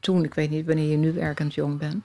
toen, 0.00 0.24
ik 0.24 0.34
weet 0.34 0.50
niet 0.50 0.66
wanneer 0.66 0.90
je 0.90 0.96
nu 0.96 1.12
werkend 1.12 1.54
jong 1.54 1.78
bent. 1.78 2.04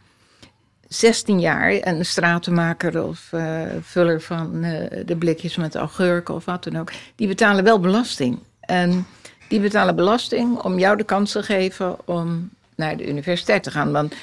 16 0.87 1.39
jaar 1.39 1.71
en 1.71 1.97
een 1.97 2.05
stratenmaker 2.05 3.03
of 3.03 3.31
uh, 3.31 3.61
vuller 3.81 4.21
van 4.21 4.63
uh, 4.63 4.87
de 5.05 5.15
blikjes 5.15 5.55
met 5.55 5.75
augurken 5.75 6.33
of 6.33 6.45
wat 6.45 6.63
dan 6.63 6.77
ook. 6.77 6.91
Die 7.15 7.27
betalen 7.27 7.63
wel 7.63 7.79
belasting. 7.79 8.39
En 8.59 9.05
die 9.51 9.59
betalen 9.59 9.95
belasting 9.95 10.59
om 10.59 10.79
jou 10.79 10.97
de 10.97 11.03
kans 11.03 11.31
te 11.31 11.43
geven 11.43 12.07
om 12.07 12.49
naar 12.75 12.97
de 12.97 13.07
universiteit 13.07 13.63
te 13.63 13.71
gaan. 13.71 13.91
Want 13.91 14.13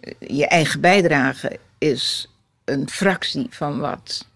eh, 0.00 0.12
je 0.18 0.46
eigen 0.46 0.80
bijdrage 0.80 1.58
is 1.78 2.28
een 2.64 2.88
fractie 2.88 3.46
van 3.50 3.78
wat 3.78 4.26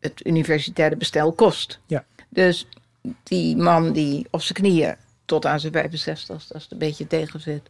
het 0.00 0.26
universitaire 0.26 0.96
bestel 0.96 1.32
kost. 1.32 1.78
Ja. 1.86 2.04
Dus 2.28 2.66
die 3.22 3.56
man 3.56 3.92
die 3.92 4.26
op 4.30 4.42
zijn 4.42 4.58
knieën 4.58 4.96
tot 5.24 5.46
aan 5.46 5.60
zijn 5.60 5.72
65, 5.72 6.54
als 6.54 6.62
het 6.62 6.72
een 6.72 6.78
beetje 6.78 7.06
tegenzit, 7.06 7.62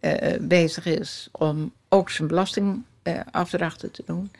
uh, 0.00 0.16
bezig 0.40 0.86
is 0.86 1.28
om 1.32 1.72
ook 1.88 2.10
zijn 2.10 2.28
belastingafdrachten 2.28 3.88
uh, 3.88 3.94
te 3.94 4.02
doen, 4.06 4.30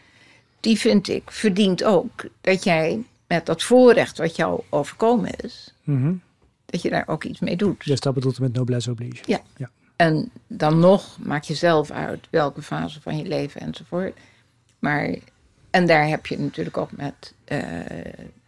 die 0.60 0.78
vind 0.78 1.08
ik 1.08 1.30
verdient 1.30 1.84
ook 1.84 2.24
dat 2.40 2.64
jij 2.64 3.04
met 3.26 3.46
dat 3.46 3.62
voorrecht 3.62 4.18
wat 4.18 4.36
jou 4.36 4.62
overkomen 4.70 5.30
is, 5.36 5.74
mm 5.82 6.24
dat 6.66 6.82
je 6.82 6.90
daar 6.90 7.04
ook 7.06 7.24
iets 7.24 7.40
mee 7.40 7.56
doet. 7.56 7.84
Dus 7.84 8.00
dat 8.00 8.14
bedoelt 8.14 8.40
met 8.40 8.52
noblesse 8.52 8.90
oblige. 8.90 9.22
Ja. 9.26 9.40
ja. 9.56 9.70
En 9.96 10.30
dan 10.46 10.78
nog 10.78 11.18
maak 11.18 11.42
je 11.42 11.54
zelf 11.54 11.90
uit 11.90 12.26
welke 12.30 12.62
fase 12.62 13.00
van 13.00 13.16
je 13.16 13.24
leven 13.24 13.60
enzovoort. 13.60 14.16
Maar, 14.78 15.14
en 15.70 15.86
daar 15.86 16.08
heb 16.08 16.26
je 16.26 16.38
natuurlijk 16.38 16.76
ook 16.76 16.92
met 16.92 17.34
uh, 17.48 17.58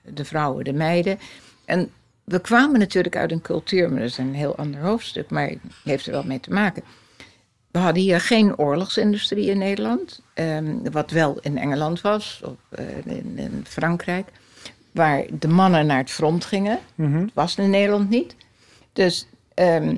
de 0.05 0.25
vrouwen, 0.25 0.65
de 0.65 0.73
meiden. 0.73 1.19
En 1.65 1.91
we 2.25 2.41
kwamen 2.41 2.79
natuurlijk 2.79 3.17
uit 3.17 3.33
een 3.33 3.43
cultuur, 3.43 3.91
maar 3.91 4.01
dat 4.01 4.09
is 4.09 4.19
een 4.19 4.35
heel 4.35 4.57
ander 4.57 4.81
hoofdstuk, 4.81 5.31
maar 5.31 5.53
heeft 5.85 6.07
er 6.07 6.13
wel 6.13 6.25
mee 6.25 6.41
te 6.41 6.51
maken. 6.51 6.83
We 7.71 7.79
hadden 7.79 8.03
hier 8.03 8.21
geen 8.21 8.59
oorlogsindustrie 8.59 9.51
in 9.51 9.59
Nederland, 9.59 10.23
um, 10.35 10.91
wat 10.91 11.11
wel 11.11 11.39
in 11.41 11.59
Engeland 11.59 12.01
was, 12.01 12.41
of 12.45 12.79
uh, 12.79 13.17
in, 13.17 13.39
in 13.39 13.65
Frankrijk 13.69 14.29
waar 14.99 15.25
de 15.39 15.49
mannen 15.49 15.87
naar 15.87 15.99
het 15.99 16.11
front 16.11 16.45
gingen. 16.45 16.79
Mm 16.95 17.21
Dat 17.21 17.31
was 17.35 17.57
in 17.57 17.71
Nederland 17.71 18.11
niet. 18.11 18.37
Dus 18.93 19.27
ehm, 19.55 19.97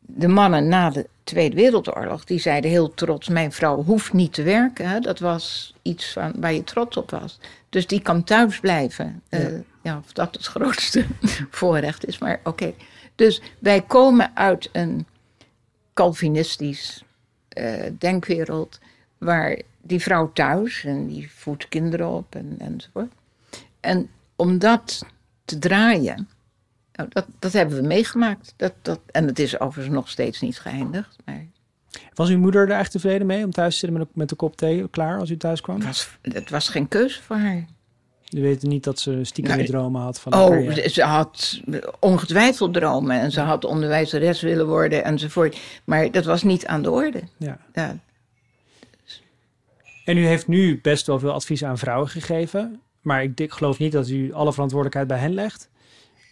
de 0.00 0.28
mannen 0.28 0.68
na 0.68 0.90
de 0.90 1.08
Tweede 1.24 1.56
Wereldoorlog, 1.56 2.24
die 2.24 2.40
zeiden 2.40 2.70
heel 2.70 2.94
trots: 2.94 3.28
Mijn 3.28 3.52
vrouw 3.52 3.82
hoeft 3.82 4.12
niet 4.12 4.32
te 4.32 4.42
werken. 4.42 5.02
Dat 5.02 5.18
was 5.18 5.74
iets 5.82 6.12
van, 6.12 6.32
waar 6.36 6.52
je 6.52 6.64
trots 6.64 6.96
op 6.96 7.10
was. 7.10 7.38
Dus 7.68 7.86
die 7.86 8.00
kan 8.00 8.24
thuis 8.24 8.60
blijven. 8.60 9.22
Ja, 9.28 9.38
uh, 9.38 9.58
ja 9.82 9.98
of 10.04 10.12
dat 10.12 10.34
het 10.34 10.46
grootste 10.54 11.04
voorrecht 11.50 12.06
is, 12.06 12.18
maar 12.18 12.40
oké. 12.44 12.74
Dus 13.14 13.42
wij 13.58 13.82
komen 13.82 14.36
uit 14.36 14.68
een 14.72 15.06
Calvinistisch 15.94 17.04
uh, 17.58 17.82
denkwereld 17.98 18.78
waar 19.18 19.60
die 19.82 20.00
vrouw 20.00 20.32
thuis 20.32 20.84
en 20.84 21.06
die 21.06 21.30
voedt 21.30 21.68
kinderen 21.68 22.08
op 22.08 22.34
en, 22.34 22.56
enzovoort. 22.58 23.12
En 23.82 24.08
om 24.36 24.58
dat 24.58 25.06
te 25.44 25.58
draaien, 25.58 26.28
nou, 26.92 27.08
dat, 27.12 27.26
dat 27.38 27.52
hebben 27.52 27.76
we 27.76 27.86
meegemaakt. 27.86 28.54
Dat, 28.56 28.72
dat, 28.82 29.00
en 29.10 29.26
het 29.26 29.38
is 29.38 29.60
overigens 29.60 29.94
nog 29.94 30.08
steeds 30.08 30.40
niet 30.40 30.58
geëindigd. 30.58 31.16
Maar 31.24 31.46
Was 32.14 32.28
uw 32.28 32.38
moeder 32.38 32.70
er 32.70 32.78
echt 32.78 32.90
tevreden 32.90 33.26
mee 33.26 33.44
om 33.44 33.50
thuis 33.50 33.72
te 33.72 33.78
zitten 33.86 33.98
met, 33.98 34.08
met 34.16 34.28
de 34.28 34.34
kop 34.34 34.56
thee 34.56 34.88
klaar 34.88 35.18
als 35.18 35.30
u 35.30 35.36
thuis 35.36 35.60
kwam? 35.60 35.76
Het 35.76 35.84
was, 35.86 36.08
het 36.22 36.50
was 36.50 36.68
geen 36.68 36.88
keuze 36.88 37.22
voor 37.22 37.36
haar. 37.36 37.64
U 38.36 38.40
weet 38.42 38.62
niet 38.62 38.84
dat 38.84 38.98
ze 38.98 39.18
stiekem 39.22 39.56
Nee. 39.56 39.66
dromen 39.66 40.00
had 40.00 40.20
van 40.20 40.34
Oh, 40.34 40.46
carrière. 40.48 40.88
ze 40.88 41.02
had 41.02 41.60
ongetwijfeld 42.00 42.74
dromen 42.74 43.20
en 43.20 43.30
ze 43.30 43.40
had 43.40 43.64
onderwijzeres 43.64 44.40
willen 44.40 44.66
worden 44.66 45.04
enzovoort. 45.04 45.58
Maar 45.84 46.10
dat 46.10 46.24
was 46.24 46.42
niet 46.42 46.66
aan 46.66 46.82
de 46.82 46.90
orde. 46.90 47.22
Ja. 47.36 47.58
Ja. 47.72 47.96
En 50.04 50.16
u 50.16 50.26
heeft 50.26 50.48
nu 50.48 50.80
best 50.80 51.06
wel 51.06 51.18
veel 51.18 51.32
advies 51.32 51.64
aan 51.64 51.78
vrouwen 51.78 52.08
gegeven. 52.08 52.80
Maar 53.02 53.22
ik, 53.22 53.52
geloof 53.52 53.78
niet 53.78 53.92
dat 53.92 54.08
u 54.08 54.32
alle 54.32 54.52
verantwoordelijkheid 54.52 55.08
bij 55.08 55.18
hen 55.18 55.34
legt. 55.34 55.68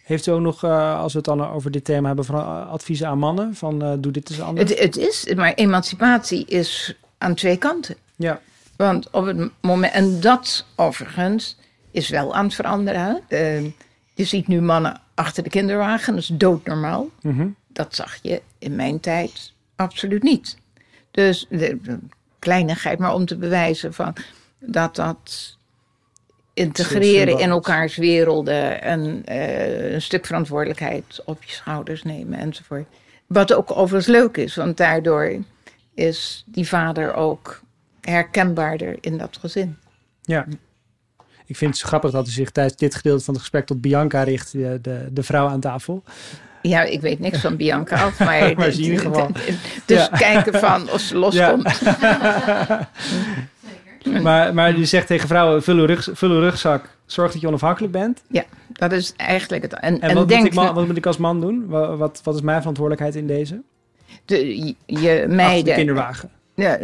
Heeft 0.03 0.27
u 0.27 0.31
ook 0.31 0.39
nog, 0.39 0.63
eh, 0.63 0.99
als 0.99 1.11
we 1.11 1.17
het 1.17 1.27
dan 1.27 1.47
over 1.47 1.71
dit 1.71 1.85
thema 1.85 2.07
hebben, 2.07 2.25
van, 2.25 2.35
eh, 2.35 2.69
adviezen 2.69 3.07
aan 3.07 3.17
mannen? 3.17 3.55
Van 3.55 3.81
eh, 3.81 3.93
doe 3.99 4.11
dit 4.11 4.29
eens 4.29 4.41
anders? 4.41 4.69
Het, 4.69 4.79
het 4.79 4.97
is, 4.97 5.33
maar 5.35 5.53
emancipatie 5.53 6.45
is 6.45 6.95
aan 7.17 7.35
twee 7.35 7.57
kanten. 7.57 7.95
Ja, 8.15 8.41
Want 8.75 9.09
op 9.09 9.25
het 9.25 9.49
moment, 9.61 9.93
en 9.93 10.19
dat 10.19 10.65
overigens 10.75 11.57
is 11.91 12.09
wel 12.09 12.35
aan 12.35 12.45
het 12.45 12.53
veranderen. 12.55 13.01
hè. 13.27 13.37
Eh, 13.37 13.63
je 14.13 14.23
ziet 14.23 14.47
nu 14.47 14.61
mannen 14.61 15.01
achter 15.13 15.43
de 15.43 15.49
kinderwagen, 15.49 16.13
dat 16.13 16.21
is 16.21 16.31
doodnormaal. 16.33 17.09
Mhm. 17.21 17.47
Dat 17.67 17.95
zag 17.95 18.17
je 18.21 18.41
in 18.59 18.75
mijn 18.75 18.99
tijd 18.99 19.53
absoluut 19.75 20.23
niet. 20.23 20.57
Dus 21.11 21.45
de, 21.49 21.77
de 21.83 21.99
kleinigheid, 22.39 22.99
maar 22.99 23.13
om 23.13 23.25
te 23.25 23.37
bewijzen 23.37 23.93
van 23.93 24.13
dat 24.59 24.95
dat 24.95 25.57
integreren 26.53 27.39
in 27.39 27.49
elkaars 27.49 27.95
werelden 27.95 28.81
en 28.81 29.21
eh, 29.25 29.93
een 29.93 30.01
stuk 30.01 30.25
verantwoordelijkheid 30.25 31.21
op 31.25 31.43
je 31.43 31.51
schouders 31.53 32.03
nemen 32.03 32.39
enzovoort. 32.39 32.85
Wat 33.27 33.53
ook 33.53 33.71
overigens 33.71 34.07
leuk 34.15 34.37
is, 34.37 34.55
want 34.55 34.77
daardoor 34.77 35.35
is 35.95 36.43
die 36.47 36.67
vader 36.67 37.13
ook 37.13 37.61
herkenbaarder 38.01 38.97
in 39.01 39.17
dat 39.17 39.37
gezin. 39.39 39.77
ja. 40.21 40.45
Ik 41.45 41.57
vind 41.57 41.71
het 41.71 41.79
zo 41.79 41.87
grappig 41.87 42.11
dat 42.11 42.27
u 42.27 42.31
zich 42.31 42.49
tijdens 42.51 42.75
dit 42.77 42.95
gedeelte 42.95 43.23
van 43.23 43.33
het 43.33 43.41
gesprek 43.43 43.65
tot 43.65 43.81
Bianca 43.81 44.23
richt, 44.23 44.51
de, 44.51 44.79
de, 44.81 45.07
de 45.11 45.23
vrouw 45.23 45.47
aan 45.47 45.59
tafel. 45.59 46.03
Ja, 46.61 46.81
ik 46.81 47.01
weet 47.01 47.19
niks 47.19 47.39
van 47.39 47.55
Bianca 47.55 48.03
af, 48.03 48.19
maar, 48.19 48.53
Maar 48.57 48.67
in 48.67 48.79
ieder 48.79 48.99
geval. 48.99 49.29
dus 49.85 49.97
Ja. 49.99 50.07
kijken 50.07 50.59
van 50.59 50.89
of 50.91 51.01
ze 51.01 51.17
loskomt. 51.17 51.81
Maar, 54.21 54.53
maar 54.53 54.75
u 54.75 54.85
zegt 54.85 55.07
tegen 55.07 55.27
vrouwen, 55.27 55.63
vul 55.63 55.75
uw, 55.77 55.85
rug, 55.85 56.09
vul 56.13 56.29
uw 56.29 56.39
rugzak, 56.39 56.97
zorg 57.05 57.31
dat 57.31 57.41
je 57.41 57.47
onafhankelijk 57.47 57.93
bent. 57.93 58.21
Ja, 58.27 58.43
dat 58.69 58.91
is 58.91 59.13
eigenlijk 59.15 59.63
het. 59.63 59.73
En, 59.73 59.79
En, 60.01 60.09
en, 60.09 60.15
wat, 60.15 60.27
denk, 60.27 60.39
moet 60.41 60.49
ik, 60.49 60.55
man- 60.55 60.73
wat 60.73 60.87
moet 60.87 60.97
ik 60.97 61.05
als 61.05 61.17
man 61.17 61.41
doen? 61.41 61.67
Wa- 61.67 61.95
Wat, 61.95 62.21
wat 62.23 62.35
is 62.35 62.41
mijn 62.41 62.59
verantwoordelijkheid 62.59 63.15
in 63.15 63.27
deze? 63.27 63.61
de, 64.25 64.57
je- 64.57 64.75
Achter 64.87 65.27
de 65.29 65.35
meiden, 65.35 65.73
kinderwagen. 65.75 66.29
ja, 66.55 66.79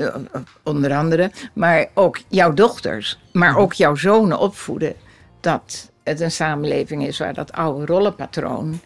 onder 0.64 0.94
andere, 0.96 1.32
maar 1.54 1.86
ook 1.94 2.20
jouw 2.28 2.54
dochters, 2.54 3.20
maar 3.34 3.58
ook 3.58 3.74
jouw 3.74 3.96
zonen 3.96 4.40
opvoeden. 4.40 4.94
Dat 5.40 5.92
het 6.04 6.20
een 6.20 6.32
samenleving 6.32 7.08
is 7.08 7.18
waar 7.18 7.34
dat 7.34 7.52
oude 7.52 7.86
rollenpatroon 7.86 8.80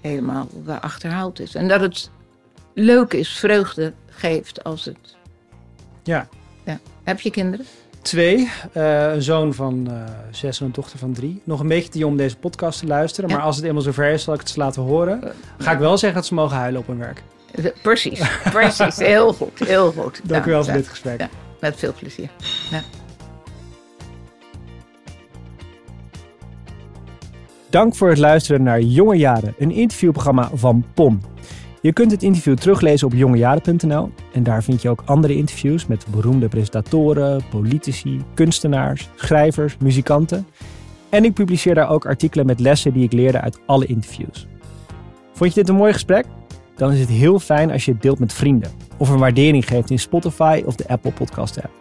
helemaal 0.00 0.48
achterhaald 0.80 1.40
is. 1.40 1.54
En 1.54 1.68
dat 1.68 1.80
het 1.80 2.10
leuk 2.74 3.12
is, 3.12 3.28
vreugde 3.38 3.92
geeft 4.10 4.64
als 4.64 4.84
het. 4.84 5.16
Ja. 6.02 6.28
Heb 7.08 7.20
je 7.20 7.30
kinderen? 7.30 7.66
Twee, 8.02 8.50
eh, 8.72 9.12
een 9.12 9.22
zoon 9.22 9.54
van 9.54 9.86
eh, 9.90 10.02
zes 10.30 10.60
en 10.60 10.66
een 10.66 10.72
dochter 10.72 10.98
van 10.98 11.12
drie. 11.12 11.40
Nog 11.44 11.60
een 11.60 11.68
beetje 11.68 11.88
te 11.88 11.98
jong 11.98 12.12
om 12.12 12.18
deze 12.18 12.36
podcast 12.36 12.78
te 12.78 12.86
luisteren. 12.86 13.30
Ja. 13.30 13.36
Maar 13.36 13.44
als 13.44 13.56
het 13.56 13.64
eenmaal 13.64 13.82
zover 13.82 14.10
is, 14.10 14.22
zal 14.22 14.34
ik 14.34 14.40
het 14.40 14.48
ze 14.50 14.58
laten 14.58 14.82
horen. 14.82 15.32
Ga 15.58 15.72
ik 15.72 15.78
wel 15.78 15.98
zeggen 15.98 16.18
dat 16.18 16.26
ze 16.26 16.34
mogen 16.34 16.56
huilen 16.56 16.80
op 16.80 16.86
hun 16.86 16.98
werk. 16.98 17.22
Precies, 17.82 18.20
precies. 18.42 18.96
Heel 18.96 19.32
goed, 19.32 19.58
heel 19.58 19.92
goed. 19.92 20.20
Dank 20.24 20.44
Ja, 20.44 20.50
u 20.50 20.52
wel 20.52 20.62
voor 20.64 20.72
ja, 20.72 20.78
dit 20.78 20.88
gesprek. 20.88 21.20
ja. 21.20 21.28
Met 21.60 21.76
veel 21.76 21.92
plezier. 21.98 22.28
Ja. 22.70 22.80
Dank 27.70 27.96
voor 27.96 28.08
het 28.08 28.18
luisteren 28.18 28.62
naar 28.62 28.80
Jonge 28.80 29.16
Jaren, 29.16 29.54
een 29.58 29.70
interviewprogramma 29.70 30.50
van 30.54 30.84
POM. 30.94 31.20
Je 31.80 31.92
kunt 31.92 32.10
het 32.10 32.22
interview 32.22 32.56
teruglezen 32.56 33.06
op 33.06 33.12
jongejaren.nl 33.12 34.10
en 34.32 34.42
daar 34.42 34.62
vind 34.62 34.82
je 34.82 34.88
ook 34.88 35.02
andere 35.04 35.34
interviews 35.34 35.86
met 35.86 36.06
beroemde 36.10 36.48
presentatoren, 36.48 37.42
politici, 37.50 38.20
kunstenaars, 38.34 39.08
schrijvers, 39.14 39.76
muzikanten. 39.80 40.46
En 41.08 41.24
ik 41.24 41.34
publiceer 41.34 41.74
daar 41.74 41.90
ook 41.90 42.06
artikelen 42.06 42.46
met 42.46 42.60
lessen 42.60 42.92
die 42.92 43.04
ik 43.04 43.12
leerde 43.12 43.40
uit 43.40 43.58
alle 43.66 43.86
interviews. 43.86 44.46
Vond 45.32 45.54
je 45.54 45.60
dit 45.60 45.68
een 45.68 45.74
mooi 45.74 45.92
gesprek? 45.92 46.24
Dan 46.76 46.92
is 46.92 47.00
het 47.00 47.08
heel 47.08 47.38
fijn 47.38 47.70
als 47.70 47.84
je 47.84 47.92
het 47.92 48.02
deelt 48.02 48.18
met 48.18 48.32
vrienden 48.32 48.70
of 48.96 49.08
een 49.08 49.18
waardering 49.18 49.68
geeft 49.68 49.90
in 49.90 49.98
Spotify 49.98 50.62
of 50.66 50.76
de 50.76 50.88
Apple 50.88 51.12
Podcast 51.12 51.62
app. 51.62 51.72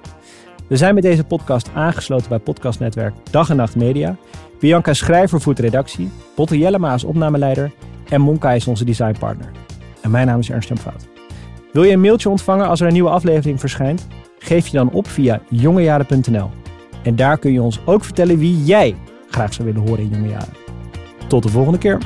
We 0.67 0.75
zijn 0.75 0.93
met 0.93 1.03
deze 1.03 1.23
podcast 1.23 1.69
aangesloten 1.73 2.29
bij 2.29 2.39
podcastnetwerk 2.39 3.13
Dag 3.31 3.49
en 3.49 3.55
Nacht 3.55 3.75
Media. 3.75 4.15
Bianca 4.59 4.93
Schrijver 4.93 5.41
voert 5.41 5.59
redactie, 5.59 6.09
Botte 6.35 6.57
Jellema 6.57 6.93
is 6.93 7.03
opnameleider 7.03 7.71
en 8.09 8.21
Monka 8.21 8.51
is 8.51 8.67
onze 8.67 8.85
designpartner. 8.85 9.66
Mijn 10.09 10.27
naam 10.27 10.39
is 10.39 10.49
Ernst 10.49 10.71
Fout. 10.79 11.07
Wil 11.71 11.83
je 11.83 11.91
een 11.91 12.01
mailtje 12.01 12.29
ontvangen 12.29 12.67
als 12.67 12.79
er 12.79 12.87
een 12.87 12.93
nieuwe 12.93 13.09
aflevering 13.09 13.59
verschijnt? 13.59 14.07
Geef 14.39 14.67
je 14.67 14.77
dan 14.77 14.89
op 14.89 15.07
via 15.07 15.41
jongejaren.nl. 15.49 16.49
En 17.03 17.15
daar 17.15 17.37
kun 17.37 17.51
je 17.51 17.61
ons 17.61 17.79
ook 17.85 18.03
vertellen 18.03 18.37
wie 18.37 18.63
jij 18.63 18.95
graag 19.29 19.53
zou 19.53 19.67
willen 19.67 19.87
horen 19.87 20.03
in 20.03 20.09
Jonge 20.09 20.29
Jaren. 20.29 20.53
Tot 21.27 21.43
de 21.43 21.49
volgende 21.49 21.77
keer. 21.77 21.97